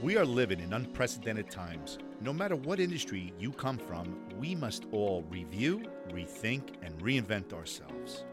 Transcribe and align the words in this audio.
We 0.00 0.16
are 0.16 0.24
living 0.24 0.60
in 0.60 0.74
unprecedented 0.74 1.50
times. 1.50 1.98
No 2.20 2.32
matter 2.32 2.54
what 2.54 2.78
industry 2.78 3.32
you 3.36 3.50
come 3.50 3.78
from, 3.78 4.16
we 4.38 4.54
must 4.54 4.84
all 4.92 5.24
review, 5.28 5.82
rethink, 6.10 6.74
and 6.82 6.96
reinvent 7.00 7.52
ourselves. 7.52 8.24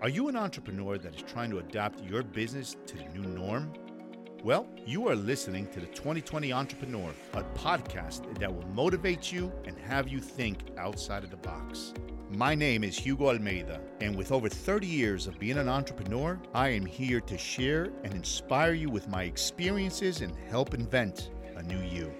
Are 0.00 0.08
you 0.08 0.26
an 0.26 0.34
entrepreneur 0.34 0.98
that 0.98 1.14
is 1.14 1.22
trying 1.22 1.50
to 1.50 1.60
adapt 1.60 2.02
your 2.02 2.24
business 2.24 2.76
to 2.86 2.96
the 2.96 3.04
new 3.04 3.22
norm? 3.22 3.72
Well, 4.42 4.66
you 4.84 5.06
are 5.06 5.14
listening 5.14 5.68
to 5.68 5.78
the 5.78 5.86
2020 5.86 6.52
Entrepreneur, 6.52 7.14
a 7.34 7.44
podcast 7.54 8.36
that 8.40 8.52
will 8.52 8.66
motivate 8.70 9.30
you 9.30 9.52
and 9.64 9.78
have 9.78 10.08
you 10.08 10.18
think 10.18 10.58
outside 10.76 11.22
of 11.22 11.30
the 11.30 11.36
box. 11.36 11.94
My 12.34 12.54
name 12.54 12.82
is 12.82 12.96
Hugo 12.96 13.28
Almeida, 13.28 13.78
and 14.00 14.16
with 14.16 14.32
over 14.32 14.48
30 14.48 14.86
years 14.86 15.26
of 15.26 15.38
being 15.38 15.58
an 15.58 15.68
entrepreneur, 15.68 16.40
I 16.54 16.70
am 16.70 16.86
here 16.86 17.20
to 17.20 17.36
share 17.36 17.90
and 18.04 18.14
inspire 18.14 18.72
you 18.72 18.88
with 18.88 19.06
my 19.06 19.24
experiences 19.24 20.22
and 20.22 20.34
help 20.48 20.72
invent 20.72 21.28
a 21.56 21.62
new 21.62 21.80
you. 21.80 22.10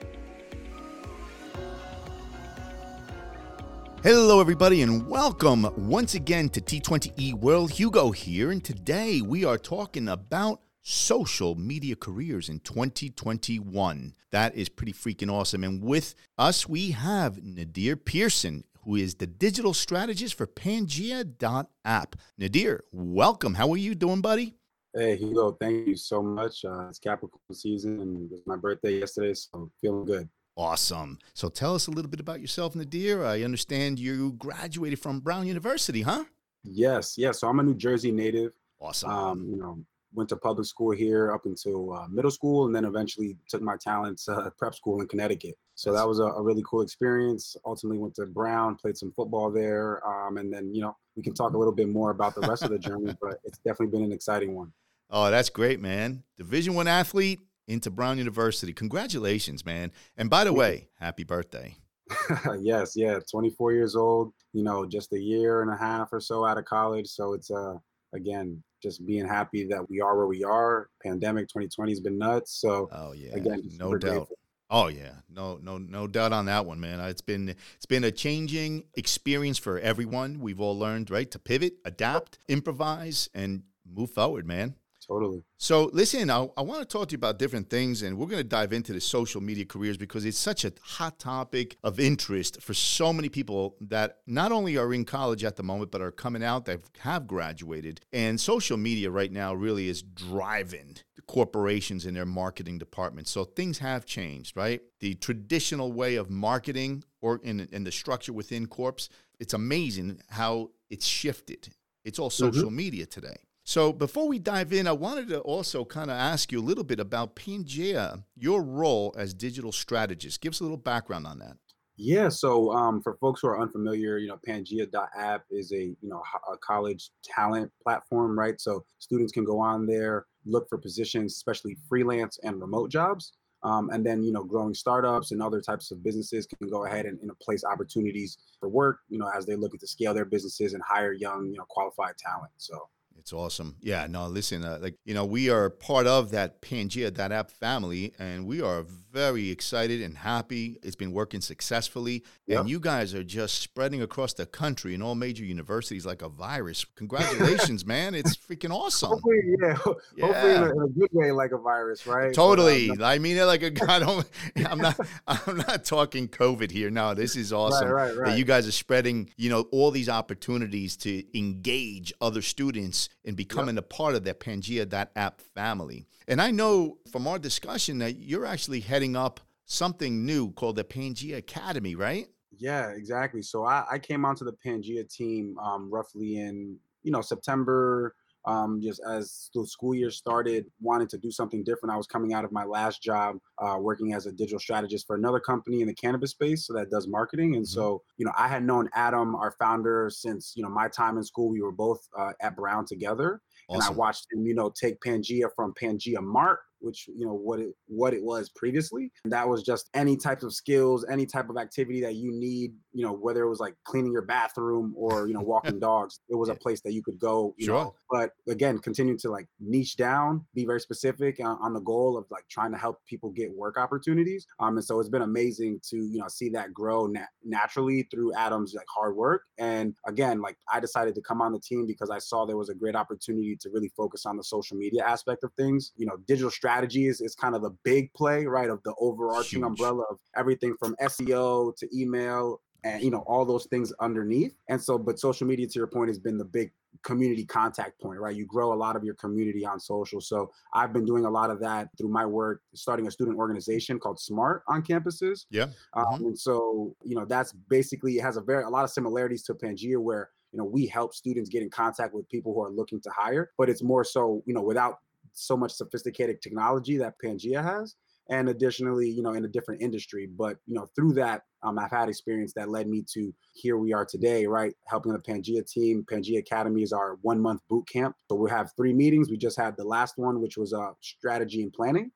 Hello, 4.02 4.38
everybody, 4.38 4.82
and 4.82 5.08
welcome 5.08 5.66
once 5.88 6.14
again 6.14 6.50
to 6.50 6.60
T20E 6.60 7.32
World. 7.32 7.70
Hugo 7.70 8.10
here, 8.10 8.50
and 8.50 8.62
today 8.62 9.22
we 9.22 9.46
are 9.46 9.56
talking 9.56 10.08
about 10.08 10.60
social 10.82 11.54
media 11.54 11.96
careers 11.96 12.50
in 12.50 12.60
2021. 12.60 14.14
That 14.30 14.54
is 14.56 14.68
pretty 14.68 14.92
freaking 14.92 15.32
awesome. 15.32 15.64
And 15.64 15.82
with 15.82 16.14
us, 16.36 16.68
we 16.68 16.90
have 16.90 17.42
Nadir 17.42 17.96
Pearson, 17.96 18.64
who 18.84 18.96
is 18.96 19.14
the 19.14 19.26
digital 19.26 19.74
strategist 19.74 20.34
for 20.34 20.46
Pangea.app. 20.46 22.16
Nadir, 22.38 22.84
welcome. 22.92 23.54
How 23.54 23.70
are 23.70 23.76
you 23.76 23.94
doing, 23.94 24.20
buddy? 24.20 24.54
Hey, 24.94 25.16
Hugo, 25.16 25.52
thank 25.52 25.86
you 25.86 25.96
so 25.96 26.22
much. 26.22 26.64
Uh, 26.64 26.88
it's 26.88 26.98
Capricorn 26.98 27.40
season, 27.52 28.00
and 28.00 28.30
it 28.30 28.30
was 28.30 28.42
my 28.44 28.56
birthday 28.56 28.98
yesterday, 28.98 29.32
so 29.32 29.70
feeling 29.80 30.04
good. 30.04 30.28
Awesome. 30.56 31.18
So 31.32 31.48
tell 31.48 31.74
us 31.74 31.86
a 31.86 31.90
little 31.90 32.10
bit 32.10 32.20
about 32.20 32.40
yourself, 32.40 32.74
Nadir. 32.74 33.24
I 33.24 33.42
understand 33.42 33.98
you 33.98 34.32
graduated 34.32 34.98
from 34.98 35.20
Brown 35.20 35.46
University, 35.46 36.02
huh? 36.02 36.24
Yes, 36.62 37.16
yes. 37.16 37.40
So 37.40 37.48
I'm 37.48 37.58
a 37.58 37.62
New 37.62 37.74
Jersey 37.74 38.12
native. 38.12 38.52
Awesome. 38.78 39.10
Um, 39.10 39.48
you 39.48 39.56
know, 39.56 39.78
went 40.14 40.28
to 40.28 40.36
public 40.36 40.66
school 40.66 40.90
here 40.92 41.32
up 41.32 41.46
until 41.46 41.92
uh, 41.92 42.06
middle 42.08 42.30
school, 42.30 42.66
and 42.66 42.74
then 42.74 42.84
eventually 42.84 43.36
took 43.48 43.62
my 43.62 43.76
talents 43.76 44.28
uh, 44.28 44.50
prep 44.58 44.74
school 44.74 45.00
in 45.00 45.08
Connecticut. 45.08 45.56
So 45.74 45.92
that 45.92 46.06
was 46.06 46.18
a, 46.18 46.24
a, 46.24 46.42
really 46.42 46.62
cool 46.68 46.82
experience. 46.82 47.56
Ultimately, 47.64 47.98
went 47.98 48.14
to 48.16 48.26
Brown, 48.26 48.76
played 48.76 48.96
some 48.96 49.12
football 49.12 49.50
there, 49.50 50.06
um, 50.06 50.36
and 50.36 50.52
then 50.52 50.74
you 50.74 50.82
know 50.82 50.96
we 51.16 51.22
can 51.22 51.34
talk 51.34 51.54
a 51.54 51.58
little 51.58 51.74
bit 51.74 51.88
more 51.88 52.10
about 52.10 52.34
the 52.34 52.42
rest 52.42 52.62
of 52.62 52.70
the 52.70 52.78
journey. 52.78 53.14
But 53.20 53.38
it's 53.44 53.58
definitely 53.58 53.98
been 53.98 54.04
an 54.04 54.12
exciting 54.12 54.54
one. 54.54 54.72
Oh, 55.10 55.30
that's 55.30 55.50
great, 55.50 55.80
man! 55.80 56.22
Division 56.36 56.74
One 56.74 56.88
athlete 56.88 57.40
into 57.68 57.90
Brown 57.90 58.18
University. 58.18 58.72
Congratulations, 58.72 59.64
man! 59.64 59.92
And 60.16 60.28
by 60.28 60.44
the 60.44 60.52
way, 60.52 60.88
happy 60.98 61.24
birthday. 61.24 61.76
yes, 62.60 62.94
yeah, 62.96 63.18
24 63.30 63.72
years 63.72 63.96
old. 63.96 64.32
You 64.52 64.62
know, 64.62 64.84
just 64.84 65.12
a 65.12 65.20
year 65.20 65.62
and 65.62 65.70
a 65.70 65.76
half 65.76 66.12
or 66.12 66.20
so 66.20 66.44
out 66.44 66.58
of 66.58 66.64
college. 66.64 67.08
So 67.08 67.32
it's 67.32 67.50
uh 67.50 67.76
again 68.14 68.62
just 68.82 69.06
being 69.06 69.26
happy 69.26 69.64
that 69.66 69.88
we 69.88 70.00
are 70.00 70.16
where 70.16 70.26
we 70.26 70.42
are. 70.42 70.88
Pandemic 71.02 71.48
2020 71.48 71.92
has 71.92 72.00
been 72.00 72.18
nuts. 72.18 72.60
So 72.60 72.88
oh 72.92 73.12
yeah, 73.12 73.34
again, 73.34 73.62
no 73.78 73.92
doubt. 73.96 74.00
Grateful. 74.00 74.38
Oh 74.74 74.88
yeah, 74.88 75.12
no, 75.28 75.58
no, 75.62 75.76
no 75.76 76.06
doubt 76.06 76.32
on 76.32 76.46
that 76.46 76.64
one, 76.64 76.80
man. 76.80 76.98
It's 77.00 77.20
been 77.20 77.54
it's 77.76 77.86
been 77.86 78.04
a 78.04 78.10
changing 78.10 78.84
experience 78.94 79.58
for 79.58 79.78
everyone. 79.78 80.40
We've 80.40 80.60
all 80.60 80.78
learned 80.78 81.10
right 81.10 81.30
to 81.30 81.38
pivot, 81.38 81.74
adapt, 81.84 82.38
improvise, 82.48 83.28
and 83.34 83.64
move 83.86 84.10
forward, 84.10 84.46
man. 84.46 84.76
Totally. 85.12 85.42
So, 85.58 85.90
listen, 85.92 86.30
I, 86.30 86.48
I 86.56 86.62
want 86.62 86.80
to 86.80 86.86
talk 86.86 87.08
to 87.08 87.12
you 87.12 87.18
about 87.18 87.38
different 87.38 87.68
things, 87.68 88.00
and 88.00 88.16
we're 88.16 88.26
going 88.26 88.40
to 88.40 88.48
dive 88.48 88.72
into 88.72 88.94
the 88.94 89.00
social 89.00 89.42
media 89.42 89.66
careers 89.66 89.98
because 89.98 90.24
it's 90.24 90.38
such 90.38 90.64
a 90.64 90.72
hot 90.80 91.18
topic 91.18 91.76
of 91.84 92.00
interest 92.00 92.62
for 92.62 92.72
so 92.72 93.12
many 93.12 93.28
people 93.28 93.76
that 93.82 94.20
not 94.26 94.52
only 94.52 94.78
are 94.78 94.94
in 94.94 95.04
college 95.04 95.44
at 95.44 95.56
the 95.56 95.62
moment, 95.62 95.90
but 95.90 96.00
are 96.00 96.10
coming 96.10 96.42
out 96.42 96.64
that 96.64 96.80
have 97.00 97.26
graduated. 97.26 98.00
And 98.14 98.40
social 98.40 98.78
media 98.78 99.10
right 99.10 99.30
now 99.30 99.52
really 99.52 99.90
is 99.90 100.02
driving 100.02 100.96
the 101.14 101.22
corporations 101.22 102.06
in 102.06 102.14
their 102.14 102.24
marketing 102.24 102.78
departments. 102.78 103.30
So, 103.30 103.44
things 103.44 103.80
have 103.80 104.06
changed, 104.06 104.56
right? 104.56 104.80
The 105.00 105.14
traditional 105.16 105.92
way 105.92 106.14
of 106.16 106.30
marketing 106.30 107.04
or 107.20 107.38
in, 107.44 107.68
in 107.70 107.84
the 107.84 107.92
structure 107.92 108.32
within 108.32 108.66
corps, 108.66 109.10
it's 109.38 109.52
amazing 109.52 110.22
how 110.30 110.70
it's 110.88 111.04
shifted. 111.04 111.68
It's 112.02 112.18
all 112.18 112.30
mm-hmm. 112.30 112.46
social 112.46 112.68
mm-hmm. 112.68 112.76
media 112.76 113.04
today. 113.04 113.36
So 113.64 113.92
before 113.92 114.26
we 114.26 114.38
dive 114.38 114.72
in, 114.72 114.86
I 114.86 114.92
wanted 114.92 115.28
to 115.28 115.40
also 115.40 115.84
kind 115.84 116.10
of 116.10 116.16
ask 116.16 116.50
you 116.50 116.60
a 116.60 116.62
little 116.62 116.84
bit 116.84 116.98
about 116.98 117.36
Pangea, 117.36 118.24
your 118.36 118.62
role 118.62 119.14
as 119.16 119.32
digital 119.32 119.70
strategist. 119.70 120.40
Give 120.40 120.52
us 120.52 120.60
a 120.60 120.64
little 120.64 120.76
background 120.76 121.26
on 121.26 121.38
that. 121.38 121.56
Yeah, 121.96 122.30
so 122.30 122.72
um, 122.72 123.02
for 123.02 123.16
folks 123.20 123.42
who 123.42 123.48
are 123.48 123.60
unfamiliar, 123.60 124.18
you 124.18 124.26
know, 124.26 124.38
Pangea.app 124.46 125.44
is 125.50 125.72
a 125.72 125.84
you 126.00 126.08
know 126.08 126.22
a 126.50 126.56
college 126.56 127.10
talent 127.22 127.70
platform, 127.82 128.36
right? 128.36 128.60
So 128.60 128.84
students 128.98 129.32
can 129.32 129.44
go 129.44 129.60
on 129.60 129.86
there, 129.86 130.26
look 130.46 130.68
for 130.68 130.78
positions, 130.78 131.34
especially 131.34 131.76
freelance 131.88 132.38
and 132.42 132.60
remote 132.60 132.90
jobs, 132.90 133.34
um, 133.62 133.90
and 133.90 134.04
then 134.04 134.22
you 134.22 134.32
know 134.32 134.42
growing 134.42 134.74
startups 134.74 135.32
and 135.32 135.42
other 135.42 135.60
types 135.60 135.90
of 135.90 136.02
businesses 136.02 136.46
can 136.46 136.68
go 136.68 136.86
ahead 136.86 137.04
and, 137.06 137.20
place 137.40 137.62
opportunities 137.64 138.38
for 138.58 138.68
work, 138.68 138.98
you 139.08 139.18
know, 139.18 139.30
as 139.36 139.44
they 139.46 139.54
look 139.54 139.72
to 139.78 139.86
scale 139.86 140.14
their 140.14 140.24
businesses 140.24 140.74
and 140.74 140.82
hire 140.82 141.12
young, 141.12 141.50
you 141.50 141.58
know, 141.58 141.66
qualified 141.68 142.16
talent. 142.18 142.52
So 142.56 142.88
it's 143.18 143.32
awesome. 143.32 143.76
Yeah, 143.80 144.06
no, 144.08 144.26
listen, 144.26 144.64
uh, 144.64 144.78
like, 144.80 144.96
you 145.04 145.14
know, 145.14 145.24
we 145.24 145.50
are 145.50 145.70
part 145.70 146.06
of 146.06 146.30
that 146.32 146.60
Pangea, 146.60 147.14
that 147.14 147.32
app 147.32 147.50
family, 147.50 148.12
and 148.18 148.46
we 148.46 148.60
are 148.60 148.84
very 149.12 149.50
excited 149.50 150.00
and 150.00 150.16
happy. 150.16 150.78
It's 150.82 150.96
been 150.96 151.12
working 151.12 151.40
successfully. 151.40 152.24
Yep. 152.46 152.60
And 152.60 152.70
you 152.70 152.80
guys 152.80 153.14
are 153.14 153.22
just 153.22 153.60
spreading 153.60 154.00
across 154.00 154.32
the 154.32 154.46
country 154.46 154.94
in 154.94 155.02
all 155.02 155.14
major 155.14 155.44
universities 155.44 156.06
like 156.06 156.22
a 156.22 156.28
virus. 156.28 156.84
Congratulations, 156.96 157.84
man. 157.84 158.14
It's 158.14 158.36
freaking 158.48 158.70
awesome. 158.70 159.10
Hopefully, 159.10 159.40
yeah. 159.60 159.76
yeah. 160.16 160.26
Hopefully 160.26 160.54
in 160.54 160.62
a, 160.62 160.70
in 160.70 160.82
a, 160.82 160.88
good 160.88 161.10
way, 161.12 161.30
like 161.30 161.52
a 161.52 161.58
virus, 161.58 162.06
right? 162.06 162.34
Totally. 162.34 162.88
But, 162.88 163.00
um, 163.00 163.04
I 163.04 163.18
mean 163.18 163.36
it 163.36 163.44
like 163.44 163.62
a 163.62 163.72
I 163.88 163.98
don't 163.98 164.28
I'm 164.66 164.78
not 164.78 164.98
I'm 165.26 165.58
not 165.58 165.84
talking 165.84 166.28
COVID 166.28 166.70
here. 166.70 166.90
No, 166.90 167.14
this 167.14 167.36
is 167.36 167.52
awesome. 167.52 167.88
Right, 167.88 168.08
right, 168.08 168.16
right. 168.16 168.28
That 168.30 168.38
you 168.38 168.44
guys 168.44 168.66
are 168.66 168.72
spreading, 168.72 169.30
you 169.36 169.50
know, 169.50 169.62
all 169.70 169.90
these 169.90 170.08
opportunities 170.08 170.96
to 170.98 171.38
engage 171.38 172.12
other 172.20 172.40
students 172.40 173.01
in 173.24 173.34
becoming 173.34 173.76
yep. 173.76 173.84
a 173.84 173.88
part 173.88 174.14
of 174.14 174.24
that 174.24 174.40
Pangea, 174.40 174.88
that 174.90 175.12
app 175.16 175.40
family. 175.40 176.06
And 176.28 176.40
I 176.40 176.50
know 176.50 176.98
from 177.10 177.26
our 177.26 177.38
discussion 177.38 177.98
that 177.98 178.16
you're 178.16 178.46
actually 178.46 178.80
heading 178.80 179.16
up 179.16 179.40
something 179.64 180.24
new 180.26 180.52
called 180.52 180.76
the 180.76 180.84
Pangea 180.84 181.36
Academy, 181.38 181.94
right? 181.94 182.26
Yeah, 182.56 182.90
exactly. 182.90 183.42
So 183.42 183.64
I, 183.64 183.84
I 183.90 183.98
came 183.98 184.24
onto 184.24 184.44
the 184.44 184.52
Pangea 184.52 185.08
team 185.12 185.58
um, 185.58 185.90
roughly 185.90 186.38
in 186.38 186.76
you 187.02 187.10
know 187.10 187.20
September. 187.20 188.14
Um, 188.44 188.80
just 188.82 189.00
as 189.08 189.50
the 189.54 189.66
school 189.66 189.94
year 189.94 190.10
started, 190.10 190.66
wanting 190.80 191.08
to 191.08 191.18
do 191.18 191.30
something 191.30 191.62
different. 191.62 191.92
I 191.92 191.96
was 191.96 192.06
coming 192.06 192.32
out 192.32 192.44
of 192.44 192.52
my 192.52 192.64
last 192.64 193.02
job, 193.02 193.38
uh, 193.58 193.76
working 193.80 194.14
as 194.14 194.26
a 194.26 194.32
digital 194.32 194.58
strategist 194.58 195.06
for 195.06 195.16
another 195.16 195.40
company 195.40 195.80
in 195.80 195.86
the 195.86 195.94
cannabis 195.94 196.32
space, 196.32 196.66
so 196.66 196.72
that 196.74 196.90
does 196.90 197.06
marketing. 197.06 197.54
And 197.54 197.64
mm-hmm. 197.64 197.80
so, 197.80 198.02
you 198.16 198.26
know, 198.26 198.32
I 198.36 198.48
had 198.48 198.64
known 198.64 198.88
Adam, 198.94 199.36
our 199.36 199.52
founder, 199.52 200.10
since 200.10 200.54
you 200.56 200.62
know 200.62 200.68
my 200.68 200.88
time 200.88 201.18
in 201.18 201.24
school. 201.24 201.50
We 201.50 201.62
were 201.62 201.72
both 201.72 202.00
uh, 202.18 202.32
at 202.40 202.56
Brown 202.56 202.84
together, 202.84 203.40
awesome. 203.68 203.80
and 203.80 203.94
I 203.94 203.96
watched 203.96 204.26
him, 204.32 204.46
you 204.46 204.54
know, 204.54 204.70
take 204.70 205.00
Pangea 205.00 205.48
from 205.54 205.74
Pangea 205.74 206.20
Mart 206.20 206.58
which 206.82 207.08
you 207.08 207.24
know 207.24 207.34
what 207.34 207.60
it 207.60 207.74
what 207.86 208.12
it 208.12 208.22
was 208.22 208.48
previously. 208.50 209.12
And 209.24 209.32
that 209.32 209.48
was 209.48 209.62
just 209.62 209.88
any 209.94 210.16
type 210.16 210.42
of 210.42 210.52
skills, 210.52 211.06
any 211.10 211.26
type 211.26 211.48
of 211.48 211.56
activity 211.56 212.00
that 212.02 212.16
you 212.16 212.32
need, 212.32 212.74
you 212.92 213.04
know, 213.04 213.12
whether 213.12 213.42
it 213.42 213.48
was 213.48 213.60
like 213.60 213.74
cleaning 213.84 214.12
your 214.12 214.22
bathroom 214.22 214.94
or 214.96 215.28
you 215.28 215.34
know 215.34 215.40
walking 215.40 215.78
dogs, 215.80 216.20
it 216.28 216.34
was 216.34 216.48
a 216.48 216.54
place 216.54 216.80
that 216.82 216.92
you 216.92 217.02
could 217.02 217.18
go. 217.18 217.54
You 217.56 217.66
sure. 217.66 217.74
know, 217.74 217.94
but 218.10 218.30
again, 218.48 218.78
continue 218.78 219.16
to 219.18 219.30
like 219.30 219.46
niche 219.60 219.96
down, 219.96 220.44
be 220.54 220.64
very 220.64 220.80
specific 220.80 221.40
on, 221.40 221.58
on, 221.60 221.72
the 221.72 221.80
goal 221.80 222.18
of 222.18 222.26
like 222.30 222.44
trying 222.50 222.72
to 222.72 222.78
help 222.78 222.98
people 223.06 223.30
get 223.30 223.50
work 223.56 223.78
opportunities. 223.78 224.46
Um, 224.60 224.76
and 224.76 224.84
so 224.84 225.00
it's 225.00 225.08
been 225.08 225.22
amazing 225.22 225.80
to 225.90 225.96
you 225.96 226.18
know 226.18 226.28
see 226.28 226.48
that 226.50 226.74
grow 226.74 227.06
nat- 227.06 227.28
naturally 227.44 228.08
through 228.10 228.34
Adam's 228.34 228.74
like 228.74 228.86
hard 228.94 229.16
work. 229.16 229.44
And 229.58 229.94
again, 230.06 230.40
like 230.40 230.56
I 230.72 230.80
decided 230.80 231.14
to 231.14 231.22
come 231.22 231.40
on 231.40 231.52
the 231.52 231.60
team 231.60 231.86
because 231.86 232.10
I 232.10 232.18
saw 232.18 232.44
there 232.44 232.56
was 232.56 232.68
a 232.68 232.74
great 232.74 232.96
opportunity 232.96 233.56
to 233.60 233.70
really 233.70 233.92
focus 233.96 234.26
on 234.26 234.36
the 234.36 234.44
social 234.44 234.76
media 234.76 235.04
aspect 235.04 235.44
of 235.44 235.52
things. 235.54 235.92
You 235.96 236.06
know, 236.06 236.16
digital 236.26 236.50
strategy 236.50 236.71
strategy 236.72 237.06
is, 237.06 237.20
is 237.20 237.34
kind 237.34 237.54
of 237.54 237.62
the 237.62 237.70
big 237.84 238.12
play, 238.14 238.46
right? 238.46 238.70
Of 238.70 238.82
the 238.84 238.94
overarching 238.98 239.60
Huge. 239.60 239.66
umbrella 239.66 240.04
of 240.10 240.18
everything 240.36 240.74
from 240.78 240.96
SEO 241.02 241.76
to 241.76 241.88
email 241.96 242.60
and 242.84 243.00
you 243.00 243.10
know 243.12 243.20
all 243.28 243.44
those 243.44 243.66
things 243.66 243.92
underneath 244.00 244.56
and 244.68 244.82
so 244.82 244.98
but 244.98 245.16
social 245.16 245.46
media 245.46 245.68
to 245.68 245.78
your 245.78 245.86
point 245.86 246.08
has 246.08 246.18
been 246.18 246.36
the 246.36 246.44
big 246.44 246.72
community 247.04 247.44
contact 247.44 248.00
point 248.00 248.18
right 248.18 248.34
you 248.34 248.44
grow 248.44 248.72
a 248.72 248.74
lot 248.74 248.96
of 248.96 249.04
your 249.04 249.14
community 249.14 249.64
on 249.64 249.78
social 249.78 250.20
so 250.20 250.50
i've 250.74 250.92
been 250.92 251.04
doing 251.04 251.24
a 251.24 251.30
lot 251.30 251.48
of 251.48 251.60
that 251.60 251.88
through 251.96 252.08
my 252.08 252.26
work 252.26 252.60
starting 252.74 253.06
a 253.06 253.10
student 253.10 253.38
organization 253.38 254.00
called 254.00 254.18
smart 254.18 254.64
on 254.66 254.82
campuses 254.82 255.44
yeah 255.50 255.66
um, 255.94 256.04
mm-hmm. 256.06 256.24
and 256.24 256.38
so 256.38 256.92
you 257.04 257.14
know 257.14 257.24
that's 257.24 257.52
basically 257.52 258.16
it 258.16 258.22
has 258.22 258.36
a 258.36 258.40
very 258.40 258.64
a 258.64 258.68
lot 258.68 258.82
of 258.82 258.90
similarities 258.90 259.44
to 259.44 259.54
pangea 259.54 259.96
where 259.96 260.30
you 260.50 260.58
know 260.58 260.64
we 260.64 260.84
help 260.84 261.14
students 261.14 261.48
get 261.48 261.62
in 261.62 261.70
contact 261.70 262.12
with 262.12 262.28
people 262.28 262.52
who 262.52 262.60
are 262.60 262.72
looking 262.72 263.00
to 263.00 263.10
hire 263.10 263.52
but 263.56 263.70
it's 263.70 263.82
more 263.84 264.02
so 264.02 264.42
you 264.44 264.52
know 264.52 264.62
without 264.62 264.98
so 265.32 265.56
much 265.56 265.72
sophisticated 265.72 266.40
technology 266.42 266.96
that 266.98 267.14
Pangea 267.22 267.62
has. 267.62 267.96
and 268.30 268.48
additionally, 268.48 269.10
you 269.10 269.22
know, 269.22 269.32
in 269.34 269.44
a 269.44 269.48
different 269.48 269.82
industry. 269.82 270.26
But 270.26 270.56
you 270.66 270.74
know, 270.74 270.86
through 270.94 271.14
that, 271.14 271.42
um, 271.62 271.78
I've 271.78 271.90
had 271.90 272.08
experience 272.08 272.52
that 272.54 272.68
led 272.68 272.88
me 272.88 273.04
to 273.14 273.32
here 273.52 273.76
we 273.76 273.92
are 273.92 274.04
today, 274.04 274.46
right? 274.46 274.74
Helping 274.86 275.12
the 275.12 275.18
Pangea 275.18 275.68
team. 275.70 276.04
Pangea 276.10 276.38
Academy 276.38 276.82
is 276.82 276.92
our 276.92 277.18
one 277.22 277.40
month 277.40 277.60
boot 277.68 277.86
camp. 277.88 278.14
So 278.30 278.36
we 278.36 278.50
have 278.50 278.70
three 278.76 278.92
meetings. 278.92 279.30
We 279.30 279.36
just 279.36 279.58
had 279.58 279.76
the 279.76 279.84
last 279.84 280.14
one, 280.16 280.40
which 280.40 280.56
was 280.56 280.72
uh, 280.72 280.92
strategy 281.00 281.62
and 281.62 281.72
planning, 281.72 282.10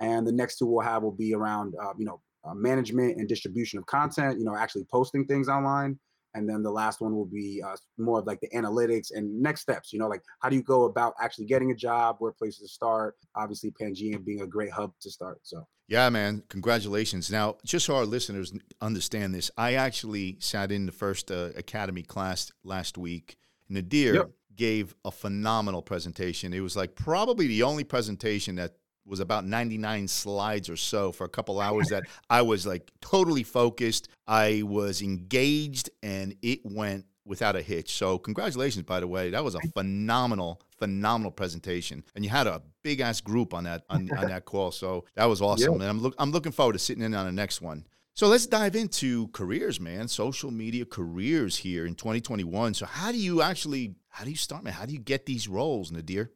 and 0.00 0.26
the 0.26 0.32
next 0.32 0.58
two 0.58 0.66
we'll 0.66 0.84
have 0.84 1.02
will 1.02 1.12
be 1.12 1.34
around, 1.34 1.74
uh, 1.82 1.92
you 1.96 2.04
know, 2.04 2.20
uh, 2.44 2.54
management 2.54 3.18
and 3.18 3.28
distribution 3.28 3.78
of 3.78 3.86
content. 3.86 4.38
You 4.38 4.44
know, 4.44 4.56
actually 4.56 4.84
posting 4.90 5.26
things 5.26 5.48
online 5.48 5.98
and 6.34 6.48
then 6.48 6.62
the 6.62 6.70
last 6.70 7.00
one 7.00 7.14
will 7.14 7.26
be 7.26 7.62
uh, 7.64 7.76
more 7.98 8.20
of 8.20 8.26
like 8.26 8.40
the 8.40 8.48
analytics 8.50 9.08
and 9.14 9.40
next 9.40 9.60
steps 9.62 9.92
you 9.92 9.98
know 9.98 10.08
like 10.08 10.22
how 10.40 10.48
do 10.48 10.56
you 10.56 10.62
go 10.62 10.84
about 10.84 11.14
actually 11.20 11.46
getting 11.46 11.70
a 11.70 11.74
job 11.74 12.16
where 12.18 12.32
places 12.32 12.60
to 12.60 12.68
start? 12.68 13.16
Obviously 13.34 13.70
pangea 13.70 14.22
being 14.24 14.42
a 14.42 14.46
great 14.46 14.70
hub 14.70 14.92
to 15.00 15.10
start 15.10 15.40
so. 15.42 15.66
Yeah 15.88 16.08
man 16.10 16.42
congratulations. 16.48 17.30
Now 17.30 17.56
just 17.64 17.86
so 17.86 17.96
our 17.96 18.06
listeners 18.06 18.52
understand 18.80 19.34
this 19.34 19.50
i 19.56 19.74
actually 19.74 20.36
sat 20.40 20.72
in 20.72 20.86
the 20.86 20.92
first 20.92 21.30
uh, 21.30 21.50
academy 21.56 22.02
class 22.02 22.52
last 22.64 22.98
week. 22.98 23.36
Nadir 23.68 24.14
yep. 24.14 24.30
gave 24.54 24.94
a 25.04 25.10
phenomenal 25.10 25.82
presentation. 25.82 26.52
It 26.52 26.60
was 26.60 26.76
like 26.76 26.94
probably 26.94 27.46
the 27.46 27.62
only 27.62 27.84
presentation 27.84 28.56
that 28.56 28.74
was 29.04 29.20
about 29.20 29.44
99 29.44 30.08
slides 30.08 30.68
or 30.68 30.76
so 30.76 31.12
for 31.12 31.24
a 31.24 31.28
couple 31.28 31.60
hours 31.60 31.88
that 31.88 32.04
I 32.30 32.42
was 32.42 32.66
like 32.66 32.90
totally 33.00 33.42
focused. 33.42 34.08
I 34.26 34.62
was 34.64 35.02
engaged 35.02 35.90
and 36.02 36.36
it 36.42 36.60
went 36.64 37.06
without 37.24 37.56
a 37.56 37.62
hitch. 37.62 37.94
So 37.94 38.18
congratulations, 38.18 38.84
by 38.84 39.00
the 39.00 39.06
way. 39.06 39.30
That 39.30 39.44
was 39.44 39.54
a 39.54 39.60
phenomenal, 39.74 40.60
phenomenal 40.78 41.30
presentation. 41.30 42.02
And 42.14 42.24
you 42.24 42.30
had 42.30 42.46
a 42.46 42.62
big 42.82 43.00
ass 43.00 43.20
group 43.20 43.54
on 43.54 43.64
that 43.64 43.84
on, 43.90 44.10
on 44.16 44.28
that 44.28 44.44
call. 44.44 44.70
So 44.70 45.04
that 45.14 45.26
was 45.26 45.40
awesome. 45.42 45.74
And 45.74 45.84
I'm 45.84 46.00
look 46.00 46.14
I'm 46.18 46.32
looking 46.32 46.52
forward 46.52 46.74
to 46.74 46.78
sitting 46.78 47.02
in 47.02 47.14
on 47.14 47.26
the 47.26 47.32
next 47.32 47.60
one. 47.60 47.86
So 48.14 48.28
let's 48.28 48.46
dive 48.46 48.76
into 48.76 49.28
careers, 49.28 49.80
man. 49.80 50.06
Social 50.06 50.50
media 50.50 50.84
careers 50.84 51.56
here 51.56 51.86
in 51.86 51.94
2021. 51.94 52.74
So 52.74 52.84
how 52.84 53.10
do 53.10 53.18
you 53.18 53.40
actually 53.42 53.94
how 54.08 54.24
do 54.24 54.30
you 54.30 54.36
start, 54.36 54.64
man? 54.64 54.74
How 54.74 54.84
do 54.84 54.92
you 54.92 55.00
get 55.00 55.26
these 55.26 55.48
roles, 55.48 55.90
Nadir? 55.90 56.30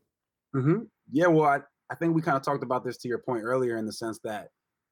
Mm-hmm. 0.54 0.84
Yeah, 1.12 1.26
well, 1.26 1.44
I, 1.44 1.58
I 1.91 1.94
think 1.94 2.15
we 2.15 2.23
kind 2.23 2.37
of 2.37 2.43
talked 2.43 2.62
about 2.62 2.85
this 2.85 2.97
to 2.99 3.09
your 3.09 3.19
point 3.19 3.43
earlier 3.44 3.77
in 3.77 3.87
the 3.87 3.93
sense 3.93 4.19
that, 4.25 4.49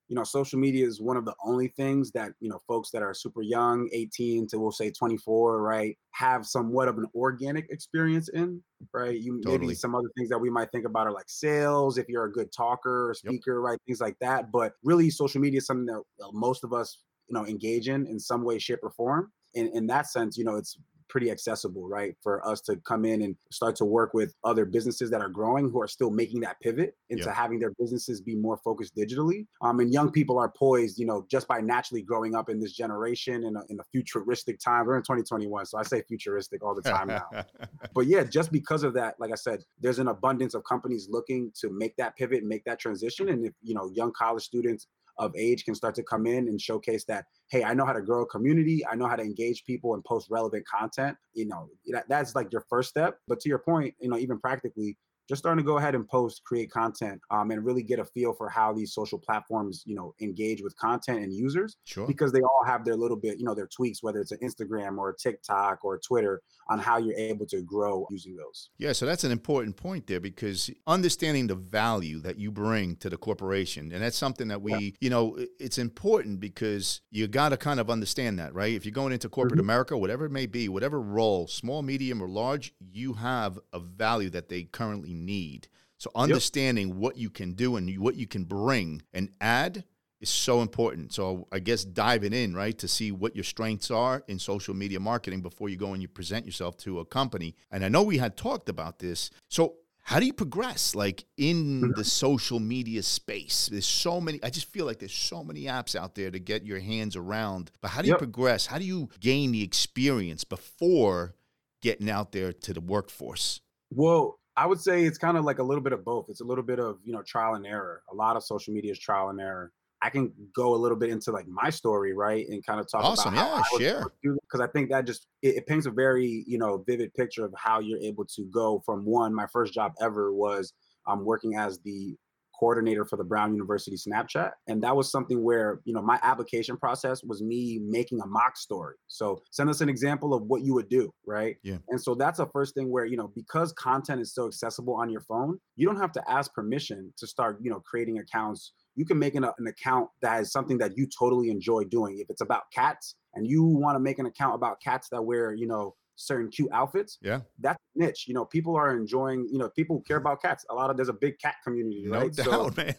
you 0.09 0.15
know, 0.15 0.25
social 0.25 0.59
media 0.59 0.87
is 0.87 1.01
one 1.01 1.17
of 1.17 1.25
the 1.25 1.35
only 1.45 1.69
things 1.69 2.11
that, 2.13 2.33
you 2.39 2.49
know, 2.49 2.61
folks 2.69 2.91
that 2.91 3.03
are 3.03 3.15
super 3.15 3.43
young, 3.43 3.89
18 3.93 4.47
to 4.49 4.59
we'll 4.59 4.71
say 4.71 4.91
24, 4.91 5.63
right, 5.63 5.97
have 6.11 6.45
somewhat 6.47 6.89
of 6.89 6.99
an 6.99 7.07
organic 7.15 7.71
experience 7.71 8.29
in, 8.29 8.63
right? 8.93 9.19
You 9.19 9.41
totally. 9.41 9.59
maybe 9.59 9.75
some 9.75 9.95
other 9.95 10.11
things 10.17 10.29
that 10.29 10.39
we 10.39 10.51
might 10.51 10.71
think 10.73 10.85
about 10.85 11.07
are 11.07 11.13
like 11.13 11.29
sales, 11.29 11.97
if 11.97 12.09
you're 12.09 12.27
a 12.27 12.33
good 12.33 12.53
talker 12.53 13.11
or 13.11 13.15
speaker, 13.15 13.55
yep. 13.55 13.65
right? 13.65 13.79
Things 13.87 14.01
like 14.01 14.19
that. 14.21 14.53
But 14.53 14.75
really 14.85 15.09
social 15.11 15.41
media 15.41 15.59
is 15.59 15.67
something 15.67 15.87
that 15.87 16.03
uh, 16.23 16.29
most 16.33 16.65
of 16.65 16.73
us, 16.73 16.99
you 17.29 17.35
know, 17.35 17.47
engage 17.47 17.89
in 17.89 18.07
in 18.07 18.21
some 18.21 18.45
way, 18.45 18.59
shape, 18.59 18.81
or 18.83 18.91
form. 18.91 19.33
In, 19.55 19.69
in 19.69 19.87
that 19.87 20.11
sense, 20.11 20.37
you 20.37 20.45
know, 20.45 20.57
it's 20.57 20.77
pretty 21.09 21.31
accessible, 21.31 21.89
right? 21.89 22.15
For 22.23 22.47
us 22.47 22.61
to 22.63 22.77
come 22.77 23.05
in 23.05 23.23
and 23.23 23.37
start 23.51 23.77
to 23.77 23.85
work 23.85 24.15
with 24.15 24.35
other 24.45 24.65
businesses 24.65 25.11
that 25.11 25.21
are 25.21 25.29
growing 25.29 25.71
who 25.71 25.81
are 25.81 25.89
still 25.89 26.11
making 26.11 26.41
that 26.41 26.61
pivot 26.61 26.97
into 27.11 27.25
yeah. 27.25 27.35
having 27.35 27.59
their 27.59 27.73
businesses 27.79 28.21
be 28.21 28.35
more 28.35 28.59
focused 28.59 28.97
digitally. 28.97 29.47
Um, 29.63 29.81
and 29.81 29.93
young 29.93 30.11
people 30.11 30.39
are 30.39 30.53
poised, 30.57 30.99
you 30.99 31.07
know, 31.07 31.27
just 31.31 31.49
by 31.49 31.61
naturally 31.61 32.03
growing 32.03 32.35
up 32.35 32.49
in 32.49 32.61
this 32.61 32.73
generation 32.73 33.45
in 33.45 33.57
a, 33.57 33.63
in 33.69 33.81
a 33.81 33.85
futuristic 33.93 34.59
time. 34.61 34.87
We're 34.87 34.97
in 34.97 35.03
2021, 35.03 35.67
so 35.67 35.79
I 35.79 35.83
say 35.83 36.03
futuristic 36.03 36.65
all 36.65 36.75
the 36.75 36.83
time 36.83 37.09
now. 37.09 37.29
but 37.95 38.07
yeah, 38.07 38.25
just 38.25 38.53
because 38.53 38.83
of 38.83 38.95
that, 38.95 39.15
like 39.19 39.33
I 39.33 39.37
said, 39.37 39.63
there's 39.81 39.99
an 39.99 40.09
abundance 40.09 40.55
of 40.55 40.65
companies 40.65 41.09
looking 41.11 41.53
to 41.61 41.71
make 41.71 41.97
that 41.97 42.17
pivot 42.17 42.45
make 42.45 42.65
that 42.65 42.79
transition. 42.79 43.29
And 43.29 43.47
if, 43.47 43.53
you 43.63 43.75
know, 43.75 43.91
young 43.95 44.13
college 44.13 44.45
students 44.45 44.89
of 45.19 45.35
age 45.37 45.65
can 45.65 45.75
start 45.75 45.95
to 45.95 46.03
come 46.03 46.27
in 46.27 46.49
and 46.49 46.61
showcase 46.61 47.05
that 47.05 47.25
hey 47.51 47.63
i 47.65 47.75
know 47.75 47.85
how 47.85 47.93
to 47.93 48.03
grow 48.03 48.23
a 48.23 48.27
community 48.27 48.85
i 48.91 48.95
know 48.95 49.07
how 49.07 49.17
to 49.17 49.23
engage 49.23 49.65
people 49.65 49.95
and 49.95 50.05
post 50.05 50.29
relevant 50.31 50.67
content 50.67 51.17
you 51.35 51.47
know 51.47 51.69
that, 51.87 52.05
that's 52.09 52.35
like 52.35 52.53
your 52.53 52.65
first 52.69 52.89
step 52.89 53.19
but 53.29 53.41
to 53.41 53.49
your 53.49 53.59
point 53.59 53.95
you 54.01 54.09
know 54.09 54.19
even 54.19 54.39
practically 54.39 54.97
just 55.29 55.41
starting 55.41 55.65
to 55.65 55.67
go 55.67 55.79
ahead 55.79 55.95
and 55.95 56.07
post, 56.09 56.43
create 56.45 56.71
content, 56.71 57.21
um, 57.31 57.51
and 57.51 57.65
really 57.65 57.83
get 57.83 57.99
a 57.99 58.05
feel 58.05 58.33
for 58.33 58.49
how 58.49 58.73
these 58.73 58.93
social 58.93 59.19
platforms, 59.19 59.83
you 59.87 59.95
know, 59.95 60.15
engage 60.21 60.63
with 60.63 60.77
content 60.77 61.21
and 61.21 61.33
users. 61.33 61.77
Sure. 61.85 62.07
Because 62.07 62.33
they 62.33 62.41
all 62.41 62.65
have 62.67 62.85
their 62.85 62.97
little 62.97 63.17
bit, 63.17 63.39
you 63.39 63.45
know, 63.45 63.55
their 63.55 63.69
tweaks, 63.69 64.03
whether 64.03 64.21
it's 64.21 64.33
an 64.33 64.39
Instagram 64.43 64.99
or 64.99 65.11
a 65.11 65.17
TikTok 65.17 65.85
or 65.85 65.95
a 65.95 66.01
Twitter, 66.01 66.43
on 66.69 66.79
how 66.79 66.99
you're 66.99 67.17
able 67.17 67.47
to 67.47 67.63
grow 67.63 68.07
using 68.11 68.37
those. 68.37 68.71
Yeah, 68.79 68.93
so 68.93 69.07
that's 69.07 69.25
an 69.25 69.33
important 69.33 69.77
point 69.77 70.07
there 70.07 70.21
because 70.21 70.71
understanding 70.87 71.47
the 71.47 71.55
value 71.55 72.21
that 72.21 72.39
you 72.39 72.51
bring 72.51 72.97
to 72.97 73.11
the 73.11 73.17
corporation, 73.17 73.93
and 73.93 74.03
that's 74.03 74.17
something 74.17 74.49
that 74.49 74.63
we, 74.63 74.73
yeah. 74.73 74.91
you 75.01 75.11
know, 75.11 75.39
it's 75.59 75.79
important 75.79 76.41
because 76.41 77.01
you 77.11 77.27
got 77.29 77.51
to 77.51 77.57
kind 77.57 77.81
of 77.81 77.91
understand 77.91 78.39
that, 78.39 78.55
right? 78.55 78.73
If 78.73 78.85
you're 78.85 78.93
going 78.93 79.13
into 79.13 79.29
corporate 79.29 79.59
mm-hmm. 79.59 79.67
America, 79.71 79.97
whatever 79.97 80.25
it 80.25 80.33
may 80.33 80.47
be, 80.47 80.69
whatever 80.69 81.01
role, 81.01 81.47
small, 81.47 81.83
medium, 81.83 82.23
or 82.23 82.29
large, 82.29 82.75
you 82.81 83.15
have 83.15 83.59
a 83.73 83.79
value 83.79 84.31
that 84.31 84.49
they 84.49 84.65
currently 84.65 85.14
need. 85.15 85.69
So 85.99 86.11
understanding 86.15 86.89
yep. 86.89 86.97
what 86.97 87.17
you 87.17 87.31
can 87.31 87.53
do 87.53 87.77
and 87.77 87.99
what 87.99 88.17
you 88.17 88.27
can 88.27 88.45
bring 88.45 89.03
and 89.13 89.31
add 89.41 89.85
is 90.21 90.31
so 90.31 90.63
important. 90.63 91.13
So 91.13 91.47
I 91.53 91.59
guess 91.59 91.85
diving 91.85 92.33
in, 92.33 92.55
right, 92.55 92.77
to 92.79 92.89
see 92.89 93.13
what 93.13 93.35
your 93.35 93.45
strengths 93.45 93.91
are 93.91 94.25
in 94.27 94.39
social 94.39 94.75
media 94.75 95.01
marketing 95.01 95.43
before 95.43 95.69
you 95.69 95.77
go 95.77 95.93
and 95.93 96.03
you 96.03 96.09
present 96.09 96.47
yourself 96.47 96.77
to 96.79 97.01
a 97.01 97.05
company. 97.05 97.55
And 97.71 97.85
I 97.85 97.89
know 97.89 98.03
we 98.03 98.19
had 98.19 98.37
talked 98.37 98.69
about 98.69 98.99
this. 98.99 99.31
So 99.49 99.77
how 100.05 100.21
do 100.21 100.27
you 100.27 100.33
progress 100.33 100.95
like 100.95 101.25
in 101.37 101.81
mm-hmm. 101.81 101.91
the 101.97 102.05
social 102.05 102.61
media 102.61 103.03
space 103.03 103.69
there's 103.73 103.87
so 103.87 104.21
many 104.21 104.39
i 104.43 104.51
just 104.51 104.71
feel 104.71 104.85
like 104.87 104.99
there's 104.99 105.15
so 105.15 105.43
many 105.43 105.63
apps 105.63 105.97
out 105.97 106.15
there 106.15 106.31
to 106.31 106.39
get 106.39 106.65
your 106.65 106.79
hands 106.79 107.17
around 107.17 107.71
but 107.81 107.89
how 107.89 108.03
do 108.03 108.09
yep. 108.09 108.15
you 108.15 108.19
progress 108.19 108.67
how 108.67 108.79
do 108.79 108.85
you 108.85 109.09
gain 109.19 109.51
the 109.51 109.63
experience 109.63 110.45
before 110.45 111.35
getting 111.81 112.11
out 112.11 112.33
there 112.33 112.53
to 112.53 112.73
the 112.73 112.81
workforce 112.81 113.61
well 113.91 114.39
I 114.57 114.67
would 114.67 114.81
say 114.81 115.05
it's 115.05 115.19
kind 115.19 115.37
of 115.37 115.45
like 115.45 115.59
a 115.59 115.63
little 115.63 115.83
bit 115.83 115.93
of 115.93 116.05
both. 116.05 116.27
It's 116.29 116.41
a 116.41 116.45
little 116.45 116.65
bit 116.65 116.79
of, 116.79 116.99
you 117.05 117.13
know, 117.13 117.23
trial 117.23 117.55
and 117.55 117.67
error. 117.67 118.03
A 118.11 118.15
lot 118.15 118.37
of 118.37 118.45
social 118.45 118.73
media 118.73 118.93
is 118.93 118.99
trial 118.99 119.31
and 119.31 119.41
error. 119.41 119.73
I 120.01 120.11
can 120.11 120.33
go 120.55 120.75
a 120.75 120.77
little 120.77 120.99
bit 120.99 121.09
into 121.09 121.33
like 121.33 121.49
my 121.49 121.71
story, 121.71 122.13
right, 122.13 122.47
and 122.47 122.65
kind 122.65 122.79
of 122.79 122.91
talk 122.91 123.03
awesome. 123.03 123.33
about 123.33 123.65
yeah, 123.79 123.79
share 123.79 124.07
because 124.23 124.61
I 124.61 124.67
think 124.67 124.91
that 124.91 125.07
just 125.07 125.29
it, 125.41 125.57
it, 125.57 125.67
paints 125.67 125.87
a 125.87 125.91
very 125.91 126.45
you 126.47 126.59
know 126.59 126.85
vivid 126.87 127.15
picture 127.15 127.43
of 127.43 127.55
how 127.57 127.81
you're 127.81 128.01
able 128.01 128.27
to 128.27 128.45
go 128.53 128.83
from 128.85 129.07
one. 129.07 129.35
My 129.35 129.47
first 129.47 129.73
job 129.73 129.93
ever 130.03 130.35
was 130.35 130.75
um, 131.07 131.25
working 131.25 131.57
as 131.57 131.79
the 131.79 132.17
coordinator 132.65 133.05
for 133.05 133.19
the 133.19 133.25
Brown 133.25 133.53
University 133.53 133.95
Snapchat. 133.95 134.53
And 134.69 134.83
that 134.83 134.97
was 134.97 135.11
something 135.11 135.45
where, 135.45 135.81
you 135.85 135.93
know, 135.93 136.01
my 136.01 136.19
application 136.23 136.79
process 136.79 137.23
was 137.23 137.43
me 137.43 137.79
making 137.87 138.21
a 138.23 138.27
mock 138.27 138.57
story. 138.57 138.95
So 139.07 139.43
send 139.51 139.69
us 139.69 139.83
an 139.83 139.91
example 139.91 140.33
of 140.33 140.45
what 140.45 140.63
you 140.63 140.73
would 140.73 140.89
do, 140.89 141.13
right? 141.27 141.57
Yeah. 141.63 141.77
And 141.91 142.01
so 142.01 142.15
that's 142.15 142.39
a 142.39 142.47
first 142.47 142.75
thing 142.75 142.91
where, 142.91 143.05
you 143.05 143.19
know, 143.19 143.31
because 143.35 143.75
content 143.75 144.23
is 144.23 144.33
so 144.33 144.47
accessible 144.47 144.95
on 144.95 145.11
your 145.11 145.21
phone, 145.21 145.59
you 145.77 145.87
don't 145.87 146.01
have 146.01 146.13
to 146.13 146.23
ask 146.27 146.55
permission 146.55 147.13
to 147.19 147.27
start, 147.27 147.59
you 147.61 147.71
know, 147.71 147.81
creating 147.81 148.19
accounts. 148.19 148.73
You 148.97 149.05
can 149.05 149.19
make 149.19 149.35
an, 149.35 149.45
an 149.45 149.67
account 149.67 150.09
that 150.23 150.41
is 150.41 150.51
something 150.51 150.79
that 150.79 150.97
you 150.97 151.07
totally 151.19 151.51
enjoy 151.51 151.85
doing. 151.85 152.19
If 152.19 152.31
it's 152.31 152.41
about 152.41 152.63
cats 152.73 153.15
and 153.35 153.47
you 153.47 153.63
want 153.63 153.97
to 153.97 154.01
make 154.01 154.19
an 154.19 154.25
account 154.25 154.55
about 154.55 154.81
cats 154.83 155.09
that 155.13 155.23
wear, 155.23 155.53
you 155.53 155.67
know, 155.67 155.95
certain 156.17 156.51
cute 156.51 156.71
outfits. 156.73 157.19
Yeah. 157.23 157.41
That's 157.59 157.79
niche. 157.95 158.27
You 158.27 158.35
know, 158.35 158.45
people 158.45 158.77
are 158.77 158.97
enjoying, 158.97 159.49
you 159.51 159.59
know, 159.59 159.69
people 159.71 160.01
care 160.01 160.17
about 160.17 160.43
cats. 160.43 160.65
A 160.71 160.75
lot 160.75 160.91
of 160.91 160.97
there's 160.97 161.09
a 161.09 161.15
big 161.15 161.39
cat 161.39 161.57
community, 161.65 162.05
no 162.07 162.21
right? 162.21 162.33
Doubt, 162.33 162.47
so, 162.47 162.73
man. 162.77 162.95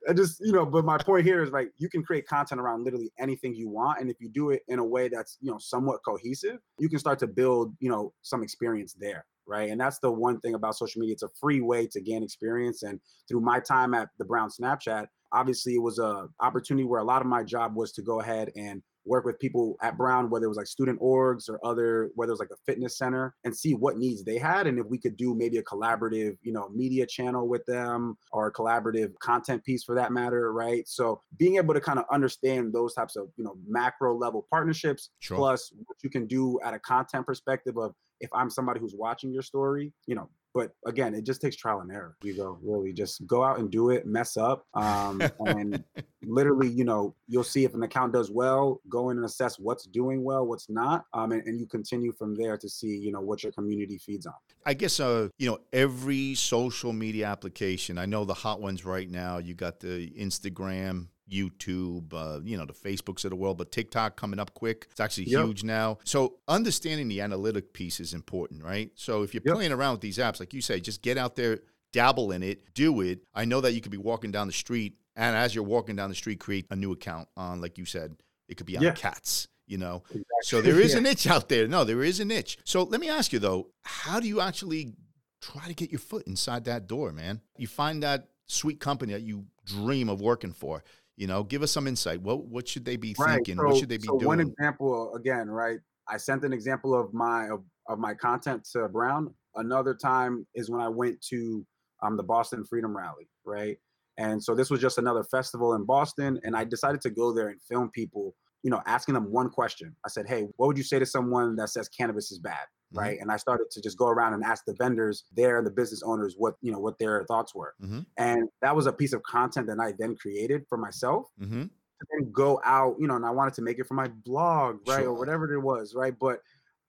I 0.09 0.13
just, 0.15 0.41
you 0.41 0.53
know, 0.53 0.65
but 0.65 0.85
my 0.85 0.97
point 0.97 1.27
here 1.27 1.43
is 1.43 1.51
like 1.51 1.73
you 1.77 1.89
can 1.89 2.03
create 2.03 2.27
content 2.27 2.61
around 2.61 2.85
literally 2.85 3.13
anything 3.19 3.55
you 3.55 3.69
want. 3.69 4.01
And 4.01 4.11
if 4.11 4.17
you 4.21 4.29
do 4.29 4.51
it 4.51 4.63
in 4.69 4.79
a 4.79 4.85
way 4.85 5.09
that's, 5.09 5.37
you 5.41 5.51
know, 5.51 5.59
somewhat 5.59 6.01
cohesive, 6.05 6.59
you 6.79 6.89
can 6.89 6.99
start 6.99 7.19
to 7.21 7.27
build, 7.27 7.75
you 7.81 7.91
know, 7.91 8.13
some 8.23 8.43
experience 8.43 8.95
there. 8.95 9.27
Right. 9.47 9.71
And 9.71 9.81
that's 9.81 9.99
the 9.99 10.11
one 10.11 10.41
thing 10.41 10.55
about 10.55 10.77
social 10.77 11.01
media. 11.01 11.15
It's 11.15 11.23
a 11.23 11.29
free 11.41 11.61
way 11.61 11.87
to 11.89 12.01
gain 12.01 12.23
experience. 12.23 12.83
And 12.83 13.01
through 13.29 13.41
my 13.41 13.59
time 13.61 13.95
at 13.95 14.09
the 14.19 14.25
Brown 14.25 14.49
Snapchat, 14.49 15.07
obviously 15.33 15.75
it 15.75 15.83
was 15.83 15.99
a 15.99 16.29
opportunity 16.41 16.85
where 16.85 17.01
a 17.01 17.05
lot 17.05 17.21
of 17.21 17.27
my 17.27 17.43
job 17.43 17.75
was 17.75 17.93
to 17.93 18.03
go 18.03 18.21
ahead 18.21 18.51
and 18.57 18.83
work 19.05 19.25
with 19.25 19.39
people 19.39 19.77
at 19.83 19.97
Brown, 19.97 20.31
whether 20.31 20.45
it 20.45 20.49
was 20.49 20.57
like 20.57 20.67
student 20.67 21.01
orgs 21.01 21.49
or 21.49 21.59
other, 21.65 22.11
whether 22.15 22.31
it 22.31 22.35
was 22.35 22.41
like 22.41 22.51
a 22.53 22.65
fitness 22.67 22.99
center, 22.99 23.35
and 23.45 23.57
see 23.57 23.75
what 23.75 23.99
needs 23.99 24.25
they 24.25 24.39
had, 24.39 24.67
and 24.67 24.79
if 24.79 24.87
we 24.87 24.99
could 24.99 25.17
do 25.17 25.35
maybe 25.35 25.59
a 25.59 25.63
collaborative, 25.63 26.37
you 26.43 26.53
know, 26.53 26.69
media 26.69 27.07
channel 27.07 27.49
with 27.49 27.65
them 27.67 28.17
or 28.33 28.49
a 28.49 28.53
collaborative 28.53 29.13
content 29.21 29.65
piece 29.65 29.85
for 29.85 29.95
that 29.95 30.13
matter, 30.13 30.53
right? 30.53 30.87
So 30.89 31.23
being 31.39 31.57
able 31.57 31.75
to 31.75 31.81
kind 31.81 31.99
of 31.99 32.05
understand 32.13 32.73
those 32.73 32.95
types 32.95 33.17
of, 33.17 33.29
you 33.37 33.45
know, 33.45 33.57
macro 33.67 34.17
level 34.17 34.47
partnerships, 34.51 35.11
sure. 35.21 35.37
plus 35.37 35.73
what 35.87 35.97
you 36.03 36.11
can 36.11 36.27
do 36.27 36.59
at 36.65 36.75
a 36.75 36.79
content 36.79 37.27
perspective 37.27 37.77
of 37.77 37.95
if 38.21 38.31
I'm 38.35 38.51
somebody 38.51 38.81
who's 38.81 38.95
watching 38.95 39.33
your 39.33 39.43
story, 39.43 39.93
you 40.07 40.15
know, 40.15 40.29
but 40.55 40.73
again, 40.87 41.15
it 41.15 41.25
just 41.25 41.41
takes 41.41 41.57
trial 41.57 41.81
and 41.81 41.91
error. 41.93 42.17
You 42.23 42.37
go 42.37 42.59
really 42.63 42.93
just 42.93 43.27
go 43.27 43.45
out 43.45 43.59
and 43.59 43.71
do 43.71 43.91
it, 43.91 44.07
mess 44.07 44.37
up, 44.37 44.67
um, 44.75 45.23
and 45.47 45.83
literally, 46.23 46.69
you 46.69 46.85
know, 46.85 47.15
you'll 47.29 47.45
see 47.45 47.65
if 47.65 47.75
an 47.75 47.83
account 47.83 48.13
does 48.13 48.31
well. 48.31 48.81
Go 48.89 49.11
in 49.11 49.17
and 49.17 49.27
assess 49.27 49.59
what's 49.59 49.85
doing 49.85 50.25
well, 50.25 50.47
what's 50.47 50.69
not, 50.69 51.05
um, 51.13 51.33
and, 51.33 51.47
and 51.47 51.61
you 51.61 51.67
continue 51.67 52.13
from 52.13 52.35
there 52.35 52.57
to 52.57 52.69
see, 52.69 52.97
you 52.97 53.13
know, 53.13 53.21
what 53.21 53.43
your 53.43 53.53
community 53.53 53.99
feeds 53.99 54.27
on. 54.27 54.35
I 54.67 54.75
guess, 54.75 55.01
uh, 55.01 55.29
you 55.39 55.51
know, 55.51 55.59
every 55.73 56.35
social 56.35 56.93
media 56.93 57.27
application. 57.27 57.99
I 57.99 58.07
know 58.07 58.25
the 58.25 58.35
hot 58.35 58.61
ones 58.61 58.85
right 58.85 59.09
now. 59.09 59.39
You 59.39 59.55
got 59.55 59.81
the 59.81 60.11
Instagram, 60.11 61.09
YouTube, 61.31 62.13
uh, 62.13 62.41
you 62.43 62.57
know, 62.57 62.67
the 62.67 62.73
Facebooks 62.73 63.25
of 63.25 63.31
the 63.31 63.37
world, 63.37 63.59
but 63.59 63.73
TikTok 63.73 64.17
coming 64.17 64.41
up 64.41 64.55
quick. 64.55 64.89
It's 64.91 65.01
actually 65.01 65.29
yep. 65.29 65.45
huge 65.45 65.65
now. 65.65 65.99
So 66.05 66.37
understanding 66.49 67.09
the 67.09 67.21
analytic 67.21 67.73
piece 67.73 68.01
is 68.01 68.15
important, 68.15 68.63
right? 68.63 68.91
So 68.95 69.23
if 69.23 69.33
you're 69.33 69.43
yep. 69.45 69.55
playing 69.55 69.73
around 69.73 69.93
with 69.93 70.01
these 70.01 70.19
apps, 70.19 70.41
like 70.41 70.53
you 70.53 70.61
say, 70.61 70.81
just 70.81 71.03
get 71.03 71.17
out 71.17 71.37
there, 71.37 71.61
dabble 71.93 72.33
in 72.33 72.43
it, 72.43 72.75
do 72.75 73.01
it. 73.01 73.21
I 73.35 73.45
know 73.45 73.61
that 73.61 73.73
you 73.73 73.81
could 73.81 73.93
be 73.93 73.99
walking 73.99 74.31
down 74.31 74.47
the 74.47 74.53
street, 74.53 74.97
and 75.17 75.37
as 75.37 75.55
you're 75.55 75.65
walking 75.65 75.97
down 75.97 76.09
the 76.09 76.17
street, 76.17 76.41
create 76.41 76.67
a 76.71 76.77
new 76.77 76.93
account 76.93 77.29
on, 77.37 77.61
like 77.61 77.79
you 77.79 77.85
said, 77.85 78.17
it 78.49 78.57
could 78.57 78.67
be 78.67 78.77
on 78.77 78.83
yeah. 78.83 78.93
cats. 78.93 79.49
You 79.67 79.79
know, 79.79 80.03
exactly. 80.07 80.25
so 80.43 80.61
there 80.61 80.81
is 80.81 80.95
yeah. 80.95 80.99
a 80.99 81.03
niche 81.03 81.29
out 81.29 81.49
there. 81.49 81.69
No, 81.69 81.85
there 81.85 82.03
is 82.03 82.19
a 82.19 82.25
niche. 82.25 82.59
So 82.65 82.83
let 82.83 83.01
me 83.01 83.09
ask 83.09 83.33
you 83.33 83.39
though, 83.39 83.69
how 83.85 84.19
do 84.19 84.27
you 84.27 84.41
actually 84.41 84.95
try 85.41 85.69
to 85.69 85.75
get 85.75 85.93
your 85.93 86.01
foot 86.01 86.27
inside 86.27 86.65
that 86.65 86.89
door, 86.89 87.13
man? 87.13 87.41
You 87.57 87.69
find 87.69 88.03
that 88.03 88.31
sweet 88.51 88.81
company 88.81 89.13
that 89.13 89.23
you 89.23 89.47
dream 89.65 90.09
of 90.09 90.21
working 90.21 90.53
for. 90.53 90.83
You 91.21 91.27
know, 91.27 91.45
give 91.45 91.63
us 91.63 91.71
some 91.71 91.87
insight. 91.87 92.23
What 92.23 92.47
what 92.47 92.67
should 92.67 92.87
they 92.87 92.97
be 92.97 93.15
right. 93.19 93.35
thinking? 93.35 93.59
So, 93.59 93.67
what 93.67 93.77
should 93.77 93.91
they 93.91 93.99
be 93.99 94.07
so 94.07 94.17
doing? 94.17 94.27
One 94.27 94.41
example 94.41 95.15
again, 95.15 95.51
right? 95.51 95.79
I 96.09 96.17
sent 96.17 96.45
an 96.45 96.55
example 96.55 96.99
of 96.99 97.13
my 97.13 97.49
of, 97.49 97.63
of 97.91 97.99
my 97.99 98.15
content 98.15 98.67
to 98.73 98.89
Brown. 98.89 99.35
Another 99.55 99.93
time 99.93 100.47
is 100.55 100.71
when 100.71 100.81
I 100.81 100.89
went 100.89 101.21
to 101.29 101.67
um, 102.03 102.17
the 102.17 102.23
Boston 102.23 102.65
Freedom 102.65 102.97
Rally, 102.97 103.29
right? 103.45 103.77
And 104.17 104.43
so 104.43 104.55
this 104.55 104.71
was 104.71 104.81
just 104.81 104.97
another 104.97 105.23
festival 105.23 105.75
in 105.75 105.85
Boston, 105.85 106.41
and 106.43 106.57
I 106.57 106.65
decided 106.65 107.03
to 107.03 107.11
go 107.11 107.35
there 107.35 107.49
and 107.49 107.61
film 107.61 107.91
people, 107.91 108.35
you 108.63 108.71
know, 108.71 108.81
asking 108.87 109.13
them 109.13 109.31
one 109.31 109.51
question. 109.51 109.95
I 110.07 110.09
said, 110.09 110.27
"Hey, 110.27 110.49
what 110.57 110.69
would 110.69 110.79
you 110.79 110.85
say 110.85 110.99
to 110.99 111.05
someone 111.05 111.55
that 111.57 111.69
says 111.69 111.87
cannabis 111.91 112.33
is 112.33 112.39
bad?" 112.39 112.65
Mm-hmm. 112.93 112.99
right? 112.99 113.19
And 113.21 113.31
I 113.31 113.37
started 113.37 113.71
to 113.71 113.81
just 113.81 113.97
go 113.97 114.09
around 114.09 114.35
and 114.35 114.43
ask 114.43 114.65
the 114.65 114.75
vendors 114.75 115.25
there 115.33 115.59
and 115.59 115.67
the 115.67 115.71
business 115.71 116.03
owners 116.03 116.35
what 116.37 116.55
you 116.61 116.73
know 116.73 116.81
what 116.81 116.99
their 116.99 117.25
thoughts 117.25 117.55
were, 117.55 117.75
mm-hmm. 117.81 118.01
and 118.17 118.49
that 118.63 118.75
was 118.75 118.87
a 118.87 118.93
piece 118.93 119.13
of 119.13 119.23
content 119.23 119.69
that 119.69 119.79
I 119.79 119.93
then 119.99 120.17
created 120.17 120.65
for 120.69 120.77
myself. 120.77 121.27
Mm-hmm. 121.41 121.63
To 121.63 122.07
then 122.13 122.33
go 122.33 122.61
out, 122.65 122.97
you 122.99 123.07
know, 123.07 123.17
and 123.17 123.27
I 123.27 123.31
wanted 123.31 123.55
to 123.55 123.63
make 123.63 123.79
it 123.79 123.87
for 123.87 123.95
my 123.95 124.09
blog, 124.09 124.79
right, 124.89 125.03
sure. 125.03 125.11
or 125.11 125.15
whatever 125.15 125.53
it 125.53 125.61
was, 125.61 125.95
right. 125.95 126.15
But 126.19 126.41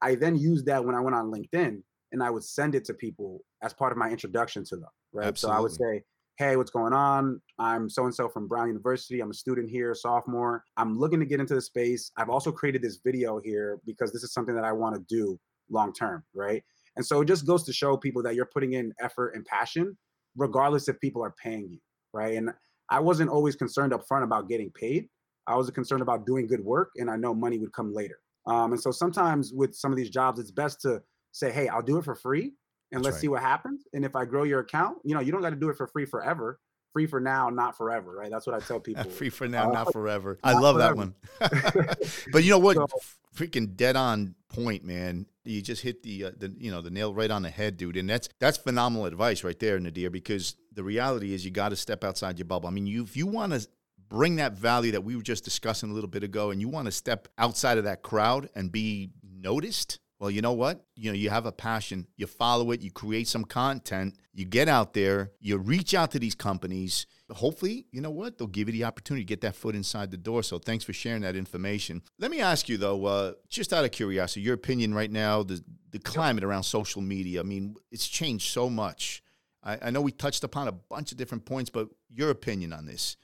I 0.01 0.15
then 0.15 0.38
used 0.38 0.65
that 0.67 0.84
when 0.84 0.96
I 0.96 1.01
went 1.01 1.15
on 1.15 1.29
LinkedIn, 1.29 1.84
and 2.13 2.24
I 2.24 2.29
would 2.29 2.43
send 2.43 2.75
it 2.75 2.86
to 2.86 2.93
people 2.93 3.41
as 3.62 3.74
part 3.74 3.91
of 3.91 3.98
my 3.98 4.10
introduction 4.10 4.63
to 4.65 4.77
them, 4.77 4.89
right. 5.12 5.27
Absolutely. 5.27 5.55
So 5.55 5.58
I 5.58 5.62
would 5.62 5.72
say, 5.74 6.03
hey, 6.38 6.55
what's 6.55 6.72
going 6.72 6.93
on? 6.93 7.39
I'm 7.60 7.89
so 7.89 8.05
and 8.05 8.15
so 8.15 8.27
from 8.27 8.48
Brown 8.48 8.67
University. 8.67 9.20
I'm 9.20 9.29
a 9.29 9.34
student 9.34 9.70
here, 9.70 9.93
sophomore. 9.93 10.63
I'm 10.77 10.98
looking 10.98 11.20
to 11.20 11.25
get 11.25 11.39
into 11.39 11.53
the 11.53 11.62
space. 11.62 12.12
I've 12.17 12.29
also 12.29 12.51
created 12.51 12.81
this 12.81 13.00
video 13.03 13.39
here 13.43 13.79
because 13.86 14.12
this 14.12 14.24
is 14.24 14.34
something 14.34 14.55
that 14.55 14.63
I 14.63 14.72
want 14.72 14.96
to 14.96 15.01
do 15.08 15.39
long 15.71 15.93
term, 15.93 16.23
right? 16.33 16.63
And 16.95 17.05
so 17.05 17.21
it 17.21 17.25
just 17.25 17.45
goes 17.45 17.63
to 17.63 17.73
show 17.73 17.97
people 17.97 18.21
that 18.23 18.35
you're 18.35 18.45
putting 18.45 18.73
in 18.73 18.93
effort 18.99 19.29
and 19.29 19.45
passion, 19.45 19.97
regardless 20.35 20.87
if 20.87 20.99
people 20.99 21.23
are 21.23 21.33
paying 21.41 21.69
you, 21.69 21.79
right? 22.13 22.35
And 22.35 22.51
I 22.89 22.99
wasn't 22.99 23.29
always 23.29 23.55
concerned 23.55 23.93
up 23.93 24.05
front 24.07 24.23
about 24.23 24.49
getting 24.49 24.71
paid. 24.71 25.07
I 25.47 25.55
was 25.55 25.69
concerned 25.71 26.01
about 26.01 26.25
doing 26.25 26.47
good 26.47 26.63
work, 26.63 26.91
and 26.97 27.09
I 27.09 27.15
know 27.15 27.33
money 27.33 27.57
would 27.57 27.73
come 27.73 27.93
later. 27.93 28.19
Um, 28.45 28.73
and 28.73 28.81
so 28.81 28.91
sometimes 28.91 29.53
with 29.53 29.73
some 29.73 29.91
of 29.91 29.97
these 29.97 30.09
jobs, 30.09 30.39
it's 30.39 30.51
best 30.51 30.81
to 30.81 31.01
say, 31.31 31.51
"Hey, 31.51 31.67
I'll 31.67 31.81
do 31.81 31.97
it 31.97 32.05
for 32.05 32.15
free, 32.15 32.43
and 32.91 32.99
That's 32.99 33.05
let's 33.05 33.15
right. 33.15 33.21
see 33.21 33.27
what 33.29 33.41
happens." 33.41 33.85
And 33.93 34.03
if 34.03 34.15
I 34.15 34.25
grow 34.25 34.43
your 34.43 34.59
account, 34.59 34.97
you 35.03 35.15
know, 35.15 35.21
you 35.21 35.31
don't 35.31 35.41
got 35.41 35.51
to 35.51 35.55
do 35.55 35.69
it 35.69 35.77
for 35.77 35.87
free 35.87 36.05
forever. 36.05 36.59
Free 36.93 37.05
for 37.07 37.21
now, 37.21 37.50
not 37.50 37.77
forever, 37.77 38.12
right? 38.12 38.29
That's 38.29 38.45
what 38.45 38.55
I 38.55 38.65
tell 38.65 38.79
people. 38.81 39.03
free 39.05 39.29
for 39.29 39.48
now, 39.48 39.69
uh, 39.69 39.74
not 39.74 39.93
forever. 39.93 40.38
Not 40.43 40.55
I 40.55 40.60
love 40.60 40.75
forever. 40.75 41.13
that 41.39 41.89
one. 41.89 41.98
but 42.31 42.43
you 42.43 42.50
know 42.50 42.60
what? 42.60 42.75
So, 42.75 42.88
Freaking 43.36 43.77
dead 43.77 43.95
on 43.95 44.36
point, 44.50 44.83
man. 44.83 45.25
You 45.45 45.62
just 45.62 45.81
hit 45.81 46.03
the 46.03 46.25
uh, 46.25 46.31
the 46.38 46.53
you 46.60 46.69
know 46.69 46.81
the 46.81 46.89
nail 46.89 47.13
right 47.13 47.31
on 47.31 47.43
the 47.43 47.50
head, 47.50 47.77
dude. 47.77 47.95
And 47.95 48.10
that's 48.10 48.27
that's 48.39 48.57
phenomenal 48.57 49.05
advice 49.05 49.43
right 49.43 49.57
there, 49.57 49.79
Nadir. 49.79 50.10
Because 50.10 50.57
the 50.74 50.83
reality 50.83 51.33
is 51.33 51.45
you 51.45 51.51
got 51.51 51.69
to 51.69 51.77
step 51.77 52.03
outside 52.03 52.38
your 52.38 52.45
bubble. 52.45 52.67
I 52.67 52.71
mean, 52.74 52.86
you 52.88 53.03
if 53.03 53.15
you 53.15 53.25
want 53.25 53.53
to 53.53 53.65
bring 54.10 54.36
that 54.36 54.51
value 54.53 54.91
that 54.91 55.05
we 55.05 55.15
were 55.15 55.24
just 55.24 55.45
discussing 55.45 55.89
a 55.89 55.93
little 55.93 56.10
bit 56.10 56.24
ago, 56.24 56.51
and 56.51 56.60
you 56.60 56.67
want 56.67 56.88
to 56.88 56.91
step 56.91 57.29
outside 57.38 57.77
of 57.77 57.86
that 57.86 58.01
crowd 58.01 58.50
and 58.53 58.69
be 58.69 59.12
noticed, 59.24 60.00
well, 60.21 60.29
you 60.29 60.43
know 60.43 60.53
what? 60.53 60.85
You 60.95 61.09
know, 61.09 61.15
you 61.15 61.31
have 61.31 61.47
a 61.47 61.51
passion, 61.51 62.05
you 62.15 62.27
follow 62.27 62.69
it, 62.69 62.81
you 62.81 62.91
create 62.91 63.27
some 63.27 63.43
content, 63.43 64.17
you 64.35 64.45
get 64.45 64.69
out 64.69 64.93
there, 64.93 65.31
you 65.39 65.57
reach 65.57 65.95
out 65.95 66.11
to 66.11 66.19
these 66.19 66.35
companies. 66.35 67.07
Hopefully, 67.31 67.87
you 67.91 68.01
know 68.01 68.11
what? 68.11 68.37
They'll 68.37 68.47
give 68.47 68.67
you 68.67 68.73
the 68.73 68.83
opportunity 68.83 69.25
to 69.25 69.27
get 69.27 69.41
that 69.41 69.55
foot 69.55 69.73
inside 69.73 70.11
the 70.11 70.17
door. 70.17 70.43
So 70.43 70.59
thanks 70.59 70.85
for 70.85 70.93
sharing 70.93 71.23
that 71.23 71.35
information. 71.35 72.03
Let 72.19 72.29
me 72.29 72.39
ask 72.39 72.69
you 72.69 72.77
though, 72.77 73.03
uh, 73.05 73.33
just 73.49 73.73
out 73.73 73.83
of 73.83 73.89
curiosity, 73.89 74.41
your 74.41 74.53
opinion 74.53 74.93
right 74.93 75.09
now, 75.09 75.41
the 75.41 75.59
the 75.89 75.97
climate 75.97 76.43
around 76.43 76.63
social 76.63 77.01
media. 77.01 77.39
I 77.39 77.43
mean, 77.43 77.75
it's 77.91 78.07
changed 78.07 78.51
so 78.51 78.69
much. 78.69 79.23
I, 79.63 79.79
I 79.81 79.89
know 79.89 80.01
we 80.01 80.11
touched 80.11 80.43
upon 80.43 80.67
a 80.67 80.71
bunch 80.71 81.11
of 81.11 81.17
different 81.17 81.45
points, 81.45 81.71
but 81.71 81.89
your 82.13 82.29
opinion 82.29 82.73
on 82.73 82.85
this? 82.85 83.17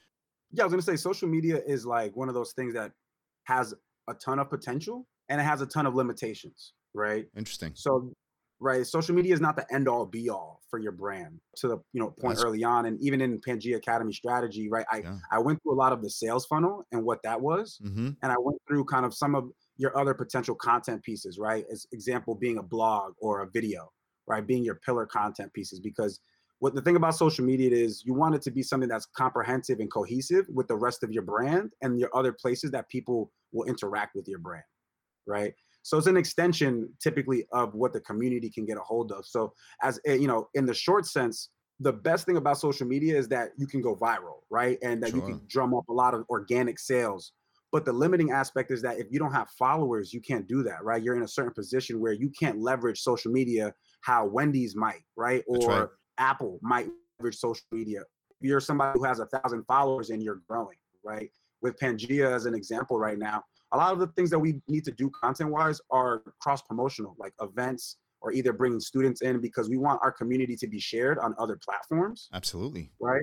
Yeah, 0.50 0.64
I 0.64 0.66
was 0.66 0.72
gonna 0.72 0.82
say 0.82 0.96
social 0.96 1.28
media 1.28 1.62
is 1.64 1.86
like 1.86 2.16
one 2.16 2.28
of 2.28 2.34
those 2.34 2.54
things 2.54 2.74
that 2.74 2.90
has 3.44 3.72
a 4.08 4.14
ton 4.14 4.40
of 4.40 4.50
potential 4.50 5.06
and 5.28 5.40
it 5.40 5.44
has 5.44 5.60
a 5.60 5.66
ton 5.66 5.86
of 5.86 5.94
limitations 5.94 6.72
right? 6.94 7.26
Interesting. 7.36 7.72
So, 7.74 8.12
right, 8.60 8.86
social 8.86 9.14
media 9.14 9.34
is 9.34 9.40
not 9.40 9.56
the 9.56 9.66
end 9.72 9.88
all 9.88 10.06
be 10.06 10.28
all 10.28 10.60
for 10.70 10.78
your 10.78 10.92
brand. 10.92 11.40
To 11.56 11.68
the 11.68 11.78
you 11.92 12.00
know 12.00 12.10
point 12.10 12.36
That's... 12.36 12.44
early 12.44 12.64
on, 12.64 12.86
and 12.86 13.00
even 13.00 13.20
in 13.20 13.40
Pangea 13.40 13.76
Academy 13.76 14.12
strategy, 14.12 14.68
right? 14.68 14.86
I 14.90 14.98
yeah. 14.98 15.16
I 15.30 15.38
went 15.38 15.62
through 15.62 15.72
a 15.72 15.80
lot 15.80 15.92
of 15.92 16.02
the 16.02 16.10
sales 16.10 16.46
funnel 16.46 16.86
and 16.92 17.04
what 17.04 17.22
that 17.24 17.40
was, 17.40 17.80
mm-hmm. 17.84 18.10
and 18.22 18.32
I 18.32 18.36
went 18.38 18.58
through 18.68 18.84
kind 18.84 19.04
of 19.04 19.14
some 19.14 19.34
of 19.34 19.50
your 19.76 19.96
other 19.96 20.14
potential 20.14 20.54
content 20.54 21.02
pieces, 21.02 21.38
right? 21.38 21.64
As 21.70 21.86
example, 21.92 22.34
being 22.34 22.58
a 22.58 22.62
blog 22.62 23.14
or 23.20 23.42
a 23.42 23.50
video, 23.50 23.90
right? 24.26 24.46
Being 24.46 24.64
your 24.64 24.76
pillar 24.76 25.06
content 25.06 25.52
pieces, 25.52 25.80
because 25.80 26.20
what 26.60 26.74
the 26.74 26.82
thing 26.82 26.96
about 26.96 27.14
social 27.14 27.44
media 27.44 27.70
is 27.70 28.02
you 28.04 28.14
want 28.14 28.34
it 28.34 28.42
to 28.42 28.50
be 28.50 28.62
something 28.62 28.88
that's 28.88 29.06
comprehensive 29.16 29.80
and 29.80 29.90
cohesive 29.92 30.46
with 30.48 30.66
the 30.68 30.76
rest 30.76 31.02
of 31.02 31.12
your 31.12 31.22
brand 31.22 31.72
and 31.82 31.98
your 31.98 32.10
other 32.14 32.32
places 32.32 32.70
that 32.72 32.88
people 32.88 33.30
will 33.52 33.64
interact 33.68 34.14
with 34.14 34.26
your 34.28 34.38
brand 34.38 34.64
right 35.26 35.54
so 35.88 35.96
it's 35.96 36.06
an 36.06 36.18
extension 36.18 36.86
typically 37.00 37.46
of 37.50 37.74
what 37.74 37.94
the 37.94 38.00
community 38.00 38.50
can 38.50 38.66
get 38.66 38.76
a 38.76 38.80
hold 38.80 39.10
of. 39.10 39.24
So 39.24 39.54
as 39.82 39.98
eh, 40.04 40.16
you 40.16 40.28
know, 40.28 40.50
in 40.52 40.66
the 40.66 40.74
short 40.74 41.06
sense, 41.06 41.48
the 41.80 41.94
best 41.94 42.26
thing 42.26 42.36
about 42.36 42.58
social 42.58 42.86
media 42.86 43.16
is 43.16 43.26
that 43.28 43.52
you 43.56 43.66
can 43.66 43.80
go 43.80 43.96
viral, 43.96 44.40
right? 44.50 44.76
And 44.82 45.02
that 45.02 45.12
sure. 45.12 45.20
you 45.20 45.24
can 45.24 45.40
drum 45.48 45.72
up 45.72 45.88
a 45.88 45.92
lot 45.94 46.12
of 46.12 46.26
organic 46.28 46.78
sales. 46.78 47.32
But 47.72 47.86
the 47.86 47.92
limiting 47.94 48.32
aspect 48.32 48.70
is 48.70 48.82
that 48.82 48.98
if 48.98 49.06
you 49.10 49.18
don't 49.18 49.32
have 49.32 49.48
followers, 49.58 50.12
you 50.12 50.20
can't 50.20 50.46
do 50.46 50.62
that, 50.64 50.84
right? 50.84 51.02
You're 51.02 51.16
in 51.16 51.22
a 51.22 51.28
certain 51.28 51.54
position 51.54 52.00
where 52.00 52.12
you 52.12 52.30
can't 52.38 52.58
leverage 52.58 53.00
social 53.00 53.32
media 53.32 53.72
how 54.02 54.26
Wendy's 54.26 54.76
might, 54.76 55.00
right? 55.16 55.42
Or 55.48 55.68
right. 55.68 55.88
Apple 56.18 56.58
might 56.60 56.88
leverage 57.18 57.36
social 57.36 57.64
media. 57.72 58.00
If 58.00 58.46
you're 58.46 58.60
somebody 58.60 58.98
who 58.98 59.04
has 59.04 59.20
a 59.20 59.26
thousand 59.26 59.64
followers 59.64 60.10
and 60.10 60.22
you're 60.22 60.42
growing, 60.46 60.76
right? 61.02 61.30
With 61.62 61.78
Pangea 61.78 62.30
as 62.30 62.44
an 62.44 62.54
example 62.54 62.98
right 62.98 63.18
now, 63.18 63.42
a 63.72 63.76
lot 63.76 63.92
of 63.92 63.98
the 63.98 64.06
things 64.08 64.30
that 64.30 64.38
we 64.38 64.60
need 64.68 64.84
to 64.84 64.92
do 64.92 65.10
content 65.10 65.50
wise 65.50 65.80
are 65.90 66.22
cross 66.40 66.62
promotional, 66.62 67.14
like 67.18 67.32
events 67.40 67.96
or 68.20 68.32
either 68.32 68.52
bringing 68.52 68.80
students 68.80 69.22
in 69.22 69.40
because 69.40 69.68
we 69.68 69.76
want 69.76 70.00
our 70.02 70.10
community 70.10 70.56
to 70.56 70.66
be 70.66 70.80
shared 70.80 71.18
on 71.18 71.34
other 71.38 71.58
platforms. 71.62 72.28
Absolutely. 72.32 72.90
Right. 73.00 73.22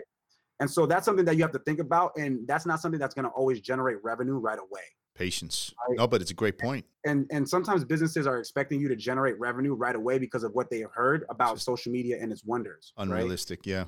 And 0.59 0.71
so 0.71 0.85
that's 0.85 1.05
something 1.05 1.25
that 1.25 1.35
you 1.35 1.41
have 1.41 1.51
to 1.51 1.59
think 1.59 1.79
about. 1.79 2.11
And 2.17 2.47
that's 2.47 2.65
not 2.65 2.79
something 2.79 2.99
that's 2.99 3.13
going 3.13 3.25
to 3.25 3.31
always 3.31 3.59
generate 3.59 3.97
revenue 4.03 4.37
right 4.37 4.59
away. 4.59 4.83
Patience. 5.15 5.73
Right? 5.87 5.97
No, 5.97 6.07
but 6.07 6.21
it's 6.21 6.31
a 6.31 6.35
great 6.35 6.57
point. 6.57 6.85
And 7.05 7.25
and 7.31 7.47
sometimes 7.47 7.85
businesses 7.85 8.27
are 8.27 8.37
expecting 8.37 8.81
you 8.81 8.89
to 8.89 8.95
generate 8.95 9.39
revenue 9.39 9.73
right 9.73 9.95
away 9.95 10.17
because 10.17 10.43
of 10.43 10.51
what 10.53 10.69
they 10.69 10.79
have 10.79 10.91
heard 10.93 11.25
about 11.29 11.59
social 11.61 11.91
media 11.91 12.17
and 12.21 12.31
its 12.31 12.43
wonders. 12.43 12.93
Unrealistic, 12.97 13.59
right? 13.59 13.67
yeah. 13.67 13.83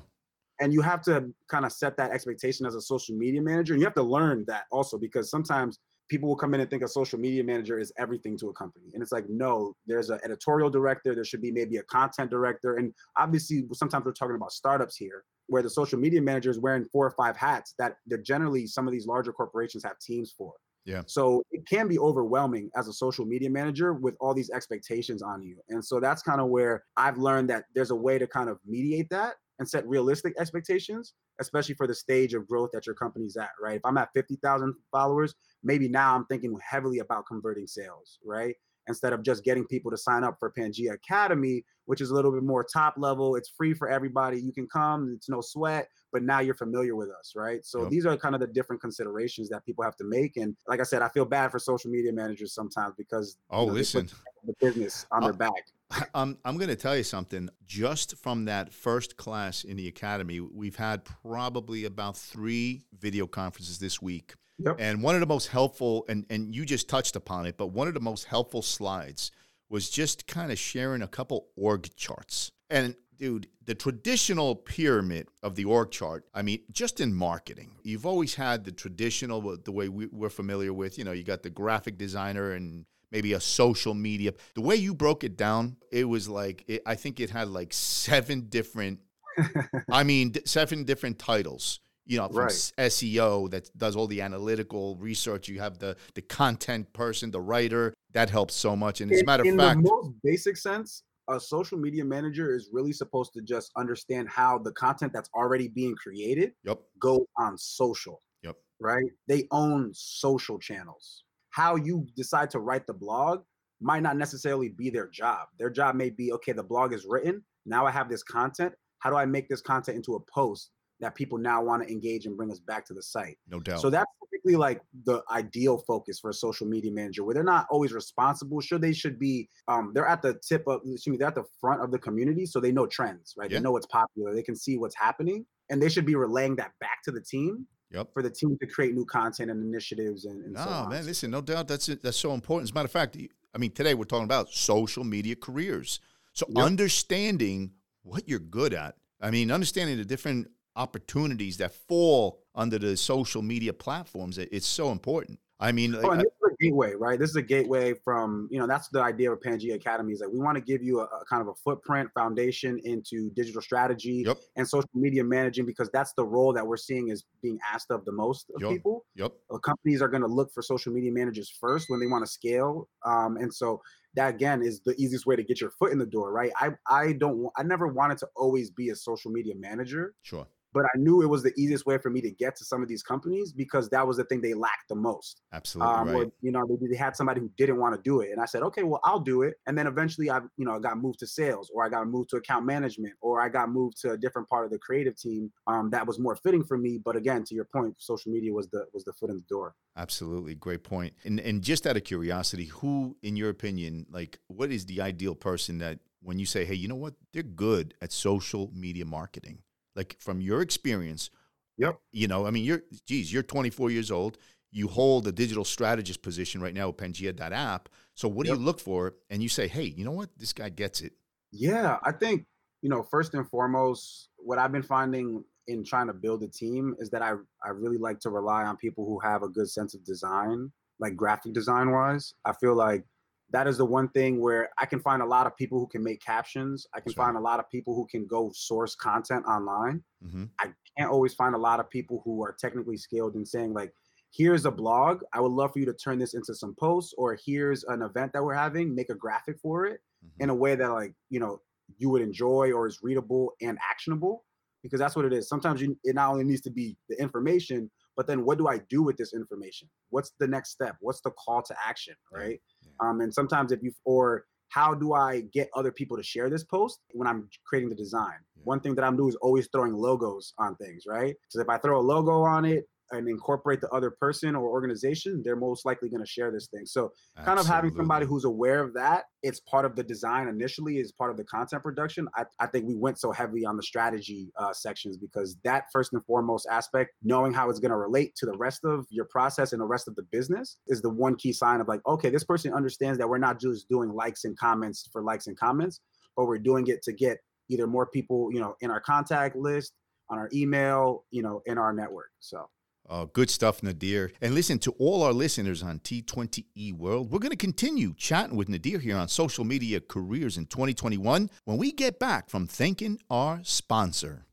And 0.60 0.72
you 0.72 0.80
have 0.80 1.02
to 1.02 1.32
kind 1.48 1.64
of 1.64 1.72
set 1.72 1.96
that 1.98 2.10
expectation 2.10 2.66
as 2.66 2.74
a 2.74 2.80
social 2.80 3.14
media 3.14 3.40
manager. 3.42 3.74
And 3.74 3.80
you 3.80 3.86
have 3.86 3.94
to 3.94 4.02
learn 4.02 4.44
that 4.48 4.64
also 4.72 4.98
because 4.98 5.30
sometimes 5.30 5.78
people 6.08 6.28
will 6.28 6.36
come 6.36 6.54
in 6.54 6.60
and 6.60 6.70
think 6.70 6.82
a 6.82 6.88
social 6.88 7.18
media 7.18 7.44
manager 7.44 7.78
is 7.78 7.92
everything 7.98 8.36
to 8.38 8.48
a 8.48 8.52
company. 8.52 8.86
And 8.94 9.02
it's 9.02 9.12
like 9.12 9.28
no 9.28 9.74
there's 9.86 10.10
an 10.10 10.20
editorial 10.24 10.70
director 10.70 11.14
there 11.14 11.24
should 11.24 11.42
be 11.42 11.52
maybe 11.52 11.76
a 11.76 11.82
content 11.84 12.30
director. 12.30 12.76
And 12.76 12.92
obviously 13.16 13.64
sometimes 13.72 14.04
we're 14.04 14.12
talking 14.12 14.36
about 14.36 14.52
startups 14.52 14.96
here 14.96 15.24
where 15.46 15.62
the 15.62 15.70
social 15.70 15.98
media 15.98 16.20
manager 16.20 16.50
is 16.50 16.58
wearing 16.58 16.84
four 16.92 17.06
or 17.06 17.10
five 17.12 17.36
hats 17.36 17.74
that 17.78 17.96
they're 18.06 18.18
generally 18.18 18.66
some 18.66 18.86
of 18.86 18.92
these 18.92 19.06
larger 19.06 19.32
corporations 19.32 19.82
have 19.82 19.98
teams 19.98 20.32
for. 20.36 20.52
Yeah. 20.84 21.02
So 21.06 21.42
it 21.50 21.66
can 21.68 21.86
be 21.86 21.98
overwhelming 21.98 22.70
as 22.74 22.88
a 22.88 22.92
social 22.92 23.26
media 23.26 23.50
manager 23.50 23.92
with 23.92 24.14
all 24.20 24.32
these 24.32 24.50
expectations 24.50 25.22
on 25.22 25.42
you. 25.42 25.58
And 25.68 25.84
so 25.84 26.00
that's 26.00 26.22
kind 26.22 26.40
of 26.40 26.48
where 26.48 26.84
i've 26.96 27.18
learned 27.18 27.50
that 27.50 27.64
there's 27.74 27.90
a 27.90 27.96
way 27.96 28.18
to 28.18 28.26
kind 28.26 28.48
of 28.48 28.58
mediate 28.66 29.08
that 29.10 29.34
and 29.58 29.68
set 29.68 29.86
realistic 29.86 30.34
expectations, 30.38 31.14
especially 31.40 31.74
for 31.74 31.86
the 31.86 31.94
stage 31.94 32.34
of 32.34 32.46
growth 32.46 32.70
that 32.72 32.86
your 32.86 32.94
company's 32.94 33.36
at, 33.36 33.50
right? 33.60 33.76
If 33.76 33.84
I'm 33.84 33.98
at 33.98 34.10
50,000 34.14 34.74
followers, 34.92 35.34
maybe 35.62 35.88
now 35.88 36.14
I'm 36.14 36.24
thinking 36.26 36.56
heavily 36.62 37.00
about 37.00 37.26
converting 37.26 37.66
sales, 37.66 38.18
right? 38.24 38.54
instead 38.88 39.12
of 39.12 39.22
just 39.22 39.44
getting 39.44 39.64
people 39.66 39.90
to 39.90 39.96
sign 39.96 40.24
up 40.24 40.36
for 40.38 40.50
Pangea 40.50 40.94
Academy, 40.94 41.64
which 41.84 42.00
is 42.00 42.10
a 42.10 42.14
little 42.14 42.32
bit 42.32 42.42
more 42.42 42.64
top 42.64 42.94
level. 42.96 43.36
It's 43.36 43.50
free 43.50 43.74
for 43.74 43.88
everybody. 43.88 44.40
You 44.40 44.52
can 44.52 44.66
come, 44.66 45.14
it's 45.16 45.28
no 45.28 45.40
sweat, 45.40 45.88
but 46.12 46.22
now 46.22 46.40
you're 46.40 46.54
familiar 46.54 46.96
with 46.96 47.10
us, 47.10 47.34
right? 47.36 47.64
So 47.64 47.82
yep. 47.82 47.90
these 47.90 48.06
are 48.06 48.16
kind 48.16 48.34
of 48.34 48.40
the 48.40 48.46
different 48.46 48.80
considerations 48.80 49.48
that 49.50 49.64
people 49.64 49.84
have 49.84 49.96
to 49.96 50.04
make. 50.04 50.36
And 50.36 50.56
like 50.66 50.80
I 50.80 50.84
said, 50.84 51.02
I 51.02 51.08
feel 51.08 51.26
bad 51.26 51.50
for 51.50 51.58
social 51.58 51.90
media 51.90 52.12
managers 52.12 52.54
sometimes 52.54 52.94
because 52.96 53.36
oh, 53.50 53.62
you 53.62 53.66
know, 53.68 53.72
listen, 53.74 54.08
the 54.44 54.54
business 54.60 55.06
on 55.12 55.22
their 55.22 55.32
back. 55.32 55.52
Um, 55.94 56.06
I'm, 56.14 56.38
I'm 56.44 56.56
going 56.56 56.68
to 56.68 56.76
tell 56.76 56.96
you 56.96 57.02
something. 57.02 57.48
Just 57.66 58.16
from 58.18 58.44
that 58.44 58.72
first 58.72 59.16
class 59.16 59.64
in 59.64 59.76
the 59.76 59.88
academy, 59.88 60.40
we've 60.40 60.76
had 60.76 61.04
probably 61.04 61.84
about 61.84 62.16
three 62.16 62.82
video 62.98 63.26
conferences 63.26 63.78
this 63.78 64.02
week. 64.02 64.34
Yep. 64.58 64.76
And 64.78 65.02
one 65.02 65.14
of 65.14 65.20
the 65.20 65.26
most 65.26 65.48
helpful, 65.48 66.04
and, 66.08 66.26
and 66.30 66.54
you 66.54 66.64
just 66.64 66.88
touched 66.88 67.16
upon 67.16 67.46
it, 67.46 67.56
but 67.56 67.68
one 67.68 67.88
of 67.88 67.94
the 67.94 68.00
most 68.00 68.24
helpful 68.24 68.62
slides 68.62 69.30
was 69.70 69.88
just 69.88 70.26
kind 70.26 70.50
of 70.50 70.58
sharing 70.58 71.02
a 71.02 71.08
couple 71.08 71.48
org 71.56 71.94
charts. 71.96 72.50
And 72.70 72.96
dude, 73.18 73.48
the 73.64 73.74
traditional 73.74 74.56
pyramid 74.56 75.28
of 75.42 75.54
the 75.54 75.64
org 75.64 75.90
chart, 75.90 76.24
I 76.34 76.42
mean, 76.42 76.60
just 76.72 77.00
in 77.00 77.14
marketing, 77.14 77.72
you've 77.82 78.06
always 78.06 78.34
had 78.34 78.64
the 78.64 78.72
traditional, 78.72 79.56
the 79.56 79.72
way 79.72 79.88
we, 79.88 80.06
we're 80.06 80.30
familiar 80.30 80.72
with, 80.72 80.98
you 80.98 81.04
know, 81.04 81.12
you 81.12 81.22
got 81.22 81.42
the 81.42 81.50
graphic 81.50 81.98
designer 81.98 82.52
and 82.52 82.86
maybe 83.10 83.32
a 83.32 83.40
social 83.40 83.94
media. 83.94 84.32
The 84.54 84.60
way 84.60 84.76
you 84.76 84.94
broke 84.94 85.24
it 85.24 85.36
down, 85.36 85.76
it 85.90 86.04
was 86.04 86.28
like 86.28 86.64
it, 86.68 86.82
I 86.86 86.94
think 86.94 87.20
it 87.20 87.30
had 87.30 87.48
like 87.48 87.72
seven 87.72 88.48
different. 88.48 89.00
I 89.90 90.02
mean, 90.02 90.34
seven 90.44 90.84
different 90.84 91.18
titles. 91.18 91.80
You 92.06 92.16
know, 92.16 92.28
from 92.28 92.44
right. 92.44 92.72
SEO 92.78 93.50
that 93.50 93.70
does 93.76 93.94
all 93.94 94.06
the 94.06 94.22
analytical 94.22 94.96
research. 94.96 95.46
You 95.46 95.60
have 95.60 95.78
the 95.78 95.94
the 96.14 96.22
content 96.22 96.90
person, 96.94 97.30
the 97.30 97.40
writer. 97.40 97.92
That 98.12 98.30
helps 98.30 98.54
so 98.54 98.74
much. 98.74 99.02
And 99.02 99.12
as 99.12 99.20
a 99.20 99.24
matter 99.24 99.42
of 99.42 99.56
fact, 99.58 99.76
in 99.76 99.82
the 99.82 99.90
most 99.90 100.12
basic 100.24 100.56
sense, 100.56 101.02
a 101.28 101.38
social 101.38 101.76
media 101.76 102.04
manager 102.04 102.54
is 102.54 102.70
really 102.72 102.92
supposed 102.92 103.34
to 103.34 103.42
just 103.42 103.70
understand 103.76 104.26
how 104.30 104.56
the 104.58 104.72
content 104.72 105.12
that's 105.12 105.28
already 105.34 105.68
being 105.68 105.94
created 105.96 106.52
yep. 106.64 106.80
goes 106.98 107.26
on 107.36 107.58
social. 107.58 108.22
Yep. 108.42 108.56
Right? 108.80 109.04
They 109.26 109.46
own 109.50 109.90
social 109.92 110.58
channels 110.58 111.24
how 111.50 111.76
you 111.76 112.06
decide 112.16 112.50
to 112.50 112.58
write 112.58 112.86
the 112.86 112.94
blog 112.94 113.42
might 113.80 114.02
not 114.02 114.16
necessarily 114.16 114.68
be 114.68 114.90
their 114.90 115.08
job. 115.08 115.48
Their 115.58 115.70
job 115.70 115.94
may 115.94 116.10
be 116.10 116.32
okay, 116.32 116.52
the 116.52 116.62
blog 116.62 116.92
is 116.92 117.06
written. 117.08 117.44
Now 117.66 117.86
I 117.86 117.90
have 117.90 118.08
this 118.08 118.22
content. 118.22 118.72
How 118.98 119.10
do 119.10 119.16
I 119.16 119.26
make 119.26 119.48
this 119.48 119.60
content 119.60 119.96
into 119.96 120.14
a 120.14 120.20
post 120.32 120.70
that 121.00 121.14
people 121.14 121.38
now 121.38 121.62
want 121.62 121.82
to 121.84 121.92
engage 121.92 122.26
and 122.26 122.36
bring 122.36 122.50
us 122.50 122.58
back 122.58 122.84
to 122.86 122.94
the 122.94 123.02
site? 123.02 123.38
No 123.48 123.60
doubt. 123.60 123.80
So 123.80 123.88
that's 123.88 124.10
typically 124.24 124.56
like 124.56 124.80
the 125.04 125.22
ideal 125.30 125.78
focus 125.86 126.18
for 126.18 126.30
a 126.30 126.34
social 126.34 126.66
media 126.66 126.90
manager 126.90 127.22
where 127.22 127.34
they're 127.34 127.44
not 127.44 127.66
always 127.70 127.92
responsible. 127.92 128.60
Sure, 128.60 128.78
they 128.78 128.92
should 128.92 129.18
be, 129.18 129.48
um, 129.68 129.92
they're 129.94 130.08
at 130.08 130.22
the 130.22 130.40
tip 130.46 130.64
of, 130.66 130.80
excuse 130.84 131.12
me, 131.12 131.16
they're 131.16 131.28
at 131.28 131.36
the 131.36 131.44
front 131.60 131.82
of 131.82 131.92
the 131.92 131.98
community. 131.98 132.46
So 132.46 132.58
they 132.58 132.72
know 132.72 132.86
trends, 132.86 133.34
right? 133.36 133.48
Yeah. 133.48 133.58
They 133.58 133.62
know 133.62 133.72
what's 133.72 133.86
popular. 133.86 134.34
They 134.34 134.42
can 134.42 134.56
see 134.56 134.76
what's 134.76 134.96
happening 134.96 135.46
and 135.70 135.80
they 135.80 135.88
should 135.88 136.06
be 136.06 136.16
relaying 136.16 136.56
that 136.56 136.72
back 136.80 137.02
to 137.04 137.12
the 137.12 137.20
team 137.20 137.66
Yep. 137.90 138.12
For 138.12 138.22
the 138.22 138.30
team 138.30 138.58
to 138.58 138.66
create 138.66 138.94
new 138.94 139.04
content 139.04 139.50
and 139.50 139.62
initiatives 139.62 140.26
and, 140.26 140.44
and 140.44 140.52
no, 140.52 140.64
so 140.64 140.70
on. 140.70 140.90
man, 140.90 141.06
listen, 141.06 141.30
no 141.30 141.40
doubt 141.40 141.68
that's. 141.68 141.86
That's 141.86 142.18
so 142.18 142.34
important. 142.34 142.68
As 142.68 142.70
a 142.72 142.74
matter 142.74 142.84
of 142.86 142.92
fact, 142.92 143.16
I 143.54 143.58
mean, 143.58 143.70
today 143.70 143.94
we're 143.94 144.04
talking 144.04 144.24
about 144.24 144.50
social 144.50 145.04
media 145.04 145.36
careers. 145.36 146.00
So 146.34 146.46
yep. 146.48 146.64
understanding 146.64 147.72
what 148.02 148.28
you're 148.28 148.38
good 148.38 148.74
at. 148.74 148.96
I 149.20 149.30
mean, 149.30 149.50
understanding 149.50 149.96
the 149.96 150.04
different 150.04 150.48
opportunities 150.76 151.56
that 151.56 151.74
fall 151.74 152.40
under 152.54 152.78
the 152.78 152.96
social 152.96 153.42
media 153.42 153.72
platforms. 153.72 154.38
It's 154.38 154.66
so 154.66 154.92
important. 154.92 155.40
I 155.60 155.72
mean, 155.72 155.94
oh, 155.96 156.10
and 156.10 156.20
this 156.20 156.26
is 156.26 156.32
a 156.37 156.37
gateway, 156.60 156.94
right? 156.94 157.18
This 157.18 157.30
is 157.30 157.36
a 157.36 157.42
gateway 157.42 157.94
from 158.04 158.48
you 158.50 158.58
know 158.58 158.66
that's 158.66 158.88
the 158.88 159.00
idea 159.00 159.32
of 159.32 159.40
Pangea 159.40 159.74
Academy 159.74 160.12
is 160.12 160.20
like 160.20 160.30
we 160.30 160.38
want 160.38 160.56
to 160.56 160.60
give 160.60 160.82
you 160.82 161.00
a, 161.00 161.04
a, 161.04 161.24
kind 161.28 161.42
of 161.42 161.48
a 161.48 161.54
footprint 161.54 162.10
foundation 162.14 162.80
into 162.84 163.30
digital 163.30 163.60
strategy 163.60 164.24
yep. 164.26 164.38
and 164.56 164.68
social 164.68 164.88
media 164.94 165.24
managing 165.24 165.66
because 165.66 165.90
that's 165.92 166.12
the 166.14 166.24
role 166.24 166.52
that 166.52 166.66
we're 166.66 166.76
seeing 166.76 167.08
is 167.08 167.24
being 167.42 167.58
asked 167.72 167.90
of 167.90 168.04
the 168.04 168.12
most 168.12 168.50
of 168.54 168.62
yep. 168.62 168.70
people. 168.70 169.04
Yep. 169.16 169.32
Uh, 169.52 169.58
companies 169.58 170.02
are 170.02 170.08
going 170.08 170.22
to 170.22 170.28
look 170.28 170.52
for 170.52 170.62
social 170.62 170.92
media 170.92 171.12
managers 171.12 171.50
first 171.60 171.86
when 171.88 172.00
they 172.00 172.06
want 172.06 172.24
to 172.24 172.30
scale, 172.30 172.88
um, 173.04 173.36
and 173.36 173.52
so 173.52 173.80
that 174.14 174.34
again 174.34 174.62
is 174.62 174.80
the 174.84 174.94
easiest 174.98 175.26
way 175.26 175.36
to 175.36 175.42
get 175.42 175.60
your 175.60 175.70
foot 175.70 175.92
in 175.92 175.98
the 175.98 176.06
door, 176.06 176.32
right? 176.32 176.50
I 176.56 176.70
I 176.86 177.12
don't 177.12 177.48
I 177.56 177.62
never 177.62 177.88
wanted 177.88 178.18
to 178.18 178.28
always 178.36 178.70
be 178.70 178.90
a 178.90 178.96
social 178.96 179.30
media 179.30 179.54
manager. 179.56 180.14
Sure 180.22 180.46
but 180.78 180.86
I 180.94 180.96
knew 180.96 181.22
it 181.22 181.26
was 181.26 181.42
the 181.42 181.52
easiest 181.56 181.86
way 181.86 181.98
for 181.98 182.08
me 182.08 182.20
to 182.20 182.30
get 182.30 182.54
to 182.54 182.64
some 182.64 182.82
of 182.82 182.88
these 182.88 183.02
companies 183.02 183.52
because 183.52 183.88
that 183.88 184.06
was 184.06 184.16
the 184.16 184.22
thing 184.22 184.40
they 184.40 184.54
lacked 184.54 184.88
the 184.88 184.94
most. 184.94 185.42
Absolutely 185.52 185.92
um, 185.92 186.08
right. 186.08 186.26
Or, 186.26 186.32
you 186.40 186.52
know, 186.52 186.64
they, 186.68 186.86
they, 186.86 186.96
had 186.96 187.16
somebody 187.16 187.40
who 187.40 187.50
didn't 187.56 187.78
want 187.78 187.96
to 187.96 188.00
do 188.00 188.20
it, 188.20 188.30
and 188.30 188.40
I 188.40 188.44
said, 188.44 188.62
okay, 188.62 188.84
well, 188.84 189.00
I'll 189.02 189.18
do 189.18 189.42
it. 189.42 189.54
And 189.66 189.76
then 189.76 189.88
eventually, 189.88 190.30
I, 190.30 190.38
you 190.56 190.64
know, 190.64 190.76
I 190.76 190.78
got 190.78 190.96
moved 190.98 191.18
to 191.18 191.26
sales, 191.26 191.68
or 191.74 191.84
I 191.84 191.88
got 191.88 192.06
moved 192.06 192.30
to 192.30 192.36
account 192.36 192.64
management, 192.64 193.14
or 193.20 193.40
I 193.40 193.48
got 193.48 193.70
moved 193.70 194.00
to 194.02 194.12
a 194.12 194.16
different 194.16 194.48
part 194.48 194.66
of 194.66 194.70
the 194.70 194.78
creative 194.78 195.16
team 195.16 195.50
um, 195.66 195.90
that 195.90 196.06
was 196.06 196.20
more 196.20 196.36
fitting 196.36 196.62
for 196.62 196.78
me. 196.78 197.00
But 197.04 197.16
again, 197.16 197.42
to 197.46 197.56
your 197.56 197.64
point, 197.64 197.96
social 197.98 198.30
media 198.30 198.52
was 198.52 198.68
the 198.68 198.86
was 198.92 199.02
the 199.02 199.12
foot 199.12 199.30
in 199.30 199.36
the 199.36 199.44
door. 199.48 199.74
Absolutely, 199.96 200.54
great 200.54 200.84
point. 200.84 201.12
And 201.24 201.40
and 201.40 201.60
just 201.60 201.88
out 201.88 201.96
of 201.96 202.04
curiosity, 202.04 202.66
who, 202.66 203.16
in 203.20 203.36
your 203.36 203.50
opinion, 203.50 204.06
like, 204.10 204.38
what 204.46 204.70
is 204.70 204.86
the 204.86 205.00
ideal 205.00 205.34
person 205.34 205.78
that 205.78 205.98
when 206.22 206.38
you 206.38 206.46
say, 206.46 206.64
hey, 206.64 206.74
you 206.74 206.86
know 206.86 206.94
what, 206.94 207.14
they're 207.32 207.42
good 207.42 207.94
at 208.00 208.12
social 208.12 208.70
media 208.72 209.04
marketing? 209.04 209.58
Like 209.98 210.16
from 210.20 210.40
your 210.40 210.62
experience, 210.62 211.30
Yep. 211.78 212.00
You 212.12 212.28
know, 212.28 212.46
I 212.46 212.50
mean, 212.50 212.64
you're, 212.64 212.82
geez, 213.06 213.32
you're 213.32 213.42
24 213.42 213.90
years 213.90 214.10
old. 214.10 214.36
You 214.70 214.88
hold 214.88 215.26
a 215.26 215.32
digital 215.32 215.64
strategist 215.64 216.22
position 216.22 216.60
right 216.60 216.74
now 216.74 216.88
with 216.88 216.98
Pangea.app. 216.98 217.88
So 218.14 218.28
what 218.28 218.46
do 218.46 218.52
you 218.52 218.58
look 218.58 218.80
for? 218.80 219.14
And 219.30 219.42
you 219.42 219.48
say, 219.48 219.68
hey, 219.68 219.84
you 219.84 220.04
know 220.04 220.10
what? 220.10 220.28
This 220.36 220.52
guy 220.52 220.68
gets 220.68 221.00
it. 221.00 221.12
Yeah, 221.52 221.96
I 222.02 222.12
think, 222.12 222.44
you 222.82 222.90
know, 222.90 223.02
first 223.02 223.32
and 223.34 223.48
foremost, 223.48 224.28
what 224.36 224.58
I've 224.58 224.72
been 224.72 224.82
finding 224.82 225.42
in 225.68 225.84
trying 225.84 226.08
to 226.08 226.12
build 226.12 226.42
a 226.42 226.48
team 226.48 226.94
is 226.98 227.10
that 227.10 227.22
I, 227.22 227.34
I 227.64 227.70
really 227.70 227.96
like 227.96 228.20
to 228.20 228.30
rely 228.30 228.64
on 228.64 228.76
people 228.76 229.06
who 229.06 229.18
have 229.20 229.42
a 229.42 229.48
good 229.48 229.70
sense 229.70 229.94
of 229.94 230.04
design, 230.04 230.70
like 230.98 231.16
graphic 231.16 231.54
design 231.54 231.92
wise. 231.92 232.34
I 232.44 232.52
feel 232.52 232.74
like 232.74 233.04
that 233.50 233.66
is 233.66 233.78
the 233.78 233.84
one 233.84 234.08
thing 234.10 234.40
where 234.40 234.68
I 234.78 234.86
can 234.86 235.00
find 235.00 235.22
a 235.22 235.26
lot 235.26 235.46
of 235.46 235.56
people 235.56 235.78
who 235.78 235.86
can 235.86 236.02
make 236.02 236.22
captions. 236.22 236.86
I 236.94 236.98
can 236.98 237.04
That's 237.06 237.16
find 237.16 237.34
right. 237.34 237.40
a 237.40 237.42
lot 237.42 237.60
of 237.60 237.70
people 237.70 237.94
who 237.94 238.06
can 238.06 238.26
go 238.26 238.50
source 238.54 238.94
content 238.94 239.46
online. 239.46 240.02
Mm-hmm. 240.24 240.44
I 240.60 240.72
can't 240.96 241.10
always 241.10 241.34
find 241.34 241.54
a 241.54 241.58
lot 241.58 241.80
of 241.80 241.88
people 241.88 242.20
who 242.24 242.42
are 242.42 242.54
technically 242.58 242.98
skilled 242.98 243.36
in 243.36 243.46
saying 243.46 243.72
like, 243.72 243.92
here's 244.30 244.66
a 244.66 244.70
blog. 244.70 245.22
I 245.32 245.40
would 245.40 245.52
love 245.52 245.72
for 245.72 245.78
you 245.78 245.86
to 245.86 245.94
turn 245.94 246.18
this 246.18 246.34
into 246.34 246.54
some 246.54 246.74
posts, 246.78 247.14
or 247.16 247.38
here's 247.44 247.84
an 247.84 248.02
event 248.02 248.32
that 248.34 248.44
we're 248.44 248.54
having. 248.54 248.94
Make 248.94 249.08
a 249.08 249.14
graphic 249.14 249.58
for 249.62 249.86
it 249.86 250.00
mm-hmm. 250.24 250.42
in 250.42 250.50
a 250.50 250.54
way 250.54 250.74
that 250.74 250.90
like 250.90 251.14
you 251.30 251.40
know 251.40 251.60
you 251.96 252.10
would 252.10 252.22
enjoy 252.22 252.72
or 252.72 252.86
is 252.86 252.98
readable 253.02 253.52
and 253.62 253.78
actionable. 253.90 254.44
Because 254.82 255.00
that's 255.00 255.16
what 255.16 255.24
it 255.24 255.32
is. 255.32 255.48
Sometimes 255.48 255.82
you, 255.82 255.98
it 256.04 256.14
not 256.14 256.30
only 256.30 256.44
needs 256.44 256.60
to 256.60 256.70
be 256.70 256.96
the 257.08 257.20
information, 257.20 257.90
but 258.16 258.26
then 258.26 258.44
what 258.44 258.58
do 258.58 258.66
I 258.68 258.78
do 258.90 259.02
with 259.02 259.16
this 259.16 259.32
information? 259.32 259.88
What's 260.10 260.32
the 260.40 260.46
next 260.46 260.70
step? 260.70 260.96
What's 261.00 261.20
the 261.20 261.30
call 261.30 261.62
to 261.62 261.74
action? 261.86 262.14
Right. 262.32 262.60
Yeah. 262.77 262.77
Um, 263.00 263.20
and 263.20 263.32
sometimes 263.32 263.72
if 263.72 263.82
you 263.82 263.92
or 264.04 264.44
how 264.68 264.94
do 264.94 265.14
I 265.14 265.42
get 265.52 265.70
other 265.74 265.90
people 265.90 266.16
to 266.16 266.22
share 266.22 266.50
this 266.50 266.62
post 266.62 267.00
when 267.12 267.26
I'm 267.26 267.48
creating 267.64 267.88
the 267.88 267.94
design? 267.94 268.34
Yeah. 268.56 268.62
One 268.64 268.80
thing 268.80 268.94
that 268.96 269.04
I'm 269.04 269.16
doing 269.16 269.30
is 269.30 269.36
always 269.36 269.68
throwing 269.72 269.94
logos 269.94 270.52
on 270.58 270.76
things, 270.76 271.04
right? 271.06 271.34
So 271.48 271.60
if 271.60 271.68
I 271.68 271.78
throw 271.78 271.98
a 271.98 272.02
logo 272.02 272.42
on 272.42 272.64
it, 272.64 272.86
and 273.10 273.28
incorporate 273.28 273.80
the 273.80 273.88
other 273.90 274.10
person 274.10 274.54
or 274.54 274.68
organization, 274.68 275.42
they're 275.44 275.56
most 275.56 275.84
likely 275.84 276.08
going 276.08 276.22
to 276.22 276.28
share 276.28 276.50
this 276.50 276.68
thing. 276.68 276.84
So, 276.84 277.12
kind 277.44 277.58
of 277.58 277.66
having 277.66 277.94
somebody 277.96 278.26
who's 278.26 278.44
aware 278.44 278.82
of 278.82 278.94
that, 278.94 279.24
it's 279.42 279.60
part 279.60 279.84
of 279.84 279.96
the 279.96 280.02
design 280.02 280.48
initially, 280.48 280.98
is 280.98 281.12
part 281.12 281.30
of 281.30 281.36
the 281.36 281.44
content 281.44 281.82
production. 281.82 282.28
I, 282.36 282.44
I 282.60 282.66
think 282.66 282.86
we 282.86 282.96
went 282.96 283.18
so 283.18 283.32
heavily 283.32 283.64
on 283.64 283.76
the 283.76 283.82
strategy 283.82 284.50
uh, 284.58 284.72
sections 284.72 285.16
because 285.16 285.56
that 285.64 285.84
first 285.92 286.12
and 286.12 286.24
foremost 286.24 286.66
aspect, 286.70 287.12
knowing 287.22 287.52
how 287.52 287.70
it's 287.70 287.78
going 287.78 287.90
to 287.90 287.96
relate 287.96 288.34
to 288.36 288.46
the 288.46 288.56
rest 288.56 288.84
of 288.84 289.06
your 289.10 289.26
process 289.26 289.72
and 289.72 289.80
the 289.80 289.86
rest 289.86 290.08
of 290.08 290.16
the 290.16 290.24
business, 290.24 290.78
is 290.86 291.00
the 291.00 291.10
one 291.10 291.36
key 291.36 291.52
sign 291.52 291.80
of 291.80 291.88
like, 291.88 292.00
okay, 292.06 292.30
this 292.30 292.44
person 292.44 292.72
understands 292.72 293.18
that 293.18 293.28
we're 293.28 293.38
not 293.38 293.60
just 293.60 293.88
doing 293.88 294.12
likes 294.12 294.44
and 294.44 294.58
comments 294.58 295.08
for 295.12 295.22
likes 295.22 295.46
and 295.46 295.58
comments, 295.58 296.00
but 296.36 296.46
we're 296.46 296.58
doing 296.58 296.86
it 296.88 297.02
to 297.02 297.12
get 297.12 297.38
either 297.68 297.86
more 297.86 298.06
people, 298.06 298.50
you 298.52 298.60
know, 298.60 298.74
in 298.80 298.90
our 298.90 299.00
contact 299.00 299.56
list, 299.56 299.92
on 300.30 300.38
our 300.38 300.48
email, 300.52 301.24
you 301.30 301.42
know, 301.42 301.62
in 301.66 301.78
our 301.78 301.92
network. 301.92 302.30
So. 302.40 302.68
Uh, 303.08 303.24
good 303.32 303.48
stuff, 303.48 303.82
Nadir. 303.82 304.30
And 304.40 304.54
listen 304.54 304.78
to 304.80 304.92
all 304.98 305.22
our 305.22 305.32
listeners 305.32 305.82
on 305.82 306.00
T20E 306.00 306.92
World. 306.94 307.30
We're 307.30 307.38
going 307.38 307.50
to 307.50 307.56
continue 307.56 308.14
chatting 308.14 308.56
with 308.56 308.68
Nadir 308.68 308.98
here 308.98 309.16
on 309.16 309.28
social 309.28 309.64
media 309.64 310.00
careers 310.00 310.58
in 310.58 310.66
2021 310.66 311.50
when 311.64 311.78
we 311.78 311.90
get 311.92 312.18
back 312.18 312.50
from 312.50 312.66
thanking 312.66 313.18
our 313.30 313.60
sponsor. 313.62 314.44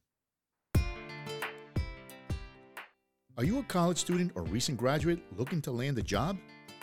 Are 3.38 3.44
you 3.44 3.60
a 3.60 3.64
college 3.64 3.98
student 3.98 4.32
or 4.36 4.44
recent 4.44 4.78
graduate 4.78 5.20
looking 5.38 5.62
to 5.64 5.72
land 5.72 5.98
a 5.98 6.02
job? 6.02 6.38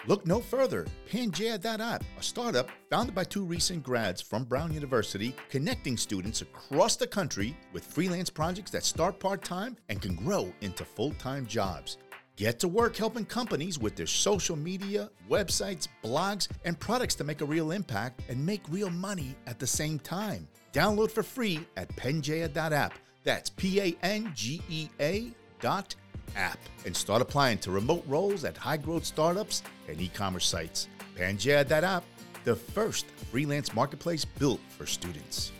Look 0.06 0.26
no 0.26 0.40
further. 0.40 0.86
Pangea.app, 1.08 2.02
a 2.18 2.22
startup 2.22 2.68
founded 2.90 3.14
by 3.14 3.24
two 3.24 3.44
recent 3.44 3.84
grads 3.84 4.20
from 4.20 4.44
Brown 4.44 4.72
University, 4.72 5.34
connecting 5.48 5.96
students 5.96 6.42
across 6.42 6.96
the 6.96 7.06
country 7.06 7.56
with 7.72 7.84
freelance 7.84 8.28
projects 8.28 8.72
that 8.72 8.84
start 8.84 9.20
part 9.20 9.44
time 9.44 9.76
and 9.88 10.02
can 10.02 10.16
grow 10.16 10.52
into 10.60 10.84
full 10.84 11.12
time 11.12 11.46
jobs. 11.46 11.98
Get 12.36 12.58
to 12.60 12.68
work 12.68 12.96
helping 12.96 13.26
companies 13.26 13.78
with 13.78 13.94
their 13.94 14.06
social 14.06 14.56
media, 14.56 15.10
websites, 15.30 15.86
blogs, 16.02 16.48
and 16.64 16.80
products 16.80 17.14
to 17.16 17.24
make 17.24 17.40
a 17.40 17.44
real 17.46 17.70
impact 17.70 18.22
and 18.28 18.44
make 18.44 18.62
real 18.70 18.90
money 18.90 19.36
at 19.46 19.58
the 19.58 19.66
same 19.66 19.98
time. 20.00 20.48
Download 20.72 21.10
for 21.10 21.22
free 21.22 21.60
at 21.76 21.94
Pangea.app. 21.94 22.94
That's 23.22 23.50
P 23.50 23.80
A 23.80 23.96
N 24.02 24.32
G 24.34 24.62
E 24.68 24.88
A 24.98 25.30
dot 25.60 25.94
app. 26.36 26.58
And 26.84 26.96
start 26.96 27.22
applying 27.22 27.58
to 27.58 27.70
remote 27.70 28.04
roles 28.06 28.44
at 28.44 28.56
high 28.56 28.76
growth 28.76 29.04
startups 29.04 29.62
and 29.88 30.00
e 30.00 30.08
commerce 30.08 30.46
sites. 30.46 30.88
Pangea.app, 31.16 32.04
the 32.44 32.56
first 32.56 33.06
freelance 33.30 33.74
marketplace 33.74 34.24
built 34.24 34.60
for 34.68 34.86
students. 34.86 35.52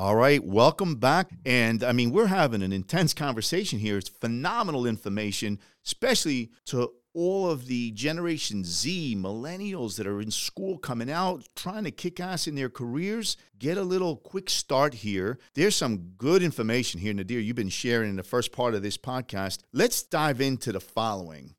All 0.00 0.14
right, 0.14 0.42
welcome 0.44 0.94
back. 0.94 1.28
And 1.44 1.82
I 1.82 1.90
mean, 1.90 2.12
we're 2.12 2.28
having 2.28 2.62
an 2.62 2.72
intense 2.72 3.12
conversation 3.12 3.80
here. 3.80 3.98
It's 3.98 4.08
phenomenal 4.08 4.86
information, 4.86 5.58
especially 5.84 6.52
to 6.66 6.92
all 7.18 7.50
of 7.50 7.66
the 7.66 7.90
Generation 7.90 8.62
Z 8.62 9.16
millennials 9.16 9.96
that 9.96 10.06
are 10.06 10.20
in 10.20 10.30
school 10.30 10.78
coming 10.78 11.10
out, 11.10 11.48
trying 11.56 11.82
to 11.82 11.90
kick 11.90 12.20
ass 12.20 12.46
in 12.46 12.54
their 12.54 12.70
careers. 12.70 13.36
Get 13.58 13.76
a 13.76 13.82
little 13.82 14.16
quick 14.16 14.48
start 14.48 14.94
here. 14.94 15.40
There's 15.54 15.74
some 15.74 16.12
good 16.16 16.44
information 16.44 17.00
here, 17.00 17.12
Nadir, 17.12 17.40
you've 17.40 17.56
been 17.56 17.70
sharing 17.70 18.10
in 18.10 18.16
the 18.16 18.22
first 18.22 18.52
part 18.52 18.76
of 18.76 18.82
this 18.82 18.96
podcast. 18.96 19.64
Let's 19.72 20.04
dive 20.04 20.40
into 20.40 20.70
the 20.70 20.78
following. 20.78 21.56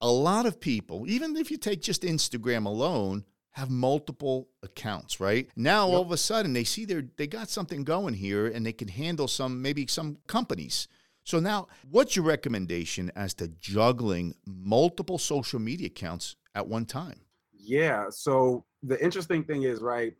A 0.00 0.08
lot 0.08 0.46
of 0.46 0.60
people, 0.60 1.04
even 1.08 1.36
if 1.36 1.50
you 1.50 1.56
take 1.56 1.82
just 1.82 2.02
Instagram 2.02 2.64
alone, 2.64 3.24
have 3.54 3.68
multiple 3.68 4.48
accounts, 4.62 5.18
right? 5.18 5.48
Now 5.56 5.88
all 5.88 6.02
of 6.02 6.12
a 6.12 6.16
sudden 6.16 6.52
they 6.52 6.62
see 6.62 6.84
they 6.84 7.02
they 7.16 7.26
got 7.26 7.50
something 7.50 7.82
going 7.82 8.14
here 8.14 8.46
and 8.46 8.64
they 8.64 8.72
can 8.72 8.86
handle 8.86 9.26
some 9.26 9.60
maybe 9.60 9.88
some 9.88 10.18
companies. 10.28 10.86
So 11.24 11.40
now 11.40 11.68
what's 11.90 12.16
your 12.16 12.24
recommendation 12.24 13.12
as 13.14 13.34
to 13.34 13.48
juggling 13.48 14.34
multiple 14.46 15.18
social 15.18 15.58
media 15.60 15.86
accounts 15.86 16.36
at 16.54 16.66
one 16.66 16.86
time? 16.86 17.20
Yeah, 17.52 18.06
so 18.10 18.64
the 18.82 19.02
interesting 19.02 19.44
thing 19.44 19.64
is, 19.64 19.80
right, 19.80 20.14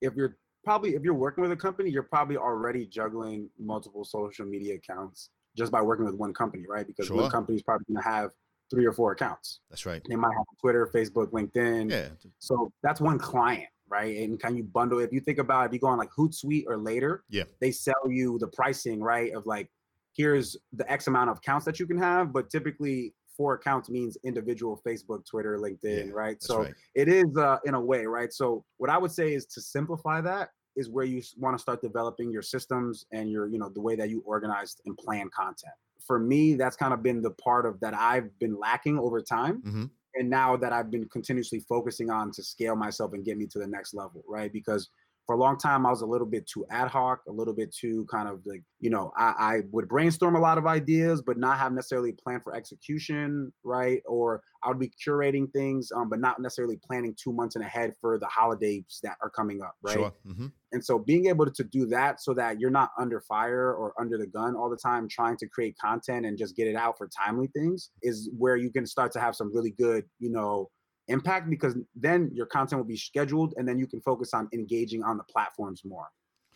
if 0.00 0.14
you're 0.14 0.36
probably 0.64 0.94
if 0.94 1.02
you're 1.02 1.14
working 1.14 1.42
with 1.42 1.52
a 1.52 1.56
company, 1.56 1.90
you're 1.90 2.02
probably 2.02 2.36
already 2.36 2.84
juggling 2.86 3.48
multiple 3.58 4.04
social 4.04 4.44
media 4.44 4.74
accounts 4.74 5.30
just 5.56 5.72
by 5.72 5.80
working 5.80 6.04
with 6.04 6.14
one 6.14 6.34
company, 6.34 6.64
right? 6.68 6.86
Because 6.86 7.06
sure. 7.06 7.16
one 7.16 7.30
company 7.30 7.56
is 7.56 7.62
probably 7.62 7.84
going 7.88 8.02
to 8.02 8.08
have 8.08 8.30
three 8.70 8.86
or 8.86 8.92
four 8.92 9.12
accounts. 9.12 9.60
That's 9.68 9.84
right. 9.84 10.02
They 10.08 10.16
might 10.16 10.32
have 10.36 10.46
Twitter, 10.60 10.88
Facebook, 10.94 11.30
LinkedIn. 11.32 11.90
Yeah. 11.90 12.08
So 12.38 12.72
that's 12.82 13.00
one 13.00 13.18
client, 13.18 13.68
right? 13.88 14.18
And 14.18 14.38
can 14.38 14.56
you 14.56 14.62
bundle? 14.62 15.00
If 15.00 15.12
you 15.12 15.20
think 15.20 15.38
about, 15.38 15.64
it, 15.64 15.66
if 15.66 15.72
you 15.72 15.80
go 15.80 15.88
on 15.88 15.98
like 15.98 16.10
Hootsuite 16.10 16.64
or 16.66 16.76
later, 16.76 17.24
yeah, 17.28 17.44
they 17.60 17.72
sell 17.72 18.08
you 18.08 18.38
the 18.38 18.46
pricing, 18.48 19.00
right? 19.00 19.32
Of 19.32 19.46
like, 19.46 19.68
here's 20.16 20.56
the 20.72 20.90
X 20.90 21.06
amount 21.06 21.30
of 21.30 21.38
accounts 21.38 21.64
that 21.66 21.78
you 21.78 21.86
can 21.86 21.98
have, 21.98 22.32
but 22.32 22.50
typically 22.50 23.14
four 23.36 23.54
accounts 23.54 23.88
means 23.88 24.16
individual 24.24 24.80
Facebook, 24.86 25.24
Twitter, 25.24 25.58
LinkedIn, 25.58 26.06
yeah, 26.06 26.12
right? 26.12 26.42
So 26.42 26.62
right. 26.62 26.74
it 26.94 27.08
is 27.08 27.36
uh, 27.36 27.58
in 27.64 27.74
a 27.74 27.80
way, 27.80 28.06
right? 28.06 28.32
So 28.32 28.64
what 28.76 28.90
I 28.90 28.98
would 28.98 29.12
say 29.12 29.32
is 29.32 29.46
to 29.46 29.60
simplify 29.60 30.20
that 30.22 30.50
is 30.76 30.88
where 30.88 31.04
you 31.04 31.22
want 31.38 31.56
to 31.56 31.62
start 31.62 31.80
developing 31.80 32.30
your 32.30 32.42
systems 32.42 33.06
and 33.12 33.30
your, 33.30 33.48
you 33.48 33.58
know, 33.58 33.68
the 33.68 33.80
way 33.80 33.96
that 33.96 34.10
you 34.10 34.22
organize 34.26 34.76
and 34.86 34.96
plan 34.96 35.28
content 35.34 35.74
for 36.10 36.18
me, 36.18 36.54
that's 36.54 36.74
kind 36.74 36.92
of 36.92 37.04
been 37.04 37.22
the 37.22 37.30
part 37.30 37.64
of 37.64 37.78
that 37.78 37.94
I've 37.94 38.36
been 38.40 38.58
lacking 38.58 38.98
over 38.98 39.20
time. 39.20 39.62
Mm-hmm. 39.62 39.84
And 40.16 40.28
now 40.28 40.56
that 40.56 40.72
I've 40.72 40.90
been 40.90 41.08
continuously 41.08 41.60
focusing 41.60 42.10
on 42.10 42.32
to 42.32 42.42
scale 42.42 42.74
myself 42.74 43.12
and 43.12 43.24
get 43.24 43.38
me 43.38 43.46
to 43.46 43.60
the 43.60 43.66
next 43.66 43.94
level, 43.94 44.24
right? 44.26 44.52
Because 44.52 44.88
for 45.30 45.34
a 45.34 45.38
long 45.38 45.56
time 45.56 45.86
I 45.86 45.90
was 45.90 46.02
a 46.02 46.06
little 46.06 46.26
bit 46.26 46.44
too 46.52 46.66
ad 46.72 46.88
hoc, 46.88 47.20
a 47.28 47.30
little 47.30 47.54
bit 47.54 47.72
too 47.72 48.04
kind 48.10 48.28
of 48.28 48.40
like, 48.44 48.64
you 48.80 48.90
know, 48.90 49.12
I, 49.16 49.34
I 49.38 49.60
would 49.70 49.86
brainstorm 49.86 50.34
a 50.34 50.40
lot 50.40 50.58
of 50.58 50.66
ideas, 50.66 51.22
but 51.24 51.38
not 51.38 51.56
have 51.56 51.72
necessarily 51.72 52.10
a 52.10 52.20
plan 52.20 52.40
for 52.42 52.52
execution, 52.52 53.52
right? 53.62 54.02
Or 54.08 54.42
I 54.64 54.70
would 54.70 54.80
be 54.80 54.90
curating 54.90 55.48
things, 55.52 55.92
um, 55.94 56.08
but 56.08 56.18
not 56.18 56.40
necessarily 56.40 56.80
planning 56.84 57.14
two 57.16 57.32
months 57.32 57.54
in 57.54 57.62
ahead 57.62 57.94
for 58.00 58.18
the 58.18 58.26
holidays 58.26 58.98
that 59.04 59.18
are 59.22 59.30
coming 59.30 59.62
up, 59.62 59.76
right? 59.82 59.98
Sure. 59.98 60.12
Mm-hmm. 60.26 60.46
And 60.72 60.84
so 60.84 60.98
being 60.98 61.26
able 61.26 61.48
to 61.48 61.62
do 61.62 61.86
that 61.86 62.20
so 62.20 62.34
that 62.34 62.58
you're 62.58 62.68
not 62.68 62.90
under 62.98 63.20
fire 63.20 63.72
or 63.72 63.94
under 64.00 64.18
the 64.18 64.26
gun 64.26 64.56
all 64.56 64.68
the 64.68 64.76
time 64.76 65.06
trying 65.08 65.36
to 65.36 65.46
create 65.46 65.76
content 65.78 66.26
and 66.26 66.38
just 66.38 66.56
get 66.56 66.66
it 66.66 66.74
out 66.74 66.98
for 66.98 67.08
timely 67.08 67.46
things 67.54 67.90
is 68.02 68.28
where 68.36 68.56
you 68.56 68.72
can 68.72 68.84
start 68.84 69.12
to 69.12 69.20
have 69.20 69.36
some 69.36 69.54
really 69.54 69.74
good, 69.78 70.06
you 70.18 70.32
know, 70.32 70.70
impact 71.08 71.50
because 71.50 71.76
then 71.94 72.30
your 72.32 72.46
content 72.46 72.80
will 72.80 72.88
be 72.88 72.96
scheduled 72.96 73.54
and 73.56 73.66
then 73.66 73.78
you 73.78 73.86
can 73.86 74.00
focus 74.00 74.32
on 74.34 74.48
engaging 74.52 75.02
on 75.02 75.16
the 75.16 75.24
platforms 75.24 75.82
more. 75.84 76.06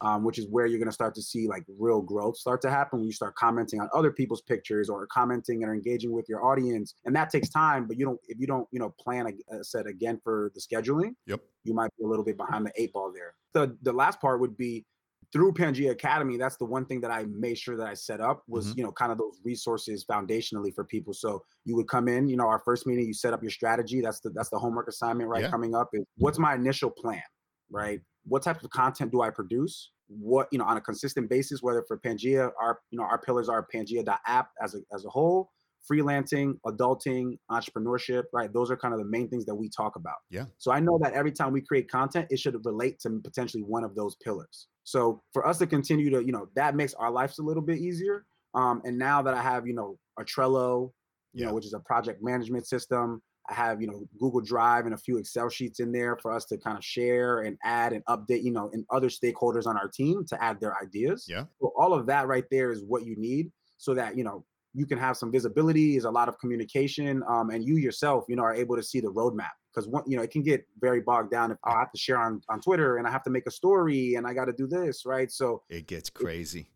Um, 0.00 0.24
which 0.24 0.38
is 0.38 0.48
where 0.50 0.66
you're 0.66 0.80
going 0.80 0.88
to 0.88 0.94
start 0.94 1.14
to 1.14 1.22
see 1.22 1.46
like 1.46 1.62
real 1.78 2.02
growth 2.02 2.36
start 2.36 2.60
to 2.62 2.70
happen 2.70 2.98
when 2.98 3.06
you 3.06 3.12
start 3.12 3.36
commenting 3.36 3.80
on 3.80 3.88
other 3.94 4.10
people's 4.10 4.42
pictures 4.42 4.90
or 4.90 5.06
commenting 5.06 5.62
and 5.62 5.72
engaging 5.72 6.10
with 6.10 6.28
your 6.28 6.44
audience 6.44 6.96
and 7.04 7.14
that 7.14 7.30
takes 7.30 7.48
time 7.48 7.86
but 7.86 7.96
you 7.96 8.04
don't 8.04 8.18
if 8.26 8.38
you 8.38 8.46
don't 8.46 8.66
you 8.72 8.80
know 8.80 8.92
plan 8.98 9.28
a, 9.28 9.54
a 9.54 9.62
set 9.62 9.86
again 9.86 10.20
for 10.22 10.50
the 10.56 10.60
scheduling 10.60 11.14
yep 11.26 11.40
you 11.62 11.72
might 11.72 11.90
be 11.96 12.04
a 12.04 12.08
little 12.08 12.24
bit 12.24 12.36
behind 12.36 12.66
the 12.66 12.72
eight 12.76 12.92
ball 12.92 13.12
there 13.14 13.34
the 13.52 13.78
the 13.82 13.92
last 13.92 14.20
part 14.20 14.40
would 14.40 14.56
be 14.56 14.84
through 15.34 15.52
Pangea 15.52 15.90
Academy, 15.90 16.36
that's 16.36 16.56
the 16.56 16.64
one 16.64 16.86
thing 16.86 17.00
that 17.00 17.10
I 17.10 17.24
made 17.24 17.58
sure 17.58 17.76
that 17.76 17.88
I 17.88 17.94
set 17.94 18.20
up 18.20 18.44
was, 18.46 18.68
mm-hmm. 18.68 18.78
you 18.78 18.84
know, 18.84 18.92
kind 18.92 19.10
of 19.10 19.18
those 19.18 19.40
resources 19.44 20.04
foundationally 20.08 20.72
for 20.72 20.84
people. 20.84 21.12
So 21.12 21.42
you 21.64 21.74
would 21.74 21.88
come 21.88 22.06
in, 22.06 22.28
you 22.28 22.36
know, 22.36 22.46
our 22.46 22.60
first 22.64 22.86
meeting, 22.86 23.04
you 23.04 23.12
set 23.12 23.34
up 23.34 23.42
your 23.42 23.50
strategy. 23.50 24.00
That's 24.00 24.20
the 24.20 24.30
that's 24.30 24.48
the 24.48 24.58
homework 24.60 24.86
assignment, 24.86 25.28
right? 25.28 25.42
Yeah. 25.42 25.50
Coming 25.50 25.74
up 25.74 25.88
is 25.92 26.04
what's 26.18 26.38
my 26.38 26.54
initial 26.54 26.88
plan, 26.88 27.20
right? 27.68 28.00
What 28.26 28.44
type 28.44 28.62
of 28.62 28.70
content 28.70 29.10
do 29.10 29.22
I 29.22 29.30
produce? 29.30 29.90
What, 30.06 30.46
you 30.52 30.58
know, 30.58 30.66
on 30.66 30.76
a 30.76 30.80
consistent 30.80 31.28
basis, 31.28 31.62
whether 31.62 31.82
for 31.88 31.98
Pangea, 31.98 32.52
our, 32.62 32.78
you 32.92 32.98
know, 32.98 33.04
our 33.04 33.18
pillars 33.18 33.48
are 33.48 33.66
Pangea.app 33.74 34.50
as 34.62 34.76
a 34.76 34.78
as 34.94 35.04
a 35.04 35.08
whole, 35.08 35.50
freelancing, 35.90 36.60
adulting, 36.64 37.38
entrepreneurship, 37.50 38.22
right? 38.32 38.52
Those 38.52 38.70
are 38.70 38.76
kind 38.76 38.94
of 38.94 39.00
the 39.00 39.06
main 39.06 39.28
things 39.28 39.44
that 39.46 39.54
we 39.56 39.68
talk 39.68 39.96
about. 39.96 40.18
Yeah. 40.30 40.44
So 40.58 40.70
I 40.70 40.78
know 40.78 40.96
that 41.02 41.12
every 41.14 41.32
time 41.32 41.52
we 41.52 41.60
create 41.60 41.90
content, 41.90 42.28
it 42.30 42.38
should 42.38 42.56
relate 42.64 43.00
to 43.00 43.20
potentially 43.24 43.64
one 43.64 43.82
of 43.82 43.96
those 43.96 44.14
pillars. 44.22 44.68
So 44.84 45.22
for 45.32 45.46
us 45.46 45.58
to 45.58 45.66
continue 45.66 46.10
to, 46.10 46.24
you 46.24 46.32
know, 46.32 46.48
that 46.54 46.76
makes 46.76 46.94
our 46.94 47.10
lives 47.10 47.38
a 47.38 47.42
little 47.42 47.62
bit 47.62 47.78
easier. 47.78 48.24
Um, 48.54 48.82
and 48.84 48.96
now 48.98 49.22
that 49.22 49.34
I 49.34 49.42
have, 49.42 49.66
you 49.66 49.74
know, 49.74 49.98
a 50.18 50.24
Trello, 50.24 50.92
you 51.32 51.40
yeah. 51.40 51.46
know, 51.48 51.54
which 51.54 51.66
is 51.66 51.74
a 51.74 51.80
project 51.80 52.22
management 52.22 52.66
system, 52.66 53.20
I 53.50 53.54
have, 53.54 53.80
you 53.80 53.88
know, 53.88 54.06
Google 54.18 54.40
Drive 54.40 54.86
and 54.86 54.94
a 54.94 54.98
few 54.98 55.18
Excel 55.18 55.50
sheets 55.50 55.80
in 55.80 55.92
there 55.92 56.16
for 56.16 56.32
us 56.32 56.44
to 56.46 56.56
kind 56.56 56.78
of 56.78 56.84
share 56.84 57.40
and 57.40 57.58
add 57.62 57.92
and 57.92 58.04
update, 58.06 58.42
you 58.42 58.52
know, 58.52 58.70
and 58.72 58.84
other 58.90 59.08
stakeholders 59.08 59.66
on 59.66 59.76
our 59.76 59.88
team 59.88 60.24
to 60.28 60.42
add 60.42 60.60
their 60.60 60.76
ideas. 60.82 61.26
Yeah. 61.28 61.44
So 61.60 61.72
all 61.76 61.92
of 61.92 62.06
that 62.06 62.26
right 62.26 62.44
there 62.50 62.70
is 62.70 62.82
what 62.86 63.04
you 63.04 63.16
need 63.16 63.50
so 63.76 63.92
that, 63.94 64.16
you 64.16 64.24
know, 64.24 64.44
you 64.74 64.86
can 64.86 64.98
have 64.98 65.16
some 65.16 65.30
visibility, 65.30 65.96
is 65.96 66.04
a 66.04 66.10
lot 66.10 66.28
of 66.28 66.38
communication, 66.38 67.22
um, 67.28 67.50
and 67.50 67.64
you 67.64 67.76
yourself, 67.76 68.24
you 68.28 68.36
know, 68.36 68.42
are 68.42 68.54
able 68.54 68.76
to 68.76 68.82
see 68.82 69.00
the 69.00 69.12
roadmap. 69.12 69.50
Because 69.72 69.88
one, 69.88 70.04
you 70.06 70.16
know, 70.16 70.22
it 70.22 70.30
can 70.30 70.42
get 70.42 70.66
very 70.80 71.00
bogged 71.00 71.30
down 71.30 71.50
if 71.50 71.58
I 71.64 71.78
have 71.78 71.90
to 71.92 71.98
share 71.98 72.18
on 72.18 72.40
on 72.48 72.60
Twitter 72.60 72.98
and 72.98 73.06
I 73.06 73.10
have 73.10 73.24
to 73.24 73.30
make 73.30 73.46
a 73.46 73.50
story 73.50 74.14
and 74.14 74.26
I 74.26 74.34
got 74.34 74.44
to 74.44 74.52
do 74.52 74.66
this, 74.66 75.04
right? 75.04 75.30
So 75.30 75.62
it 75.68 75.86
gets 75.86 76.10
crazy. 76.10 76.60
It, 76.60 76.66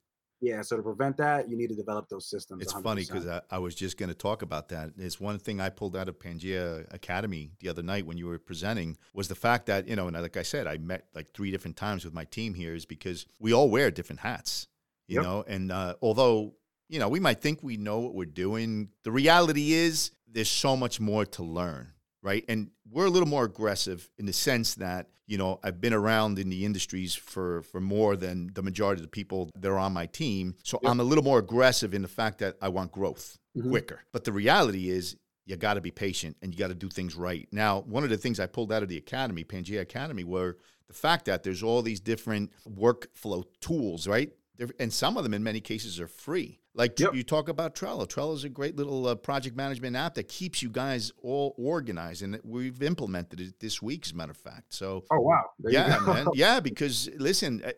yeah, 0.41 0.63
so 0.63 0.77
to 0.77 0.83
prevent 0.83 1.17
that, 1.17 1.49
you 1.49 1.57
need 1.57 1.69
to 1.69 1.75
develop 1.75 2.09
those 2.09 2.31
systems. 2.31 2.63
It's 2.63 2.73
100. 2.73 2.89
funny 2.89 3.05
because 3.05 3.27
I, 3.27 3.57
I, 3.57 3.59
was 3.59 3.75
just 3.75 3.97
going 3.97 4.09
to 4.09 4.15
talk 4.15 4.43
about 4.43 4.69
that. 4.69 4.93
It's 4.97 5.19
one 5.19 5.39
thing 5.39 5.61
I 5.61 5.69
pulled 5.69 5.97
out 5.97 6.09
of 6.09 6.21
Pangea 6.21 6.87
Academy 6.95 7.51
the 7.59 7.69
other 7.69 7.83
night 7.83 8.07
when 8.07 8.19
you 8.19 8.27
were 8.27 8.39
presenting 8.39 8.97
was 9.13 9.27
the 9.27 9.35
fact 9.35 9.67
that 9.67 9.89
you 9.89 9.97
know, 9.97 10.07
and 10.07 10.21
like 10.21 10.37
I 10.37 10.43
said, 10.43 10.69
I 10.69 10.79
met 10.79 11.07
like 11.13 11.33
three 11.33 11.51
different 11.51 11.77
times 11.77 12.05
with 12.05 12.15
my 12.15 12.25
team 12.25 12.55
here, 12.55 12.75
is 12.75 12.87
because 12.87 13.27
we 13.41 13.53
all 13.53 13.69
wear 13.69 13.91
different 13.91 14.21
hats, 14.21 14.69
you 15.09 15.17
yep. 15.17 15.25
know. 15.25 15.45
And 15.49 15.73
uh, 15.73 15.97
although 16.01 16.55
you 16.89 16.99
know, 16.99 17.09
we 17.09 17.21
might 17.21 17.41
think 17.41 17.63
we 17.63 17.77
know 17.77 18.01
what 18.01 18.15
we're 18.15 18.25
doing. 18.25 18.89
The 19.05 19.13
reality 19.13 19.73
is 19.73 20.13
there's 20.31 20.51
so 20.51 20.77
much 20.77 21.01
more 21.01 21.25
to 21.27 21.43
learn, 21.43 21.93
right? 22.23 22.45
And 22.49 22.71
we're 22.91 23.07
a 23.07 23.11
little 23.11 23.29
more 23.29 23.45
aggressive 23.45 24.09
in 24.19 24.27
the 24.27 24.33
sense 24.33 24.75
that, 24.77 25.09
you 25.27 25.37
know, 25.37 25.61
I've 25.63 25.81
been 25.81 25.93
around 25.93 26.39
in 26.39 26.49
the 26.49 26.65
industries 26.65 27.15
for 27.15 27.63
for 27.63 27.81
more 27.81 28.17
than 28.17 28.51
the 28.55 28.63
majority 28.63 29.01
of 29.01 29.05
the 29.05 29.11
people 29.11 29.51
that 29.55 29.69
are 29.69 29.79
on 29.79 29.93
my 29.93 30.07
team. 30.07 30.55
So 30.65 30.79
yep. 30.83 30.91
I'm 30.91 31.01
a 31.01 31.05
little 31.05 31.25
more 31.25 31.39
aggressive 31.39 31.93
in 31.93 32.03
the 32.03 32.09
fact 32.09 32.39
that 32.39 32.57
I 32.63 32.69
want 32.69 32.93
growth 32.93 33.39
mm-hmm. 33.57 33.69
quicker. 33.69 34.01
But 34.13 34.25
the 34.25 34.33
reality 34.33 34.89
is 34.89 35.17
you 35.45 35.57
got 35.57 35.75
to 35.75 35.81
be 35.81 35.91
patient 35.91 36.37
and 36.43 36.53
you 36.53 36.59
got 36.59 36.69
to 36.69 36.75
do 36.75 36.89
things 36.89 37.15
right. 37.15 37.49
Now, 37.53 37.81
one 37.81 38.05
of 38.05 38.11
the 38.11 38.19
things 38.19 38.39
I 38.39 38.47
pulled 38.47 38.73
out 38.73 38.83
of 38.83 38.89
the 38.89 38.99
academy, 38.99 39.45
Pangea 39.45 39.81
Academy, 39.81 40.25
were 40.25 40.59
the 40.89 40.95
fact 40.95 41.27
that 41.27 41.43
there's 41.43 41.63
all 41.63 41.83
these 41.83 42.01
different 42.01 42.53
workflow 42.69 43.45
tools, 43.61 44.07
right? 44.07 44.33
And 44.79 44.93
some 44.93 45.17
of 45.17 45.23
them 45.23 45.35
in 45.35 45.43
many 45.43 45.61
cases 45.61 46.01
are 46.01 46.09
free. 46.09 46.59
Like 46.75 46.99
yep. 46.99 47.15
you 47.15 47.23
talk 47.23 47.49
about 47.49 47.75
Trello. 47.75 48.07
Trello 48.07 48.35
is 48.35 48.45
a 48.45 48.49
great 48.49 48.77
little 48.77 49.07
uh, 49.07 49.15
project 49.15 49.57
management 49.57 49.97
app 49.97 50.15
that 50.15 50.29
keeps 50.29 50.63
you 50.63 50.69
guys 50.69 51.13
all 51.23 51.55
organized, 51.59 52.23
and 52.23 52.39
we've 52.45 52.83
implemented 52.83 53.41
it 53.41 53.61
this 53.61 53.83
week, 53.83 54.07
as 54.07 54.13
a 54.13 54.17
matter 54.17 54.31
of 54.31 54.37
fact. 54.37 54.75
So, 54.75 55.05
oh 55.11 55.21
wow, 55.21 55.45
there 55.59 55.73
yeah, 55.73 55.99
man, 56.07 56.27
yeah. 56.35 56.61
Because 56.61 57.09
listen, 57.17 57.63
uh, 57.65 57.73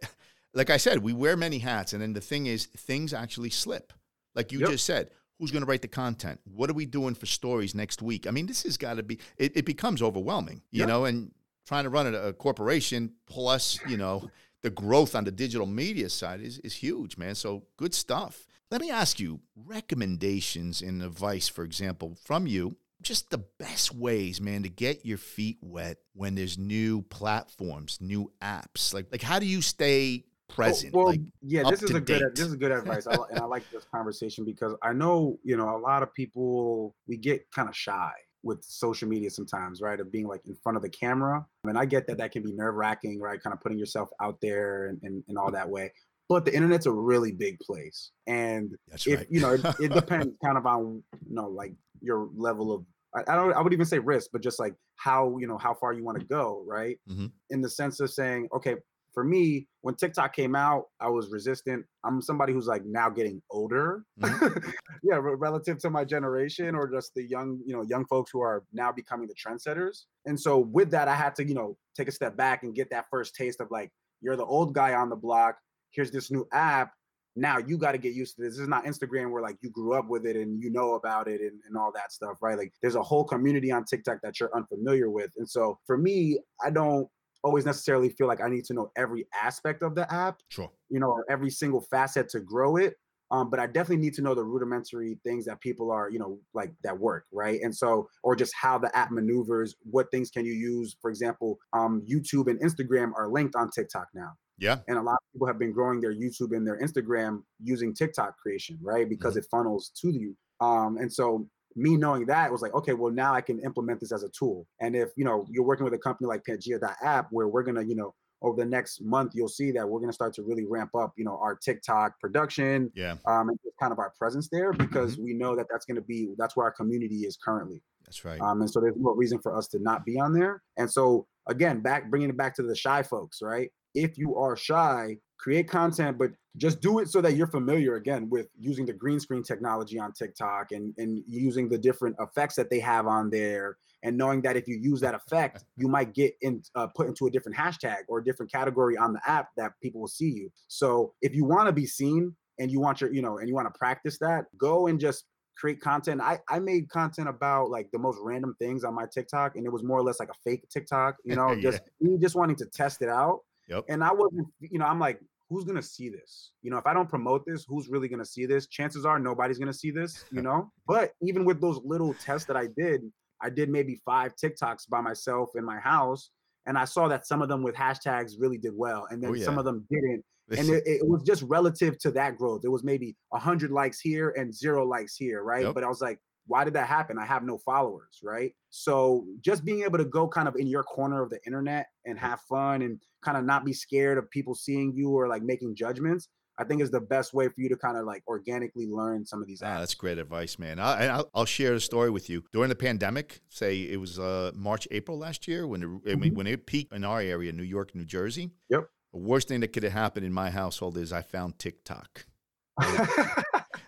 like 0.55 0.71
I 0.71 0.77
said, 0.77 1.03
we 1.03 1.13
wear 1.13 1.37
many 1.37 1.59
hats, 1.59 1.93
and 1.93 2.03
then 2.03 2.13
the 2.13 2.21
thing 2.21 2.47
is, 2.47 2.67
things 2.67 3.15
actually 3.15 3.51
slip. 3.51 3.93
Like 4.35 4.53
you 4.53 4.61
yep. 4.61 4.71
just 4.71 4.85
said, 4.85 5.11
who's 5.39 5.51
going 5.51 5.65
to 5.65 5.69
write 5.69 5.83
the 5.83 5.89
content? 5.89 6.41
What 6.45 6.71
are 6.71 6.75
we 6.75 6.87
doing 6.87 7.15
for 7.15 7.27
stories 7.27 7.75
next 7.75 8.03
week? 8.03 8.27
I 8.27 8.31
mean, 8.31 8.47
this 8.47 8.63
has 8.65 8.77
got 8.77 8.95
to 8.99 9.03
be. 9.03 9.19
It, 9.39 9.57
it, 9.57 9.65
becomes 9.65 10.03
overwhelming, 10.03 10.63
you 10.71 10.81
yep. 10.81 10.89
know, 10.89 11.05
and 11.07 11.33
trying 11.67 11.85
to 11.85 11.91
run 11.91 12.15
a, 12.15 12.19
a 12.19 12.33
corporation 12.33 13.13
plus, 13.27 13.79
you 13.87 13.97
know 13.97 14.31
the 14.63 14.71
growth 14.71 15.15
on 15.15 15.25
the 15.25 15.31
digital 15.31 15.67
media 15.67 16.09
side 16.09 16.41
is, 16.41 16.59
is 16.59 16.75
huge, 16.75 17.17
man. 17.17 17.35
So 17.35 17.65
good 17.77 17.95
stuff. 17.95 18.47
Let 18.71 18.81
me 18.81 18.91
ask 18.91 19.19
you 19.19 19.41
recommendations 19.57 20.83
and 20.83 21.03
advice, 21.03 21.49
for 21.49 21.65
example, 21.65 22.17
from 22.25 22.47
you. 22.47 22.77
Just 23.03 23.31
the 23.31 23.39
best 23.39 23.95
ways, 23.95 24.41
man, 24.41 24.63
to 24.63 24.69
get 24.69 25.07
your 25.07 25.17
feet 25.17 25.59
wet 25.63 25.99
when 26.13 26.35
there's 26.35 26.59
new 26.59 27.03
platforms, 27.03 27.99
new 28.01 28.31
apps. 28.43 28.93
Like, 28.93 29.07
like 29.11 29.23
how 29.23 29.39
do 29.39 29.47
you 29.47 29.63
stay 29.63 30.25
present? 30.49 30.95
Well, 30.95 31.07
like, 31.07 31.23
yeah, 31.41 31.63
this 31.69 31.83
is 31.83 31.93
a 31.93 32.01
good 32.01 32.23
this 32.35 32.47
is 32.47 32.57
good 32.57 32.73
advice, 32.73 33.07
I, 33.07 33.17
and 33.31 33.39
I 33.39 33.47
like 33.47 33.69
this 33.71 33.85
conversation 33.85 34.45
because 34.45 34.75
I 34.83 34.93
know 34.93 35.39
you 35.43 35.57
know 35.57 35.75
a 35.75 35.81
lot 35.81 36.03
of 36.03 36.13
people 36.13 36.95
we 37.09 37.17
get 37.17 37.51
kind 37.51 37.71
of 37.71 37.77
shy 37.77 38.11
with 38.43 38.65
social 38.65 39.09
media 39.09 39.31
sometimes, 39.31 39.81
right? 39.81 40.01
Of 40.01 40.11
being 40.11 40.27
like 40.27 40.41
in 40.47 40.55
front 40.63 40.77
of 40.77 40.83
the 40.83 40.89
camera, 40.89 41.45
and 41.65 41.79
I 41.79 41.85
get 41.85 42.07
that 42.07 42.19
that 42.19 42.33
can 42.33 42.43
be 42.43 42.53
nerve 42.53 42.75
wracking, 42.75 43.21
right? 43.21 43.43
Kind 43.43 43.55
of 43.55 43.61
putting 43.61 43.79
yourself 43.79 44.09
out 44.21 44.39
there 44.41 44.87
and, 44.89 44.99
and 45.03 45.23
and 45.29 45.39
all 45.39 45.51
that 45.51 45.69
way. 45.69 45.93
But 46.29 46.45
the 46.45 46.55
internet's 46.55 46.87
a 46.87 46.93
really 46.93 47.33
big 47.33 47.59
place, 47.59 48.13
and 48.27 48.73
That's 48.89 49.07
if 49.07 49.19
right. 49.19 49.27
you 49.31 49.41
know, 49.41 49.55
it, 49.55 49.61
it 49.81 49.93
depends 49.93 50.29
kind 50.45 50.57
of 50.57 50.67
on 50.67 51.03
you 51.29 51.35
know 51.35 51.49
like 51.49 51.75
your 52.01 52.29
level 52.35 52.73
of 52.73 52.85
I, 53.15 53.33
I 53.33 53.37
don't 53.37 53.53
I 53.53 53.61
would 53.61 53.73
even 53.73 53.87
say 53.87 53.99
risk, 53.99 54.31
but 54.33 54.43
just 54.43 54.59
like 54.61 54.75
how 54.97 55.37
you 55.39 55.47
know 55.47 55.59
how 55.59 55.75
far 55.75 55.93
you 55.93 56.05
want 56.05 56.21
to 56.21 56.25
go, 56.25 56.63
right? 56.67 56.99
Mhm. 57.11 57.33
In 57.51 57.61
the 57.61 57.69
sense 57.69 58.01
of 58.01 58.11
saying, 58.11 58.49
okay, 58.55 58.77
for 59.21 59.25
me, 59.25 59.67
when 59.83 59.97
TikTok 59.97 60.35
came 60.35 60.57
out, 60.57 60.85
I 60.99 61.11
was 61.11 61.31
resistant. 61.31 61.85
I'm 62.05 62.23
somebody 62.23 62.55
who's 62.55 62.67
like 62.67 62.87
now 62.87 63.11
getting 63.11 63.43
older, 63.51 64.03
mm-hmm. 64.19 64.71
yeah, 65.03 65.17
re- 65.17 65.35
relative 65.35 65.77
to 65.81 65.91
my 65.91 66.07
generation 66.07 66.75
or 66.75 66.91
just 66.91 67.13
the 67.15 67.23
young, 67.23 67.61
you 67.67 67.77
know, 67.77 67.83
young 67.83 68.07
folks 68.07 68.31
who 68.31 68.41
are 68.41 68.65
now 68.73 68.91
becoming 68.91 69.29
the 69.29 69.35
trendsetters. 69.35 70.05
And 70.25 70.41
so 70.41 70.57
with 70.59 70.91
that, 70.93 71.07
I 71.07 71.15
had 71.15 71.35
to, 71.35 71.47
you 71.47 71.53
know, 71.53 71.77
take 71.95 72.09
a 72.09 72.13
step 72.13 72.35
back 72.35 72.63
and 72.63 72.75
get 72.75 72.89
that 72.93 73.09
first 73.11 73.35
taste 73.35 73.61
of 73.61 73.71
like, 73.71 73.91
you're 74.23 74.37
the 74.37 74.45
old 74.47 74.73
guy 74.73 74.95
on 74.95 75.11
the 75.11 75.17
block. 75.17 75.59
Here's 75.91 76.11
this 76.11 76.31
new 76.31 76.49
app. 76.51 76.93
Now 77.37 77.59
you 77.59 77.77
got 77.77 77.93
to 77.93 77.99
get 77.99 78.15
used 78.15 78.37
to 78.37 78.43
this. 78.43 78.55
This 78.55 78.63
is 78.63 78.69
not 78.69 78.87
Instagram 78.87 79.33
where 79.33 79.43
like 79.43 79.59
you 79.61 79.69
grew 79.69 79.93
up 79.99 80.09
with 80.09 80.25
it 80.25 80.37
and 80.37 80.63
you 80.63 80.71
know 80.71 80.95
about 80.95 81.29
it 81.29 81.43
and, 81.43 81.61
and 81.69 81.77
all 81.77 81.93
that 81.93 82.11
stuff, 82.11 82.39
right? 82.41 82.57
Like 82.57 82.73
there's 82.81 82.97
a 82.97 83.03
whole 83.03 83.25
community 83.25 83.71
on 83.71 83.85
TikTok 83.85 84.23
that 84.23 84.41
you're 84.41 84.57
unfamiliar 84.57 85.11
with. 85.11 85.31
And 85.37 85.49
so 85.49 85.79
for 85.87 85.99
me, 85.99 86.39
I 86.65 86.71
don't 86.71 87.07
always 87.43 87.65
necessarily 87.67 88.11
feel 88.11 88.27
like 88.27 88.41
I 88.41 88.49
need 88.49 88.65
to 88.67 88.75
know 88.75 88.91
every 88.97 89.27
aspect 89.41 89.83
of 89.83 89.95
the 89.95 90.13
app 90.13 90.41
Sure. 90.49 90.71
you 90.89 91.01
know, 91.01 91.09
or 91.09 91.25
every 91.31 91.51
single 91.51 91.81
facet 91.91 92.29
to 92.31 92.41
grow 92.41 92.77
it. 92.77 92.95
Um, 93.33 93.49
but 93.49 93.61
I 93.61 93.67
definitely 93.67 93.99
need 93.99 94.15
to 94.15 94.23
know 94.23 94.35
the 94.35 94.43
rudimentary 94.43 95.19
things 95.25 95.45
that 95.45 95.61
people 95.61 95.93
are, 95.93 96.11
you 96.11 96.19
know, 96.19 96.41
like 96.53 96.73
that 96.83 96.99
work, 96.99 97.27
right? 97.33 97.61
And 97.63 97.75
so, 97.75 98.09
or 98.25 98.35
just 98.35 98.53
how 98.61 98.77
the 98.77 98.95
app 98.97 99.13
maneuvers, 99.13 99.77
what 99.85 100.11
things 100.11 100.31
can 100.31 100.45
you 100.45 100.53
use? 100.53 100.97
For 101.01 101.11
example, 101.11 101.59
um, 101.73 102.03
YouTube 102.11 102.51
and 102.51 102.61
Instagram 102.61 103.13
are 103.17 103.29
linked 103.29 103.55
on 103.55 103.71
TikTok 103.71 104.09
now. 104.15 104.33
Yeah. 104.59 104.79
And 104.89 104.99
a 104.99 105.03
lot 105.03 105.13
of 105.15 105.33
people 105.33 105.47
have 105.47 105.61
been 105.61 105.73
growing 105.73 106.01
their 106.01 106.13
YouTube 106.13 106.55
and 106.57 106.67
their 106.67 106.81
Instagram 106.81 107.43
using 107.63 107.95
TikTok 107.95 108.37
creation, 108.37 108.79
right? 108.83 109.09
Because 109.09 109.37
it 109.37 109.47
funnels 109.49 109.93
to 110.03 110.11
you. 110.11 110.37
Um, 110.61 110.99
and 110.99 111.11
so 111.11 111.47
me 111.77 111.97
knowing 111.97 112.27
that 112.27 112.51
was 112.51 112.63
like, 112.63 112.75
okay, 112.75 112.95
well 112.95 113.13
now 113.13 113.35
I 113.35 113.41
can 113.41 113.61
implement 113.61 114.01
this 114.01 114.13
as 114.13 114.23
a 114.23 114.29
tool. 114.31 114.67
And 114.81 114.97
if 114.97 115.11
you 115.17 115.25
know 115.25 115.47
you're 115.51 115.65
working 115.65 115.85
with 115.85 115.95
a 115.95 115.99
company 115.99 116.27
like 116.29 116.43
Pangea.app, 116.45 117.29
where 117.31 117.49
we're 117.49 117.63
gonna, 117.63 117.83
you 117.83 117.95
know, 117.95 118.15
over 118.43 118.57
the 118.57 118.69
next 118.69 119.03
month, 119.03 119.33
you'll 119.35 119.49
see 119.49 119.71
that 119.73 119.89
we're 119.89 120.01
gonna 120.01 120.13
start 120.13 120.33
to 120.35 120.43
really 120.43 120.65
ramp 120.67 120.91
up, 120.95 121.13
you 121.17 121.25
know, 121.25 121.39
our 121.41 121.55
TikTok 121.55 122.19
production, 122.21 122.91
Yeah. 122.95 123.17
um, 123.27 123.51
and 123.51 123.59
just 123.63 123.77
kind 123.79 123.93
of 123.93 123.99
our 123.99 124.13
presence 124.19 124.49
there 124.49 124.73
because 124.73 125.19
we 125.19 125.35
know 125.35 125.55
that 125.57 125.67
that's 125.71 125.85
gonna 125.85 126.01
be 126.01 126.35
that's 126.39 126.57
where 126.57 126.65
our 126.65 126.73
community 126.73 127.27
is 127.27 127.37
currently. 127.37 127.83
That's 128.05 128.25
right. 128.25 128.41
Um, 128.41 128.63
and 128.63 128.71
so 128.71 128.81
there's 128.81 128.97
no 128.97 129.15
reason 129.15 129.39
for 129.39 129.57
us 129.57 129.69
to 129.69 129.79
not 129.79 130.05
be 130.05 130.19
on 130.19 130.33
there. 130.33 130.63
And 130.77 130.91
so 130.91 131.27
again, 131.47 131.81
back 131.81 132.11
bringing 132.11 132.31
it 132.31 132.37
back 132.37 132.55
to 132.57 132.63
the 132.63 132.75
shy 132.75 133.03
folks, 133.03 133.41
right? 133.43 133.71
If 133.95 134.19
you 134.19 134.37
are 134.37 134.57
shy, 134.57 135.19
create 135.39 135.69
content, 135.69 136.19
but 136.19 136.31
just 136.57 136.81
do 136.81 136.99
it 136.99 137.09
so 137.09 137.21
that 137.21 137.37
you're 137.37 137.47
familiar 137.47 137.95
again 137.95 138.29
with 138.29 138.49
using 138.59 138.85
the 138.85 138.93
green 138.93 139.21
screen 139.21 139.43
technology 139.43 139.99
on 139.99 140.13
TikTok 140.13 140.73
and 140.73 140.95
and 140.99 141.23
using 141.27 141.69
the 141.69 141.79
different 141.79 142.17
effects 142.21 142.57
that 142.57 142.71
they 142.71 142.81
have 142.81 143.07
on 143.07 143.31
there, 143.31 143.79
and 144.03 144.17
knowing 144.17 144.43
that 144.43 144.57
if 144.57 144.67
you 144.67 144.77
use 144.81 145.01
that 145.01 145.15
effect, 145.15 145.65
you 145.77 145.89
might 145.89 146.13
get 146.15 146.35
in 146.43 146.63
uh, 146.75 146.89
put 146.89 147.09
into 147.09 147.27
a 147.27 147.31
different 147.31 147.57
hashtag 147.57 147.99
or 148.09 148.19
a 148.19 148.25
different 148.25 148.51
category 148.53 148.97
on 148.97 149.13
the 149.13 149.21
app 149.27 149.49
that 149.57 149.73
people 149.83 150.01
will 150.01 150.09
see 150.09 150.31
you. 150.31 150.51
So 150.69 151.15
if 151.23 151.35
you 151.35 151.45
want 151.45 151.67
to 151.69 151.73
be 151.73 151.87
seen 151.87 152.35
and 152.59 152.71
you 152.71 152.81
want 152.81 153.01
your 153.01 153.13
you 153.13 153.23
know 153.23 153.39
and 153.39 153.49
you 153.49 153.55
want 153.55 153.73
to 153.73 153.79
practice 153.79 154.19
that, 154.19 154.47
go 154.59 154.87
and 154.89 155.01
just 155.01 155.25
create 155.57 155.81
content. 155.81 156.23
I, 156.23 156.39
I 156.49 156.59
made 156.59 156.89
content 156.89 157.29
about 157.29 157.71
like 157.71 157.91
the 157.93 157.99
most 157.99 158.19
random 158.23 158.57
things 158.59 158.83
on 158.83 158.95
my 158.95 159.05
TikTok, 159.13 159.57
and 159.57 159.67
it 159.67 159.73
was 159.73 159.85
more 159.85 159.99
or 159.99 160.03
less 160.03 160.19
like 160.19 160.31
a 160.31 160.39
fake 160.43 160.67
TikTok, 160.71 161.17
you 161.25 161.35
know, 161.37 161.53
Yeah. 161.55 161.61
just 161.61 161.83
me 162.01 162.19
just 162.19 162.35
wanting 162.35 162.57
to 162.57 162.67
test 162.67 163.03
it 163.03 163.09
out. 163.09 163.41
Yep. 163.71 163.85
And 163.89 164.05
I 164.05 164.13
wasn't, 164.13 164.49
you 164.61 164.79
know, 164.79 164.85
I'm 164.85 165.01
like, 165.01 165.21
who's 165.49 165.65
gonna 165.65 165.83
see 165.83 166.09
this? 166.09 166.53
You 166.63 166.71
know, 166.71 166.79
if 166.79 166.87
I 166.87 166.93
don't 166.93 167.09
promote 167.09 167.45
this, 167.47 167.65
who's 167.67 167.89
really 167.89 168.09
gonna 168.09 168.25
see 168.25 168.47
this? 168.47 168.67
Chances 168.67 169.07
are 169.07 169.19
nobody's 169.19 169.59
gonna 169.59 169.73
see 169.73 169.91
this, 169.91 170.25
you 170.31 170.43
know. 170.43 170.71
but 170.87 171.13
even 171.23 171.45
with 171.45 171.61
those 171.61 171.81
little 171.85 172.15
tests 172.15 172.47
that 172.47 172.57
I 172.57 172.67
did, 172.77 173.03
I 173.41 173.49
did 173.49 173.71
maybe 173.71 174.01
five 174.05 174.35
TikToks 174.37 174.89
by 174.89 175.01
myself 175.01 175.51
in 175.55 175.65
my 175.65 175.79
house, 175.79 176.31
and 176.67 176.77
I 176.77 176.85
saw 176.85 177.09
that 177.09 177.27
some 177.27 177.41
of 177.41 177.49
them 177.49 177.63
with 177.63 177.75
hashtags 177.75 178.35
really 178.39 178.59
did 178.59 178.73
well, 178.75 179.07
and 179.11 179.25
oh, 179.25 179.33
then 179.33 179.41
Oh, 179.41 179.45
some 179.45 179.59
of 179.59 179.65
them 179.65 179.87
didn't 179.91 180.25
and 180.59 180.69
it, 180.69 180.83
it 180.87 181.07
was 181.07 181.23
just 181.23 181.43
relative 181.43 181.99
to 182.01 182.11
that 182.13 182.37
growth. 182.37 182.63
It 182.65 182.69
was 182.69 182.83
maybe 182.83 183.17
hundred 183.33 183.71
likes 183.71 184.01
here 184.01 184.31
and 184.31 184.55
zero 184.55 184.87
likes 184.87 185.17
here, 185.17 185.43
right? 185.43 185.65
Yep. 185.65 185.75
But 185.75 185.85
I 185.85 185.89
was 185.89 186.01
like, 186.01 186.19
why 186.47 186.65
did 186.65 186.75
that 186.75 186.89
happen? 186.89 187.19
I 187.19 187.27
have 187.27 187.43
no 187.45 187.59
followers, 187.59 188.19
right? 188.23 188.53
So 188.71 189.25
just 189.41 189.65
being 189.65 189.83
able 189.83 189.99
to 189.99 190.05
go 190.05 190.27
kind 190.29 190.49
of 190.49 190.57
in 190.57 190.67
your 190.67 190.83
corner 190.83 191.23
of 191.23 191.31
the 191.31 191.39
internet 191.47 191.87
and 192.05 192.19
have 192.19 192.41
fun 192.43 192.83
and 192.83 193.01
kind 193.23 193.37
of 193.37 193.45
not 193.45 193.65
be 193.65 193.73
scared 193.73 194.19
of 194.19 194.29
people 194.31 194.55
seeing 194.55 194.93
you 194.95 195.11
or 195.11 195.29
like 195.29 195.43
making 195.43 195.77
judgments, 195.77 196.29
I 196.59 196.65
think 196.65 196.83
is 196.83 196.91
the 196.91 197.01
best 197.01 197.33
way 197.33 197.47
for 197.49 197.55
you 197.59 197.69
to 197.69 197.77
kind 197.77 197.97
of 197.97 198.05
like 198.05 198.23
organically 198.27 198.87
learn 198.87 199.25
some 199.25 199.41
of 199.41 199.47
these 199.47 199.63
Ah, 199.63 199.67
apps. 199.67 199.79
that's 199.79 199.95
great 199.95 200.19
advice, 200.19 200.59
man. 200.59 200.79
I, 200.79 201.03
and 201.03 201.13
I'll, 201.13 201.31
I'll 201.35 201.45
share 201.47 201.75
a 201.75 201.81
story 201.81 202.11
with 202.11 202.29
you. 202.29 202.43
During 202.53 202.69
the 202.69 202.75
pandemic, 202.75 203.41
say 203.49 203.83
it 203.83 203.99
was 204.01 204.19
uh, 204.19 204.51
March, 204.55 204.89
April 204.91 205.17
last 205.19 205.47
year, 205.49 205.67
when 205.67 206.01
it, 206.05 206.19
mean, 206.19 206.35
when 206.35 206.47
it 206.47 206.67
peaked 206.67 206.93
in 206.93 207.05
our 207.05 207.21
area, 207.21 207.53
New 207.53 207.63
York, 207.63 207.95
New 207.95 208.05
Jersey. 208.05 208.47
Mm-hmm. 208.47 208.75
Yep. 208.75 208.85
The 209.13 209.19
worst 209.19 209.49
thing 209.49 209.61
that 209.61 209.73
could 209.73 209.83
have 209.85 209.93
happened 209.93 210.27
in 210.27 210.33
my 210.33 210.51
household 210.51 210.97
is 210.99 211.13
I 211.13 211.23
found 211.23 211.59
TikTok. 211.59 212.27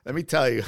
Let 0.05 0.15
me 0.15 0.23
tell 0.35 0.49
you. 0.51 0.62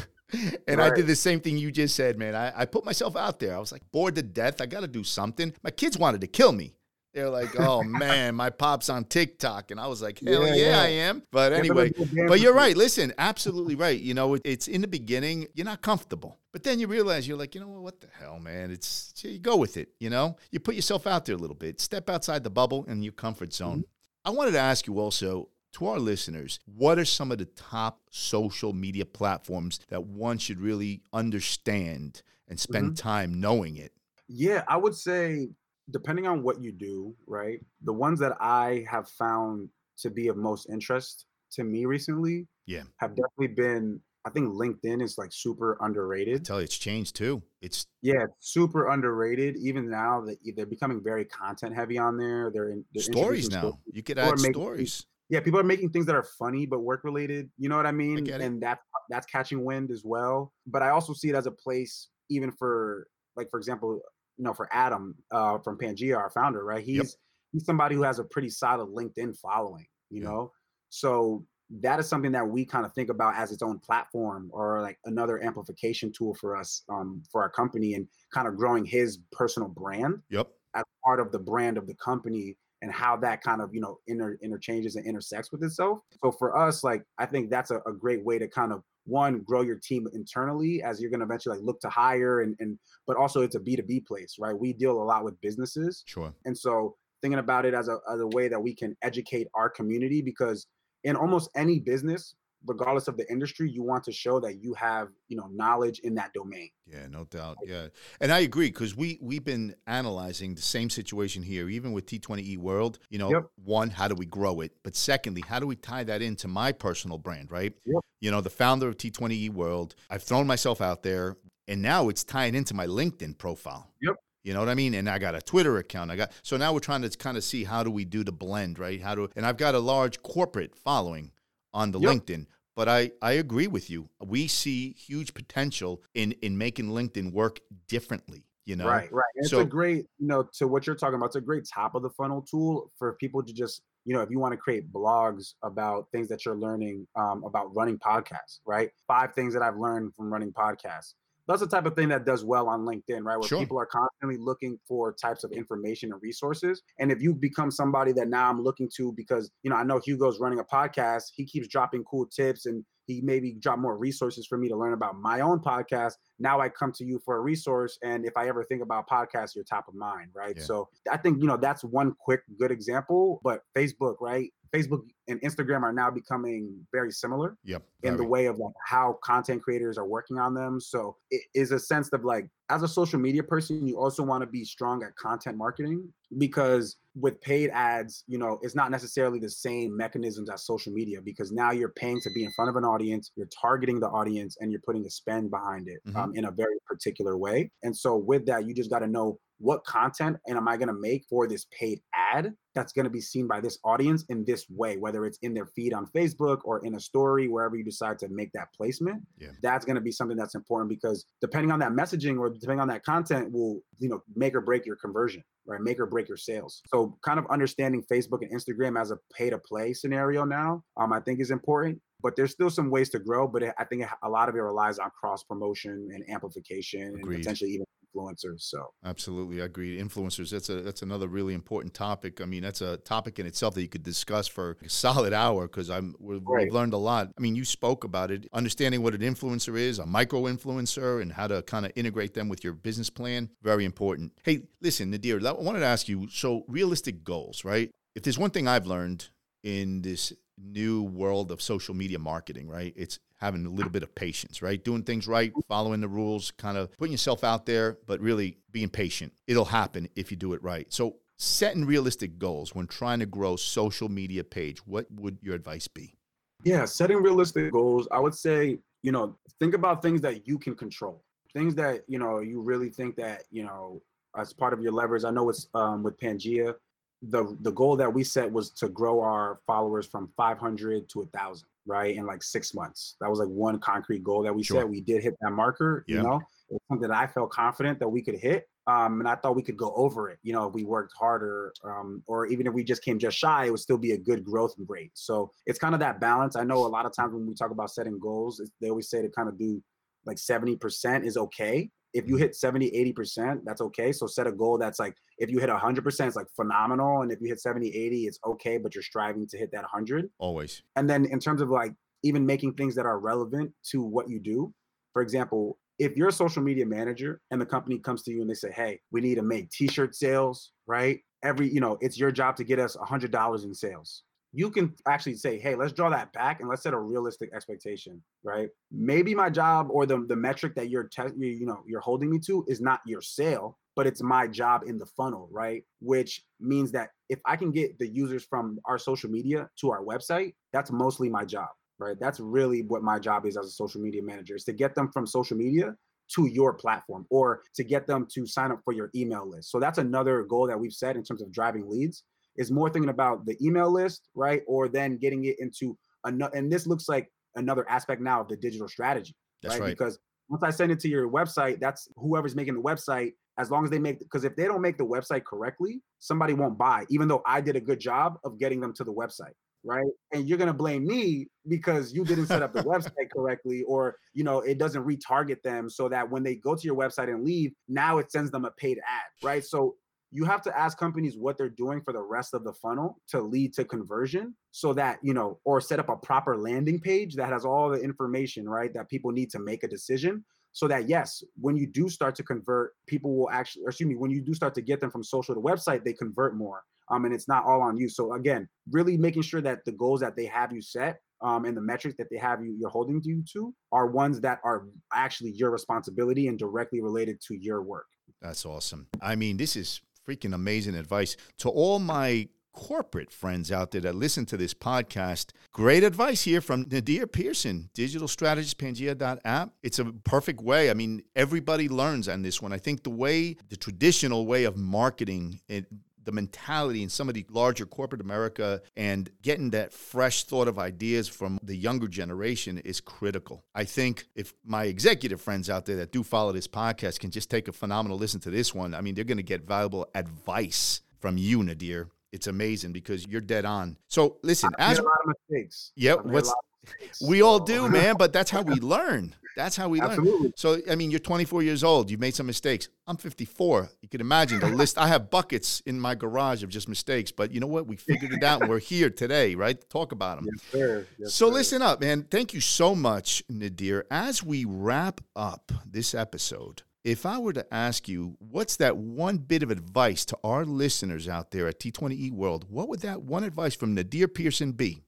And 0.68 0.81
I 0.81 0.90
did 0.94 1.07
the 1.07 1.16
same 1.16 1.40
thing 1.40 1.57
you 1.59 1.70
just 1.73 1.94
said, 1.94 2.18
man. 2.18 2.35
I, 2.35 2.53
I 2.62 2.64
put 2.66 2.85
myself 2.85 3.16
out 3.16 3.38
there. 3.40 3.55
I 3.55 3.59
was 3.59 3.73
like 3.73 3.83
bored 3.92 4.14
to 4.16 4.23
death. 4.23 4.61
I 4.61 4.66
got 4.66 4.81
to 4.81 4.88
do 4.88 5.05
something. 5.05 5.53
My 5.62 5.70
kids 5.70 5.97
wanted 5.99 6.20
to 6.23 6.27
kill 6.27 6.53
me. 6.53 6.75
They're 7.12 7.31
like, 7.31 7.51
oh 7.61 7.83
man, 7.85 8.35
my 8.35 8.51
pop's 8.51 8.88
on 8.88 9.05
TikTok. 9.05 9.70
And 9.70 9.79
I 9.79 9.87
was 9.87 10.03
like, 10.03 10.18
hell 10.18 10.47
yeah, 10.47 10.55
Yeah, 10.55 10.70
yeah. 10.70 10.83
I 10.83 10.87
am. 11.09 11.23
But 11.31 11.53
anyway, 11.53 11.90
it's 11.90 12.01
a 12.01 12.07
damn 12.14 12.27
but 12.27 12.40
you're 12.40 12.55
right. 12.55 12.77
Listen, 12.77 13.12
absolutely 13.18 13.77
right. 13.77 14.01
You 14.01 14.14
know, 14.14 14.35
it- 14.35 14.42
it's 14.44 14.66
in 14.68 14.81
the 14.81 14.88
beginning, 14.88 15.47
you're 15.55 15.64
not 15.64 15.81
comfortable. 15.81 16.38
But 16.53 16.62
then 16.64 16.81
you 16.81 16.87
realize 16.88 17.27
you're 17.29 17.37
like, 17.38 17.55
you 17.55 17.61
know 17.61 17.68
what, 17.68 17.83
what 17.83 18.01
the 18.01 18.09
hell, 18.18 18.38
man? 18.40 18.70
It's 18.73 19.12
you 19.25 19.38
go 19.38 19.57
with 19.57 19.77
it, 19.77 19.90
you 20.01 20.11
know? 20.11 20.37
You 20.51 20.59
put 20.61 20.75
yourself 20.75 21.07
out 21.07 21.25
there 21.25 21.35
a 21.37 21.38
little 21.38 21.57
bit. 21.57 21.81
Step 21.81 22.11
outside 22.11 22.42
the 22.44 22.51
bubble 22.51 22.85
and 22.88 23.03
your 23.05 23.12
comfort 23.12 23.53
zone. 23.53 23.85
I 24.25 24.31
wanted 24.31 24.53
to 24.53 24.59
ask 24.61 24.87
you 24.87 24.99
also 24.99 25.51
to 25.74 25.87
our 25.87 25.98
listeners, 25.98 26.58
what 26.64 26.98
are 26.98 27.04
some 27.04 27.30
of 27.32 27.38
the 27.38 27.44
top 27.44 28.00
social 28.10 28.72
media 28.72 29.04
platforms 29.04 29.80
that 29.88 30.04
one 30.04 30.38
should 30.38 30.60
really 30.60 31.02
understand 31.12 32.22
and 32.48 32.58
spend 32.58 32.92
mm-hmm. 32.92 33.08
time 33.08 33.40
knowing 33.40 33.76
it? 33.76 33.92
Yeah, 34.28 34.62
I 34.68 34.76
would 34.76 34.94
say 34.94 35.48
depending 35.90 36.26
on 36.26 36.42
what 36.42 36.62
you 36.62 36.72
do, 36.72 37.14
right? 37.26 37.60
The 37.82 37.92
ones 37.92 38.18
that 38.20 38.37
I 38.40 38.84
have 38.88 39.08
found 39.08 39.68
to 39.98 40.10
be 40.10 40.28
of 40.28 40.37
most 40.37 40.68
interest 40.70 41.26
to 41.52 41.64
me 41.64 41.84
recently 41.84 42.46
Yeah. 42.66 42.84
have 42.96 43.10
definitely 43.10 43.54
been 43.54 44.00
I 44.26 44.30
think 44.30 44.54
LinkedIn 44.54 45.02
is 45.02 45.18
like 45.18 45.30
super 45.32 45.76
I 45.82 45.87
underrated. 45.87 46.46
tell 46.46 46.58
you, 46.58 46.64
it's 46.64 46.78
changed 46.78 47.14
too. 47.14 47.42
It's 47.60 47.87
Yeah, 48.00 48.24
it's 48.24 48.52
super 48.52 48.88
underrated. 48.88 49.56
Even 49.58 49.90
now 49.90 50.22
that 50.22 50.38
they're 50.56 50.64
becoming 50.64 51.02
very 51.02 51.26
content 51.26 51.74
heavy 51.74 51.98
on 51.98 52.16
there. 52.16 52.50
They're 52.50 52.70
in 52.70 52.87
they're 52.94 53.02
stories 53.02 53.50
now. 53.50 53.80
You 53.92 54.02
could 54.02 54.18
add 54.18 54.38
stories. 54.38 55.04
Yeah, 55.30 55.40
people 55.40 55.58
are 55.58 55.64
making 55.64 55.90
things 55.90 56.06
that 56.06 56.14
are 56.14 56.22
funny 56.22 56.66
but 56.66 56.80
work 56.80 57.02
related. 57.04 57.50
You 57.56 57.68
know 57.68 57.76
what 57.76 57.87
I 57.87 57.92
mean? 57.92 58.26
it. 58.26 58.40
And 58.40 58.62
that 58.62 58.80
that's 59.08 59.26
catching 59.26 59.64
wind 59.64 59.90
as 59.90 60.02
well. 60.04 60.52
But 60.66 60.82
I 60.82 60.90
also 60.90 61.12
see 61.12 61.28
it 61.28 61.34
as 61.34 61.46
a 61.46 61.50
place 61.50 62.08
even 62.30 62.50
for 62.52 63.08
like 63.37 63.50
for 63.50 63.58
example, 63.58 64.00
you 64.37 64.44
know, 64.44 64.52
for 64.54 64.68
Adam 64.72 65.16
uh 65.30 65.58
from 65.58 65.78
Pangea, 65.78 66.16
our 66.16 66.30
founder, 66.30 66.64
right? 66.64 66.84
He's 66.84 67.16
he's 67.52 67.64
somebody 67.64 67.94
who 67.94 68.02
has 68.02 68.18
a 68.18 68.24
pretty 68.24 68.50
solid 68.50 68.88
LinkedIn 68.88 69.38
following, 69.38 69.87
you 70.10 70.22
Yeah. 70.22 70.28
know. 70.28 70.52
So 70.90 71.46
that 71.70 71.98
is 71.98 72.06
something 72.08 72.32
that 72.32 72.46
we 72.46 72.64
kind 72.66 72.84
of 72.84 72.92
think 72.92 73.08
about 73.08 73.34
as 73.37 73.50
its 73.50 73.62
own 73.62 73.78
platform 73.78 74.50
or 74.52 74.82
like 74.82 74.98
another 75.06 75.42
amplification 75.42 76.12
tool 76.12 76.34
for 76.34 76.54
us 76.56 76.82
um 76.90 77.22
for 77.32 77.40
our 77.42 77.48
company 77.48 77.94
and 77.94 78.06
kind 78.32 78.46
of 78.46 78.56
growing 78.56 78.84
his 78.84 79.18
personal 79.32 79.68
brand 79.70 80.22
Yep. 80.28 80.48
as 80.74 80.84
part 81.02 81.18
of 81.20 81.32
the 81.32 81.38
brand 81.38 81.78
of 81.78 81.87
the 81.87 81.94
company 81.94 82.56
and 82.85 82.92
how 82.92 83.16
that 83.16 83.42
kind 83.42 83.62
of 83.62 83.75
you 83.75 83.81
know 83.81 83.99
inter 84.07 84.37
interchanges 84.42 84.97
and 84.97 85.07
intersects 85.07 85.51
with 85.51 85.64
itself. 85.64 86.01
So 86.23 86.31
for 86.31 86.57
us 86.57 86.85
like 86.85 87.03
i 87.18 87.25
think 87.25 87.49
that's 87.49 87.70
a, 87.70 87.79
a 87.87 87.92
great 87.92 88.23
way 88.23 88.38
to 88.38 88.47
kind 88.47 88.73
of 88.73 88.83
one 89.07 89.40
grow 89.40 89.62
your 89.62 89.77
team 89.77 90.07
internally 90.12 90.83
as 90.83 91.01
you're 91.01 91.11
going 91.11 91.20
to 91.20 91.27
eventually 91.27 91.57
like 91.57 91.64
look 91.64 91.81
to 91.81 91.88
hire 91.88 92.40
and 92.42 92.55
and 92.61 92.79
but 93.07 93.16
also 93.16 93.40
it's 93.40 93.55
a 93.55 93.61
b2b 93.61 94.07
place 94.07 94.37
right? 94.38 94.59
We 94.59 94.75
deal 94.75 95.03
a 95.03 95.07
lot 95.12 95.25
with 95.25 95.40
businesses. 95.40 96.03
Sure. 96.07 96.33
and 96.44 96.57
so 96.57 96.97
thinking 97.23 97.38
about 97.38 97.64
it 97.64 97.73
as 97.73 97.88
a, 97.88 97.97
as 98.12 98.20
a 98.20 98.27
way 98.27 98.49
that 98.49 98.62
we 98.62 98.75
can 98.75 98.94
educate 99.01 99.49
our 99.55 99.70
community 99.70 100.20
because 100.20 100.66
in 101.05 101.16
almost 101.16 101.49
any 101.57 101.79
business, 101.79 102.35
regardless 102.66 103.09
of 103.09 103.16
the 103.16 103.31
industry, 103.31 103.70
you 103.70 103.83
want 103.83 104.05
to 104.05 104.12
show 104.12 104.40
that 104.40 104.62
you 104.62 104.74
have, 104.74 105.09
you 105.29 105.37
know, 105.37 105.48
knowledge 105.53 106.00
in 106.00 106.14
that 106.14 106.33
domain. 106.33 106.70
Yeah, 106.87 107.07
no 107.11 107.24
doubt. 107.24 107.59
Yeah. 107.64 107.88
And 108.20 108.33
I 108.33 108.40
agree 108.40 108.68
because 108.68 108.96
we 108.96 109.18
we've 109.20 109.44
been 109.44 109.74
analyzing 109.87 110.55
the 110.55 110.62
same 110.62 110.90
situation 110.90 111.42
here, 111.42 111.68
even 111.68 111.92
with 111.92 112.07
T20E 112.07 112.59
World. 112.59 112.98
You 113.11 113.18
know, 113.18 113.31
yep. 113.31 113.44
one, 113.64 113.90
how 113.90 114.09
do 114.09 114.14
we 114.14 114.27
grow 114.27 114.61
it? 114.61 114.72
But 114.83 114.96
secondly, 114.96 115.42
how 115.46 115.59
do 115.59 115.66
we 115.66 115.77
tie 115.77 116.05
that 116.05 116.22
into 116.22 116.48
my 116.48 116.72
personal 116.72 117.18
brand, 117.18 117.50
right? 117.50 117.72
Yep. 117.85 118.03
You 118.20 118.31
know, 118.31 118.40
the 118.40 118.50
founder 118.50 118.88
of 118.88 118.96
T20E 118.96 119.50
World, 119.50 119.94
I've 120.11 120.22
thrown 120.22 120.46
myself 120.46 120.81
out 120.81 121.03
there 121.03 121.37
and 121.68 121.81
now 121.81 122.09
it's 122.09 122.24
tying 122.24 122.55
into 122.55 122.74
my 122.74 122.87
LinkedIn 122.87 123.38
profile. 123.38 123.90
Yep. 124.03 124.16
You 124.42 124.53
know 124.53 124.61
what 124.61 124.68
I 124.68 124.74
mean? 124.74 124.92
And 124.94 125.09
I 125.09 125.18
got 125.18 125.35
a 125.35 125.40
Twitter 125.40 125.79
account. 125.79 126.11
I 126.11 126.16
got 126.16 126.33
so 126.42 126.57
now 126.59 126.72
we're 126.74 126.81
trying 126.81 127.03
to 127.03 127.09
kind 127.16 127.37
of 127.37 127.44
see 127.44 127.64
how 127.64 127.83
do 127.83 127.90
we 127.90 128.05
do 128.05 128.22
the 128.22 128.33
blend, 128.33 128.79
right? 128.79 129.00
How 129.00 129.14
do 129.14 129.29
and 129.37 129.46
I've 129.46 129.57
got 129.57 129.74
a 129.74 129.79
large 129.79 130.22
corporate 130.22 130.77
following 130.77 131.33
on 131.72 131.90
the 131.90 131.98
yep. 131.98 132.12
LinkedIn. 132.12 132.46
But 132.76 132.88
I, 132.88 133.12
I 133.22 133.32
agree 133.32 133.68
with 133.68 133.88
you. 133.88 134.08
We 134.20 134.48
see 134.48 134.92
huge 134.92 135.34
potential 135.34 136.02
in 136.14 136.32
in 136.42 136.58
making 136.58 136.87
LinkedIn 136.87 137.32
work 137.32 137.60
differently. 137.88 138.46
You 138.66 138.76
know, 138.76 138.87
right, 138.87 139.12
right. 139.12 139.24
And 139.37 139.46
so, 139.46 139.60
it's 139.60 139.66
a 139.66 139.68
great, 139.68 140.06
you 140.18 140.26
know, 140.26 140.48
to 140.54 140.66
what 140.66 140.87
you're 140.87 140.96
talking 140.96 141.16
about. 141.16 141.26
It's 141.26 141.37
a 141.37 141.40
great 141.40 141.68
top 141.72 141.94
of 141.94 142.02
the 142.02 142.08
funnel 142.10 142.40
tool 142.40 142.90
for 142.98 143.12
people 143.20 143.42
to 143.42 143.52
just, 143.52 143.82
you 144.06 144.14
know, 144.14 144.22
if 144.22 144.30
you 144.30 144.38
want 144.38 144.52
to 144.52 144.56
create 144.56 144.90
blogs 144.90 145.52
about 145.62 146.06
things 146.12 146.28
that 146.28 146.46
you're 146.46 146.56
learning 146.56 147.06
um, 147.14 147.44
about 147.44 147.74
running 147.76 147.98
podcasts, 147.98 148.60
right? 148.66 148.90
Five 149.06 149.34
things 149.34 149.52
that 149.52 149.62
I've 149.62 149.76
learned 149.76 150.14
from 150.14 150.32
running 150.32 150.50
podcasts 150.50 151.12
that's 151.46 151.61
the 151.61 151.66
type 151.66 151.87
of 151.87 151.94
thing 151.94 152.09
that 152.09 152.24
does 152.24 152.44
well 152.44 152.68
on 152.68 152.87
LinkedIn, 152.87 153.22
right? 153.22 153.38
Where 153.38 153.48
sure. 153.48 153.59
people 153.59 153.78
are 153.78 153.87
constantly 153.87 154.38
looking 154.38 154.78
for 154.87 155.12
types 155.12 155.44
of 155.44 155.52
information 155.52 156.12
and 156.12 156.22
resources. 156.22 156.83
And 156.98 157.12
if 157.12 157.20
you 157.20 157.35
become 157.35 157.70
somebody 157.70 158.12
that 158.12 158.28
now 158.28 158.50
I'm 158.50 158.62
looking 158.62 158.90
to 158.96 159.12
because, 159.12 159.50
you 159.62 159.70
know, 159.70 159.76
I 159.76 159.85
know 159.85 160.00
Hugo's 160.04 160.40
running 160.40 160.59
a 160.59 160.64
podcast, 160.64 161.24
he 161.35 161.44
keeps 161.44 161.68
dropping 161.68 162.04
cool 162.04 162.26
tips 162.26 162.66
and 162.66 162.85
he 163.07 163.20
maybe 163.20 163.54
drop 163.61 163.78
more 163.78 163.96
resources 163.98 164.46
for 164.46 164.57
me 164.57 164.68
to 164.68 164.76
learn 164.76 164.94
about 164.94 165.16
my 165.16 165.40
own 165.40 165.61
podcast. 165.61 166.14
Now 166.38 166.61
I 166.61 166.68
come 166.68 166.92
to 166.92 167.04
you 167.04 167.20
for 167.24 167.37
a 167.37 167.40
resource. 167.40 167.98
And 168.02 168.24
if 168.24 168.37
I 168.37 168.48
ever 168.48 168.64
think 168.64 168.83
about 168.83 169.09
podcasts, 169.09 169.54
you're 169.54 169.64
top 169.64 169.88
of 169.88 169.94
mind, 169.94 170.30
right? 170.35 170.54
Yeah. 170.57 170.62
So 170.62 170.88
I 171.11 171.18
think, 171.18 171.40
you 171.40 171.46
know, 171.46 171.57
that's 171.57 171.85
one 171.85 172.14
quick 172.18 172.40
good 172.59 172.70
example. 172.70 173.40
But 173.44 173.61
Facebook, 173.76 174.16
right? 174.20 174.50
Facebook 174.74 175.02
and 175.28 175.40
Instagram 175.42 175.82
are 175.82 175.92
now 175.92 176.10
becoming 176.10 176.74
very 176.92 177.10
similar 177.12 177.56
yep, 177.64 177.82
in 178.02 178.16
the 178.16 178.24
way 178.24 178.46
of 178.46 178.58
like 178.58 178.74
how 178.84 179.18
content 179.22 179.62
creators 179.62 179.96
are 179.96 180.06
working 180.06 180.38
on 180.38 180.54
them. 180.54 180.80
So 180.80 181.16
it 181.30 181.42
is 181.54 181.70
a 181.70 181.78
sense 181.78 182.08
of 182.12 182.24
like 182.24 182.48
as 182.70 182.82
a 182.82 182.88
social 182.88 183.20
media 183.20 183.42
person, 183.42 183.87
you 183.87 183.98
also 183.98 184.22
want 184.22 184.42
to 184.42 184.46
be 184.46 184.64
strong 184.64 185.02
at 185.02 185.14
content 185.16 185.56
marketing 185.56 186.08
because 186.38 186.96
with 187.14 187.40
paid 187.40 187.70
ads, 187.70 188.24
you 188.26 188.38
know, 188.38 188.58
it's 188.62 188.74
not 188.74 188.90
necessarily 188.90 189.38
the 189.38 189.50
same 189.50 189.96
mechanisms 189.96 190.50
as 190.50 190.66
social 190.66 190.92
media 190.92 191.20
because 191.22 191.52
now 191.52 191.70
you're 191.70 191.90
paying 191.90 192.20
to 192.22 192.30
be 192.34 192.44
in 192.44 192.52
front 192.52 192.68
of 192.68 192.76
an 192.76 192.84
audience, 192.84 193.30
you're 193.37 193.48
targeting 193.48 194.00
the 194.00 194.08
audience, 194.08 194.56
and 194.60 194.72
you're 194.72 194.80
putting 194.84 195.06
a 195.06 195.10
spend 195.10 195.50
behind 195.50 195.88
it 195.88 196.00
mm-hmm. 196.06 196.16
um, 196.16 196.32
in 196.34 196.46
a 196.46 196.50
very 196.50 196.76
particular 196.87 197.37
way. 197.37 197.70
And 197.82 197.96
so 197.96 198.16
with 198.16 198.46
that, 198.46 198.66
you 198.66 198.74
just 198.74 198.90
got 198.90 199.00
to 199.00 199.06
know 199.06 199.38
what 199.64 199.83
content 199.85 200.37
and 200.46 200.59
am 200.59 200.68
I 200.68 200.77
going 200.77 200.88
to 200.88 200.94
make 200.94 201.24
for 201.29 201.48
this 201.48 201.66
paid 201.77 202.00
ad 202.14 202.53
that's 202.74 202.92
going 202.92 203.05
to 203.05 203.11
be 203.11 203.20
seen 203.20 203.46
by 203.46 203.61
this 203.61 203.79
audience 203.83 204.24
in 204.29 204.44
this 204.44 204.66
way, 204.68 204.98
whether 204.98 205.24
it's 205.24 205.38
in 205.38 205.55
their 205.55 205.64
feed 205.64 205.94
on 205.94 206.07
Facebook 206.14 206.59
or 206.64 206.85
in 206.85 206.96
a 206.96 207.00
story, 207.00 207.48
wherever 207.48 207.74
you 207.74 207.83
decide 207.83 208.18
to 208.18 208.29
make 208.29 208.53
that 208.53 208.68
placement. 208.77 209.22
Yeah. 209.38 209.48
That's 209.62 209.87
going 209.87 209.94
to 209.94 210.03
be 210.03 210.12
something 210.12 210.37
that's 210.37 210.55
important 210.55 210.90
because 210.90 211.24
depending 211.40 211.70
on 211.70 211.79
that 211.79 211.92
messaging 211.92 212.38
or 212.38 212.50
depending 212.50 212.81
on 212.81 212.88
that 212.88 213.05
content 213.05 213.53
will, 213.53 213.81
you 214.00 214.11
know, 214.11 214.22
make 214.37 214.55
or 214.55 214.61
break 214.61 214.85
your 214.85 214.96
conversion, 214.96 215.42
right? 215.66 215.81
Make 215.81 215.98
or 215.98 216.07
break 216.07 216.29
your 216.29 216.37
sales. 216.37 216.83
So 216.88 217.16
kind 217.24 217.38
of 217.38 217.46
understanding 217.48 218.05
Facebook 218.12 218.40
and 218.42 218.53
Instagram 218.53 219.00
as 219.00 219.12
a 219.12 219.18
pay 219.35 219.48
to 219.48 219.59
play 219.59 219.94
scenario 219.94 220.44
now, 220.44 220.83
um, 220.98 221.11
I 221.12 221.20
think 221.20 221.40
is 221.40 221.50
important 221.50 222.00
but 222.24 222.37
there's 222.37 222.53
still 222.53 222.70
some 222.70 222.88
ways 222.88 223.11
to 223.11 223.18
grow. 223.18 223.46
But 223.46 223.62
I 223.79 223.85
think 223.85 224.03
a 224.22 224.29
lot 224.31 224.48
of 224.48 224.55
it 224.55 224.61
relies 224.61 224.98
on 224.98 225.11
cross 225.11 225.44
promotion 225.44 226.09
and 226.11 226.24
amplification 226.31 227.09
Agreed. 227.09 227.35
and 227.35 227.44
potentially 227.44 227.70
even 227.72 227.85
influencers. 228.14 228.62
So 228.62 228.92
absolutely, 229.05 229.62
I 229.62 229.66
agree. 229.66 230.00
Influencers. 230.00 230.50
That's 230.50 230.68
a 230.68 230.81
that's 230.81 231.03
another 231.03 231.29
really 231.29 231.55
important 231.55 231.94
topic. 231.94 232.40
I 232.40 232.44
mean, 232.44 232.62
that's 232.62 232.81
a 232.81 232.96
topic 232.98 233.38
in 233.38 233.46
itself 233.46 233.74
that 233.74 233.83
you 233.83 233.88
could 233.88 234.03
discuss 234.03 234.46
for 234.46 234.77
a 234.85 234.88
solid 234.88 235.33
hour 235.33 235.66
because 235.66 235.90
I'm 235.90 236.14
we've, 236.18 236.42
right. 236.44 236.64
we've 236.64 236.72
learned 236.72 236.92
a 236.92 236.98
lot. 236.98 237.31
I 237.37 237.40
mean, 237.40 237.55
you 237.55 237.64
spoke 237.64 238.05
about 238.05 238.31
it, 238.31 238.48
understanding 238.53 239.03
what 239.03 239.14
an 239.14 239.20
influencer 239.20 239.79
is, 239.79 239.98
a 239.98 240.07
micro 240.07 240.42
influencer, 240.42 241.22
and 241.22 241.33
how 241.33 241.46
to 241.46 241.62
kind 241.62 241.87
of 241.87 241.92
integrate 241.96 242.35
them 242.35 242.48
with 242.48 242.64
your 242.64 242.72
business 242.72 243.11
plan. 243.11 243.50
Very 243.62 243.85
important. 243.85 244.33
Hey, 244.42 244.62
listen, 244.81 245.11
Nadir, 245.11 245.40
I 245.46 245.53
wanted 245.53 245.81
to 245.81 245.87
ask 245.87 246.09
you. 246.09 246.29
So, 246.31 246.64
realistic 246.68 247.24
goals, 247.24 247.64
right? 247.64 247.90
If 248.14 248.22
there's 248.22 248.38
one 248.38 248.50
thing 248.50 248.68
I've 248.68 248.87
learned 248.87 249.29
in 249.62 250.03
this 250.03 250.33
new 250.59 251.03
world 251.03 251.50
of 251.50 251.61
social 251.61 251.94
media 251.94 252.18
marketing, 252.18 252.68
right? 252.68 252.92
It's 252.96 253.18
having 253.38 253.66
a 253.66 253.70
little 253.70 253.90
bit 253.90 254.03
of 254.03 254.14
patience, 254.14 254.62
right? 254.62 254.83
Doing 254.83 255.03
things 255.03 255.27
right, 255.27 255.53
following 255.68 256.01
the 256.01 256.09
rules, 256.09 256.51
kind 256.53 256.77
of 256.77 256.97
putting 256.97 257.12
yourself 257.12 257.44
out 257.44 257.66
there, 257.66 257.99
but 258.07 258.20
really 258.20 258.59
being 258.73 258.88
patient. 258.88 259.33
It'll 259.47 259.64
happen 259.64 260.09
if 260.16 260.31
you 260.31 260.37
do 260.37 260.53
it 260.53 260.62
right. 260.62 260.92
So, 260.92 261.16
setting 261.37 261.85
realistic 261.85 262.38
goals 262.38 262.75
when 262.75 262.87
trying 262.87 263.18
to 263.18 263.27
grow 263.27 263.57
social 263.57 264.09
media 264.09 264.44
page, 264.44 264.87
what 264.87 265.07
would 265.11 265.38
your 265.42 265.55
advice 265.55 265.88
be? 265.88 266.14
Yeah, 266.62 266.85
setting 266.85 267.18
realistic 267.18 267.73
goals, 267.73 268.09
I 268.11 268.20
would 268.20 268.35
say, 268.35 268.79
you 269.03 269.12
know, 269.12 269.37
think 269.59 269.75
about 269.75 270.01
things 270.01 270.20
that 270.23 270.47
you 270.47 270.59
can 270.59 270.75
control. 270.75 271.23
Things 271.53 271.75
that, 271.75 272.03
you 272.09 272.18
know, 272.18 272.40
you 272.40 272.62
really 272.62 272.88
think 272.88 273.16
that, 273.16 273.44
you 273.51 273.64
know, 273.64 274.01
as 274.37 274.53
part 274.53 274.73
of 274.73 274.81
your 274.81 274.92
levers. 274.92 275.25
I 275.25 275.31
know 275.31 275.49
it's 275.51 275.68
um, 275.75 276.03
with 276.03 276.18
Pangea, 276.18 276.75
the 277.23 277.57
the 277.61 277.73
goal 277.73 277.97
that 277.97 278.12
we 278.12 278.25
set 278.25 278.51
was 278.51 278.70
to 278.70 278.88
grow 278.88 279.20
our 279.20 279.61
followers 279.66 280.07
from 280.07 280.31
500 280.37 281.09
to 281.11 281.23
a 281.23 281.27
thousand 281.27 281.68
right 281.87 282.16
in 282.16 282.27
like 282.27 282.42
six 282.42 282.75
months. 282.75 283.16
That 283.20 283.31
was 283.31 283.38
like 283.38 283.49
one 283.49 283.79
concrete 283.79 284.23
goal 284.23 284.42
that 284.42 284.55
we 284.55 284.62
sure. 284.62 284.81
set. 284.81 284.88
We 284.88 285.01
did 285.01 285.23
hit 285.23 285.35
that 285.40 285.51
marker 285.51 286.05
yeah. 286.07 286.16
you 286.16 286.23
know 286.23 286.40
something 286.88 287.09
that 287.09 287.16
i 287.16 287.27
felt 287.27 287.51
confident 287.51 287.99
that 287.99 288.09
we 288.09 288.23
could 288.23 288.37
hit 288.37 288.68
um, 288.87 289.20
and 289.20 289.29
i 289.29 289.35
thought 289.35 289.57
we 289.57 289.62
could 289.62 289.77
go 289.77 289.92
over 289.94 290.31
it 290.31 290.38
you 290.42 290.53
know 290.53 290.66
if 290.68 290.75
we 290.75 290.85
worked 290.85 291.12
harder 291.18 291.73
um, 291.85 292.23
or 292.27 292.47
even 292.47 292.66
if 292.66 292.73
we 292.73 292.85
just 292.85 293.03
came 293.03 293.18
just 293.18 293.38
shy 293.38 293.66
it 293.66 293.70
would 293.70 293.81
still 293.81 293.99
be 293.99 294.12
a 294.12 294.18
good 294.18 294.44
growth 294.44 294.75
rate. 294.88 295.12
So 295.14 295.51
it's 295.66 295.79
kind 295.79 295.94
of 295.94 296.01
that 296.01 296.20
balance. 296.20 296.57
I 296.57 296.64
know 296.64 296.85
a 296.85 296.88
lot 296.88 297.07
of 297.07 297.14
times 297.14 297.33
when 297.33 297.47
we 297.47 297.55
talk 297.55 297.70
about 297.70 297.90
setting 297.90 298.18
goals 298.18 298.61
they 298.81 298.88
always 298.88 299.09
say 299.09 299.23
to 299.23 299.29
kind 299.29 299.49
of 299.49 299.59
do 299.59 299.83
like 300.27 300.38
70% 300.38 301.25
is 301.25 301.37
okay 301.37 301.90
if 302.14 302.29
you 302.29 302.37
hit 302.37 302.55
70 302.55 302.90
80% 303.16 303.61
that's 303.64 303.81
okay. 303.81 304.12
So 304.12 304.27
set 304.27 304.46
a 304.46 304.53
goal 304.53 304.79
that's 304.79 304.98
like 304.98 305.16
if 305.38 305.50
you 305.50 305.59
hit 305.59 305.68
100% 305.68 306.27
it's 306.27 306.37
like 306.37 306.46
phenomenal 306.57 307.22
and 307.22 307.33
if 307.33 307.40
you 307.40 307.48
hit 307.48 307.61
70 307.61 307.88
80 307.88 308.27
it's 308.27 308.38
okay 308.46 308.79
but 308.79 308.94
you're 308.94 309.03
striving 309.03 309.46
to 309.48 309.59
hit 309.59 309.70
that 309.72 309.83
100 309.83 310.31
always. 310.38 310.83
And 310.96 311.11
then 311.11 311.27
in 311.27 311.40
terms 311.40 311.61
of 311.61 311.68
like 311.68 311.92
even 312.22 312.46
making 312.46 312.74
things 312.74 312.94
that 312.94 313.05
are 313.05 313.18
relevant 313.18 313.72
to 313.90 314.03
what 314.03 314.29
you 314.29 314.40
do 314.40 314.72
for 315.12 315.20
example 315.20 315.79
if 315.98 316.16
you're 316.16 316.29
a 316.29 316.33
social 316.33 316.62
media 316.62 316.87
manager 316.87 317.40
and 317.50 317.61
the 317.61 317.66
company 317.66 317.98
comes 317.98 318.22
to 318.22 318.33
you 318.33 318.40
and 318.40 318.48
they 318.48 318.55
say 318.55 318.70
hey 318.70 319.00
we 319.11 319.20
need 319.20 319.35
to 319.35 319.42
make 319.42 319.70
t-shirt 319.70 320.14
sales 320.14 320.72
right? 320.87 321.20
Every 321.42 321.68
you 321.68 321.81
know 321.81 321.98
it's 322.00 322.18
your 322.18 322.31
job 322.31 322.57
to 322.57 322.64
get 322.64 322.79
us 322.79 322.96
$100 322.96 323.64
in 323.64 323.74
sales 323.74 324.22
you 324.55 324.71
can 324.71 324.95
actually 325.09 325.35
say, 325.35 325.59
hey, 325.59 325.75
let's 325.75 325.93
draw 325.93 326.09
that 326.11 326.33
back 326.33 326.61
and 326.61 326.69
let's 326.69 326.83
set 326.83 326.95
a 326.95 326.99
realistic 326.99 327.51
expectation, 327.53 328.23
right? 328.45 328.69
Maybe 328.93 329.35
my 329.35 329.51
job 329.51 329.88
or 329.90 330.07
the, 330.07 330.25
the 330.29 330.37
metric 330.37 330.77
that 330.77 330.90
you're 330.90 331.05
te- 331.05 331.35
you, 331.37 331.49
you 331.49 331.67
know 331.67 331.83
you're 331.87 332.01
holding 332.01 332.31
me 332.31 332.38
to 332.47 332.64
is 332.69 332.81
not 332.81 333.01
your 333.05 333.21
sale, 333.21 333.77
but 333.97 334.07
it's 334.07 334.23
my 334.23 334.47
job 334.47 334.83
in 334.87 334.97
the 334.97 335.07
funnel, 335.07 335.49
right? 335.51 335.83
Which 336.01 336.45
means 336.61 336.93
that 336.93 337.11
if 337.29 337.40
I 337.45 337.57
can 337.57 337.73
get 337.73 337.99
the 337.99 338.09
users 338.09 338.45
from 338.45 338.79
our 338.85 338.97
social 338.97 339.29
media 339.29 339.69
to 339.81 339.90
our 339.90 340.05
website, 340.05 340.55
that's 340.73 340.93
mostly 340.93 341.29
my 341.29 341.45
job, 341.45 341.69
right? 341.99 342.17
That's 342.21 342.38
really 342.38 342.83
what 342.83 343.03
my 343.03 343.19
job 343.19 343.47
is 343.47 343.57
as 343.57 343.67
a 343.67 343.71
social 343.71 344.01
media 344.01 344.23
manager 344.23 344.55
is 344.55 344.64
to 344.64 344.73
get 344.73 344.95
them 344.95 345.11
from 345.11 345.27
social 345.27 345.57
media 345.57 345.97
to 346.37 346.47
your 346.47 346.73
platform 346.75 347.27
or 347.29 347.62
to 347.75 347.83
get 347.83 348.07
them 348.07 348.27
to 348.35 348.47
sign 348.47 348.71
up 348.71 348.81
for 348.85 348.95
your 348.95 349.11
email 349.17 349.49
list. 349.49 349.71
So 349.71 349.81
that's 349.81 349.99
another 349.99 350.45
goal 350.45 350.69
that 350.69 350.79
we've 350.79 350.93
set 350.93 351.17
in 351.17 351.25
terms 351.25 351.43
of 351.43 351.53
driving 351.53 351.88
leads 351.88 352.23
is 352.57 352.71
more 352.71 352.90
thinking 352.90 353.11
about 353.11 353.45
the 353.47 353.57
email 353.64 353.90
list, 353.90 354.29
right? 354.35 354.62
Or 354.67 354.88
then 354.88 355.17
getting 355.17 355.45
it 355.45 355.57
into 355.59 355.97
another, 356.25 356.57
and 356.57 356.73
this 356.73 356.87
looks 356.87 357.09
like 357.09 357.31
another 357.57 357.88
aspect 357.88 358.21
now 358.21 358.40
of 358.40 358.49
the 358.49 358.57
digital 358.57 358.88
strategy, 358.88 359.35
right? 359.64 359.81
right? 359.81 359.90
Because 359.90 360.19
once 360.49 360.62
I 360.62 360.71
send 360.71 360.93
it 360.93 361.01
to 361.01 361.09
your 361.09 361.29
website, 361.29 361.81
that's 361.81 362.09
whoever's 362.17 362.55
making 362.55 362.75
the 362.75 362.83
website, 362.83 363.33
as 363.59 363.71
long 363.71 363.85
as 363.85 363.90
they 363.90 363.99
make, 363.99 364.19
because 364.19 364.45
if 364.45 364.57
they 364.57 364.64
don't 364.64 364.83
make 364.83 364.99
the 364.99 365.07
website 365.07 365.45
correctly, 365.45 366.03
somebody 366.19 366.55
won't 366.55 366.77
buy, 366.77 367.05
even 367.09 367.29
though 367.29 367.43
I 367.47 367.61
did 367.61 367.77
a 367.77 367.81
good 367.81 368.01
job 368.01 368.38
of 368.45 368.59
getting 368.59 368.81
them 368.81 368.93
to 368.95 369.05
the 369.05 369.12
website 369.12 369.55
right 369.85 370.07
and 370.33 370.49
you're 370.49 370.59
going 370.59 370.69
to 370.69 370.75
blame 370.75 371.07
me 371.07 371.47
because 371.69 372.12
you 372.12 372.25
didn't 372.25 372.47
set 372.47 372.62
up 372.62 372.73
the 372.73 372.83
website 372.85 373.31
correctly 373.33 373.83
or 373.87 374.17
you 374.33 374.43
know 374.43 374.61
it 374.61 374.79
doesn't 374.79 375.05
retarget 375.05 375.62
them 375.62 375.88
so 375.88 376.09
that 376.09 376.29
when 376.29 376.42
they 376.42 376.55
go 376.57 376.75
to 376.75 376.87
your 376.87 376.96
website 376.96 377.29
and 377.29 377.44
leave 377.44 377.73
now 377.88 378.19
it 378.19 378.33
sends 378.33 378.50
them 378.50 378.65
a 378.65 378.71
paid 378.73 378.98
ad 378.98 379.46
right 379.46 379.65
so 379.65 379.94
you 380.35 380.44
have 380.44 380.60
to 380.62 380.76
ask 380.76 380.98
companies 380.98 381.37
what 381.38 381.56
they're 381.56 381.68
doing 381.68 382.02
for 382.02 382.12
the 382.12 382.20
rest 382.20 382.54
of 382.54 382.64
the 382.64 382.72
funnel 382.72 383.20
to 383.28 383.40
lead 383.40 383.72
to 383.72 383.85
conversion 383.85 384.54
so 384.72 384.92
that 384.92 385.18
you 385.22 385.32
know 385.32 385.58
or 385.64 385.80
set 385.80 386.00
up 386.00 386.08
a 386.08 386.16
proper 386.16 386.56
landing 386.56 386.98
page 386.98 387.35
that 387.37 387.48
has 387.48 387.64
all 387.64 387.88
the 387.88 388.00
information 388.00 388.68
right 388.68 388.92
that 388.92 389.08
people 389.08 389.30
need 389.30 389.50
to 389.50 389.58
make 389.58 389.85
a 389.85 389.88
decision 389.88 390.44
so 390.72 390.88
that 390.88 391.08
yes 391.08 391.42
when 391.60 391.76
you 391.76 391.87
do 391.87 392.08
start 392.08 392.35
to 392.35 392.42
convert 392.42 392.92
people 393.06 393.37
will 393.37 393.50
actually 393.50 393.85
excuse 393.87 394.08
me 394.08 394.16
when 394.16 394.30
you 394.30 394.42
do 394.42 394.52
start 394.52 394.74
to 394.74 394.82
get 394.82 395.00
them 395.00 395.10
from 395.10 395.22
social 395.22 395.54
to 395.54 395.60
website 395.60 396.04
they 396.04 396.12
convert 396.12 396.56
more 396.56 396.82
um, 397.10 397.24
and 397.24 397.35
it's 397.35 397.48
not 397.48 397.64
all 397.64 397.82
on 397.82 397.96
you. 397.96 398.08
So 398.08 398.35
again, 398.35 398.68
really 398.90 399.16
making 399.16 399.42
sure 399.42 399.60
that 399.60 399.85
the 399.85 399.92
goals 399.92 400.20
that 400.20 400.37
they 400.37 400.46
have 400.46 400.72
you 400.72 400.80
set 400.80 401.20
um, 401.42 401.64
and 401.64 401.76
the 401.76 401.80
metrics 401.80 402.16
that 402.16 402.28
they 402.30 402.38
have 402.38 402.62
you 402.62 402.74
you're 402.78 402.90
holding 402.90 403.20
you 403.24 403.44
to 403.52 403.74
are 403.92 404.06
ones 404.06 404.40
that 404.40 404.60
are 404.64 404.87
actually 405.12 405.50
your 405.50 405.70
responsibility 405.70 406.48
and 406.48 406.58
directly 406.58 407.00
related 407.00 407.40
to 407.48 407.54
your 407.54 407.82
work. 407.82 408.06
That's 408.40 408.64
awesome. 408.66 409.06
I 409.22 409.37
mean, 409.37 409.56
this 409.56 409.76
is 409.76 410.00
freaking 410.27 410.54
amazing 410.54 410.94
advice 410.94 411.37
to 411.58 411.68
all 411.68 411.98
my 411.98 412.48
corporate 412.75 413.31
friends 413.31 413.70
out 413.70 413.92
there 413.92 414.00
that 414.00 414.14
listen 414.14 414.44
to 414.46 414.56
this 414.56 414.75
podcast. 414.75 415.52
Great 415.72 416.02
advice 416.02 416.42
here 416.42 416.60
from 416.60 416.87
Nadir 416.90 417.27
Pearson, 417.27 417.88
digital 417.94 418.29
strategist, 418.29 418.79
Pangea.app. 418.79 419.70
It's 419.83 419.98
a 419.98 420.06
perfect 420.06 420.60
way. 420.60 420.90
I 420.90 420.94
mean, 420.94 421.22
everybody 421.37 421.88
learns 421.88 422.29
on 422.29 422.42
this 422.42 422.60
one. 422.60 422.72
I 422.72 422.79
think 422.79 423.04
the 423.04 423.10
way, 423.10 423.56
the 423.68 423.77
traditional 423.77 424.46
way 424.46 424.64
of 424.64 424.77
marketing, 424.77 425.60
it, 425.68 425.87
the 426.25 426.33
mentality 426.33 427.02
in 427.02 427.08
some 427.08 427.29
of 427.29 427.35
the 427.35 427.44
larger 427.50 427.87
corporate 427.87 428.20
America 428.20 428.81
and 428.96 429.31
getting 429.42 429.70
that 429.70 429.92
fresh 429.92 430.44
thought 430.44 430.68
of 430.68 430.79
ideas 430.79 431.29
from 431.29 431.58
the 431.62 431.77
younger 431.77 432.08
generation 432.08 432.79
is 432.79 433.00
critical. 433.00 433.64
I 433.75 433.85
think 433.85 434.27
if 434.35 434.54
my 434.64 434.85
executive 434.85 435.40
friends 435.40 435.70
out 435.70 435.87
there 435.87 435.96
that 435.96 436.12
do 436.12 436.22
follow 436.22 436.52
this 436.52 436.68
podcast 436.68 437.20
can 437.20 437.31
just 437.31 437.50
take 437.50 437.68
a 437.68 437.72
phenomenal 437.72 438.18
listen 438.18 438.40
to 438.40 438.50
this 438.50 438.75
one, 438.75 438.94
I 438.94 439.00
mean, 439.00 439.14
they're 439.14 439.25
going 439.25 439.37
to 439.38 439.42
get 439.42 439.66
valuable 439.66 440.08
advice 440.14 441.02
from 441.20 441.37
you, 441.38 441.62
Nadir. 441.62 442.08
It's 442.33 442.48
amazing 442.48 442.92
because 442.92 443.27
you're 443.27 443.40
dead 443.40 443.64
on. 443.64 443.96
So 444.08 444.38
listen, 444.42 444.70
I 444.79 444.90
as 444.90 444.98
a 444.98 445.02
lot 445.02 445.18
of 445.25 445.35
mistakes. 445.48 445.92
yeah, 445.94 446.14
I 446.14 446.16
made 446.16 446.25
a 446.25 446.33
what's 446.33 446.54
mistakes, 446.85 447.22
we 447.22 447.42
all 447.42 447.60
do, 447.60 447.88
man, 448.00 448.16
but 448.18 448.33
that's 448.33 448.50
how 448.50 448.62
we 448.62 448.75
learn. 448.75 449.35
That's 449.57 449.77
how 449.77 449.88
we 449.88 450.00
learn. 450.00 450.52
So, 450.57 450.79
I 450.90 450.94
mean, 450.96 451.11
you're 451.11 451.21
24 451.21 451.63
years 451.63 451.85
old. 451.85 452.11
You've 452.11 452.21
made 452.21 452.35
some 452.35 452.46
mistakes. 452.46 452.88
I'm 453.07 453.17
54. 453.17 453.88
You 454.02 454.09
can 454.09 454.21
imagine 454.21 454.59
the 454.61 454.69
list. 454.69 454.98
I 454.98 455.07
have 455.09 455.31
buckets 455.31 455.81
in 455.87 456.00
my 456.00 456.15
garage 456.15 456.63
of 456.63 456.71
just 456.71 456.88
mistakes, 456.88 457.31
but 457.31 457.52
you 457.52 457.61
know 457.61 457.67
what? 457.67 457.87
We 457.87 457.96
figured 457.96 458.33
it 458.33 458.42
out 458.42 458.69
we're 458.69 458.79
here 458.79 459.11
today, 459.11 459.55
right? 459.55 459.81
to 459.81 459.87
Talk 459.88 460.13
about 460.13 460.38
them. 460.38 460.46
Yes, 460.52 460.63
sir. 460.73 461.07
Yes, 461.19 461.35
So 461.35 461.48
sir. 461.48 461.55
listen 461.55 461.83
up, 461.83 462.00
man. 462.00 462.25
Thank 462.31 462.52
you 462.55 462.61
so 462.61 462.94
much, 462.94 463.42
Nadir. 463.48 464.07
As 464.11 464.42
we 464.42 464.65
wrap 464.65 465.21
up 465.37 465.71
this 465.88 466.15
episode, 466.15 466.83
if 467.05 467.27
I 467.27 467.38
were 467.38 467.52
to 467.52 467.67
ask 467.73 468.09
you, 468.09 468.37
what's 468.38 468.77
that 468.77 468.96
one 468.96 469.37
bit 469.37 469.63
of 469.63 469.71
advice 469.71 470.25
to 470.25 470.38
our 470.42 470.65
listeners 470.65 471.29
out 471.29 471.50
there 471.50 471.69
at 471.69 471.79
T20E 471.79 472.33
World? 472.33 472.65
What 472.71 472.88
would 472.88 473.00
that 473.00 473.23
one 473.23 473.44
advice 473.44 473.75
from 473.75 473.94
Nadir 473.94 474.27
Pearson 474.27 474.73
be? 474.73 475.04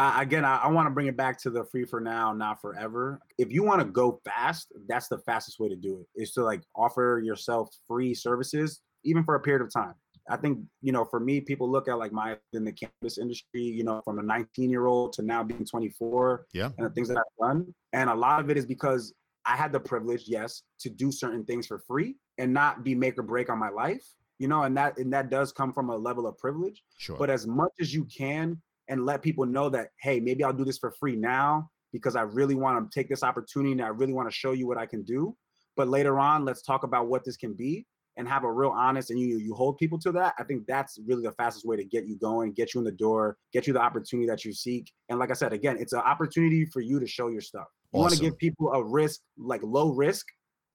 I, 0.00 0.22
again, 0.22 0.46
I, 0.46 0.56
I 0.56 0.68
want 0.68 0.86
to 0.86 0.90
bring 0.90 1.08
it 1.08 1.16
back 1.16 1.38
to 1.42 1.50
the 1.50 1.62
free 1.64 1.84
for 1.84 2.00
now, 2.00 2.32
not 2.32 2.60
forever. 2.60 3.20
If 3.36 3.52
you 3.52 3.62
want 3.62 3.80
to 3.82 3.84
go 3.86 4.18
fast, 4.24 4.72
that's 4.88 5.08
the 5.08 5.18
fastest 5.18 5.60
way 5.60 5.68
to 5.68 5.76
do 5.76 6.00
it. 6.00 6.22
Is 6.22 6.32
to 6.32 6.42
like 6.42 6.62
offer 6.74 7.20
yourself 7.22 7.68
free 7.86 8.14
services, 8.14 8.80
even 9.04 9.24
for 9.24 9.34
a 9.34 9.40
period 9.40 9.60
of 9.62 9.70
time. 9.72 9.94
I 10.30 10.36
think 10.36 10.58
you 10.80 10.92
know, 10.92 11.04
for 11.04 11.20
me, 11.20 11.40
people 11.42 11.70
look 11.70 11.86
at 11.86 11.98
like 11.98 12.12
my 12.12 12.38
in 12.54 12.64
the 12.64 12.72
cannabis 12.72 13.18
industry, 13.18 13.62
you 13.62 13.84
know, 13.84 14.00
from 14.04 14.18
a 14.18 14.22
19 14.22 14.70
year 14.70 14.86
old 14.86 15.12
to 15.14 15.22
now 15.22 15.42
being 15.42 15.64
24, 15.66 16.46
Yeah. 16.54 16.70
and 16.78 16.86
the 16.86 16.90
things 16.90 17.08
that 17.08 17.18
I've 17.18 17.48
done, 17.48 17.74
and 17.92 18.08
a 18.08 18.14
lot 18.14 18.40
of 18.40 18.48
it 18.48 18.56
is 18.56 18.64
because 18.64 19.12
I 19.44 19.54
had 19.56 19.70
the 19.72 19.80
privilege, 19.80 20.24
yes, 20.26 20.62
to 20.80 20.88
do 20.88 21.12
certain 21.12 21.44
things 21.44 21.66
for 21.66 21.78
free 21.86 22.16
and 22.38 22.54
not 22.54 22.84
be 22.84 22.94
make 22.94 23.18
or 23.18 23.22
break 23.22 23.50
on 23.50 23.58
my 23.58 23.70
life, 23.70 24.04
you 24.38 24.48
know, 24.48 24.62
and 24.62 24.74
that 24.78 24.96
and 24.98 25.12
that 25.12 25.28
does 25.30 25.52
come 25.52 25.72
from 25.74 25.90
a 25.90 25.96
level 25.96 26.26
of 26.26 26.38
privilege 26.38 26.82
Sure. 26.96 27.18
but 27.18 27.28
as 27.28 27.46
much 27.46 27.72
as 27.80 27.92
you 27.92 28.04
can 28.06 28.60
and 28.90 29.06
let 29.06 29.22
people 29.22 29.46
know 29.46 29.68
that 29.70 29.88
hey 30.00 30.20
maybe 30.20 30.44
i'll 30.44 30.52
do 30.52 30.64
this 30.64 30.78
for 30.78 30.90
free 30.90 31.16
now 31.16 31.68
because 31.92 32.16
i 32.16 32.22
really 32.22 32.54
want 32.54 32.90
to 32.90 32.98
take 32.98 33.08
this 33.08 33.22
opportunity 33.22 33.72
and 33.72 33.80
i 33.80 33.88
really 33.88 34.12
want 34.12 34.28
to 34.28 34.34
show 34.34 34.52
you 34.52 34.66
what 34.66 34.76
i 34.76 34.84
can 34.84 35.02
do 35.02 35.34
but 35.76 35.88
later 35.88 36.18
on 36.18 36.44
let's 36.44 36.62
talk 36.62 36.82
about 36.82 37.08
what 37.08 37.24
this 37.24 37.36
can 37.36 37.54
be 37.54 37.86
and 38.16 38.28
have 38.28 38.44
a 38.44 38.52
real 38.52 38.70
honest 38.70 39.10
and 39.10 39.18
you 39.18 39.38
you 39.38 39.54
hold 39.54 39.78
people 39.78 39.98
to 39.98 40.12
that 40.12 40.34
i 40.38 40.44
think 40.44 40.66
that's 40.66 40.98
really 41.06 41.22
the 41.22 41.32
fastest 41.32 41.64
way 41.64 41.76
to 41.76 41.84
get 41.84 42.06
you 42.06 42.16
going 42.16 42.52
get 42.52 42.74
you 42.74 42.80
in 42.80 42.84
the 42.84 42.92
door 42.92 43.36
get 43.52 43.66
you 43.66 43.72
the 43.72 43.80
opportunity 43.80 44.28
that 44.28 44.44
you 44.44 44.52
seek 44.52 44.92
and 45.08 45.18
like 45.18 45.30
i 45.30 45.34
said 45.34 45.52
again 45.52 45.76
it's 45.80 45.92
an 45.92 46.00
opportunity 46.00 46.66
for 46.66 46.80
you 46.80 47.00
to 47.00 47.06
show 47.06 47.28
your 47.28 47.40
stuff 47.40 47.66
you 47.94 48.00
want 48.00 48.12
to 48.12 48.20
give 48.20 48.36
people 48.36 48.72
a 48.72 48.84
risk 48.84 49.20
like 49.38 49.62
low 49.62 49.90
risk 49.90 50.26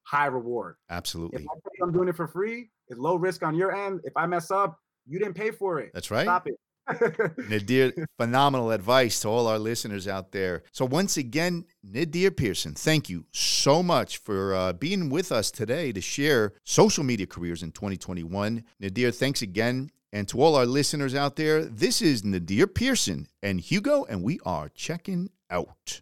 high 0.03 0.28
reward 0.28 0.76
Absolutely. 0.89 1.45
I 1.45 1.84
am 1.84 1.91
doing 1.91 2.07
it 2.07 2.16
for 2.16 2.28
free, 2.28 2.70
it's 2.88 2.99
low 2.99 3.16
risk 3.16 3.43
on 3.43 3.55
your 3.55 3.76
end. 3.76 4.01
If 4.03 4.13
I 4.16 4.26
mess 4.28 4.51
up, 4.51 4.78
you 5.07 5.20
didn't 5.20 5.36
pay 5.36 5.51
for 5.51 5.80
it. 5.80 5.91
That's 5.93 6.11
right. 6.11 6.24
Stop 6.24 6.47
it. 6.47 6.55
Nadir, 7.49 7.93
phenomenal 8.17 8.71
advice 8.71 9.19
to 9.21 9.27
all 9.27 9.47
our 9.47 9.59
listeners 9.59 10.07
out 10.07 10.31
there. 10.31 10.63
So, 10.71 10.86
once 10.86 11.17
again, 11.17 11.65
Nadir 11.83 12.31
Pearson, 12.31 12.73
thank 12.73 13.09
you 13.09 13.25
so 13.31 13.81
much 13.81 14.17
for 14.17 14.53
uh, 14.53 14.73
being 14.73 15.09
with 15.09 15.31
us 15.31 15.51
today 15.51 15.91
to 15.91 16.01
share 16.01 16.53
social 16.63 17.03
media 17.03 17.27
careers 17.27 17.63
in 17.63 17.71
2021. 17.71 18.63
Nadir, 18.79 19.11
thanks 19.11 19.41
again. 19.41 19.89
And 20.13 20.29
to 20.29 20.41
all 20.41 20.55
our 20.55 20.65
listeners 20.65 21.13
out 21.13 21.36
there, 21.36 21.65
this 21.65 22.01
is 22.01 22.23
Nadir 22.23 22.67
Pearson 22.67 23.27
and 23.43 23.59
Hugo, 23.59 24.05
and 24.05 24.23
we 24.23 24.39
are 24.45 24.69
checking 24.69 25.29
out. 25.49 26.01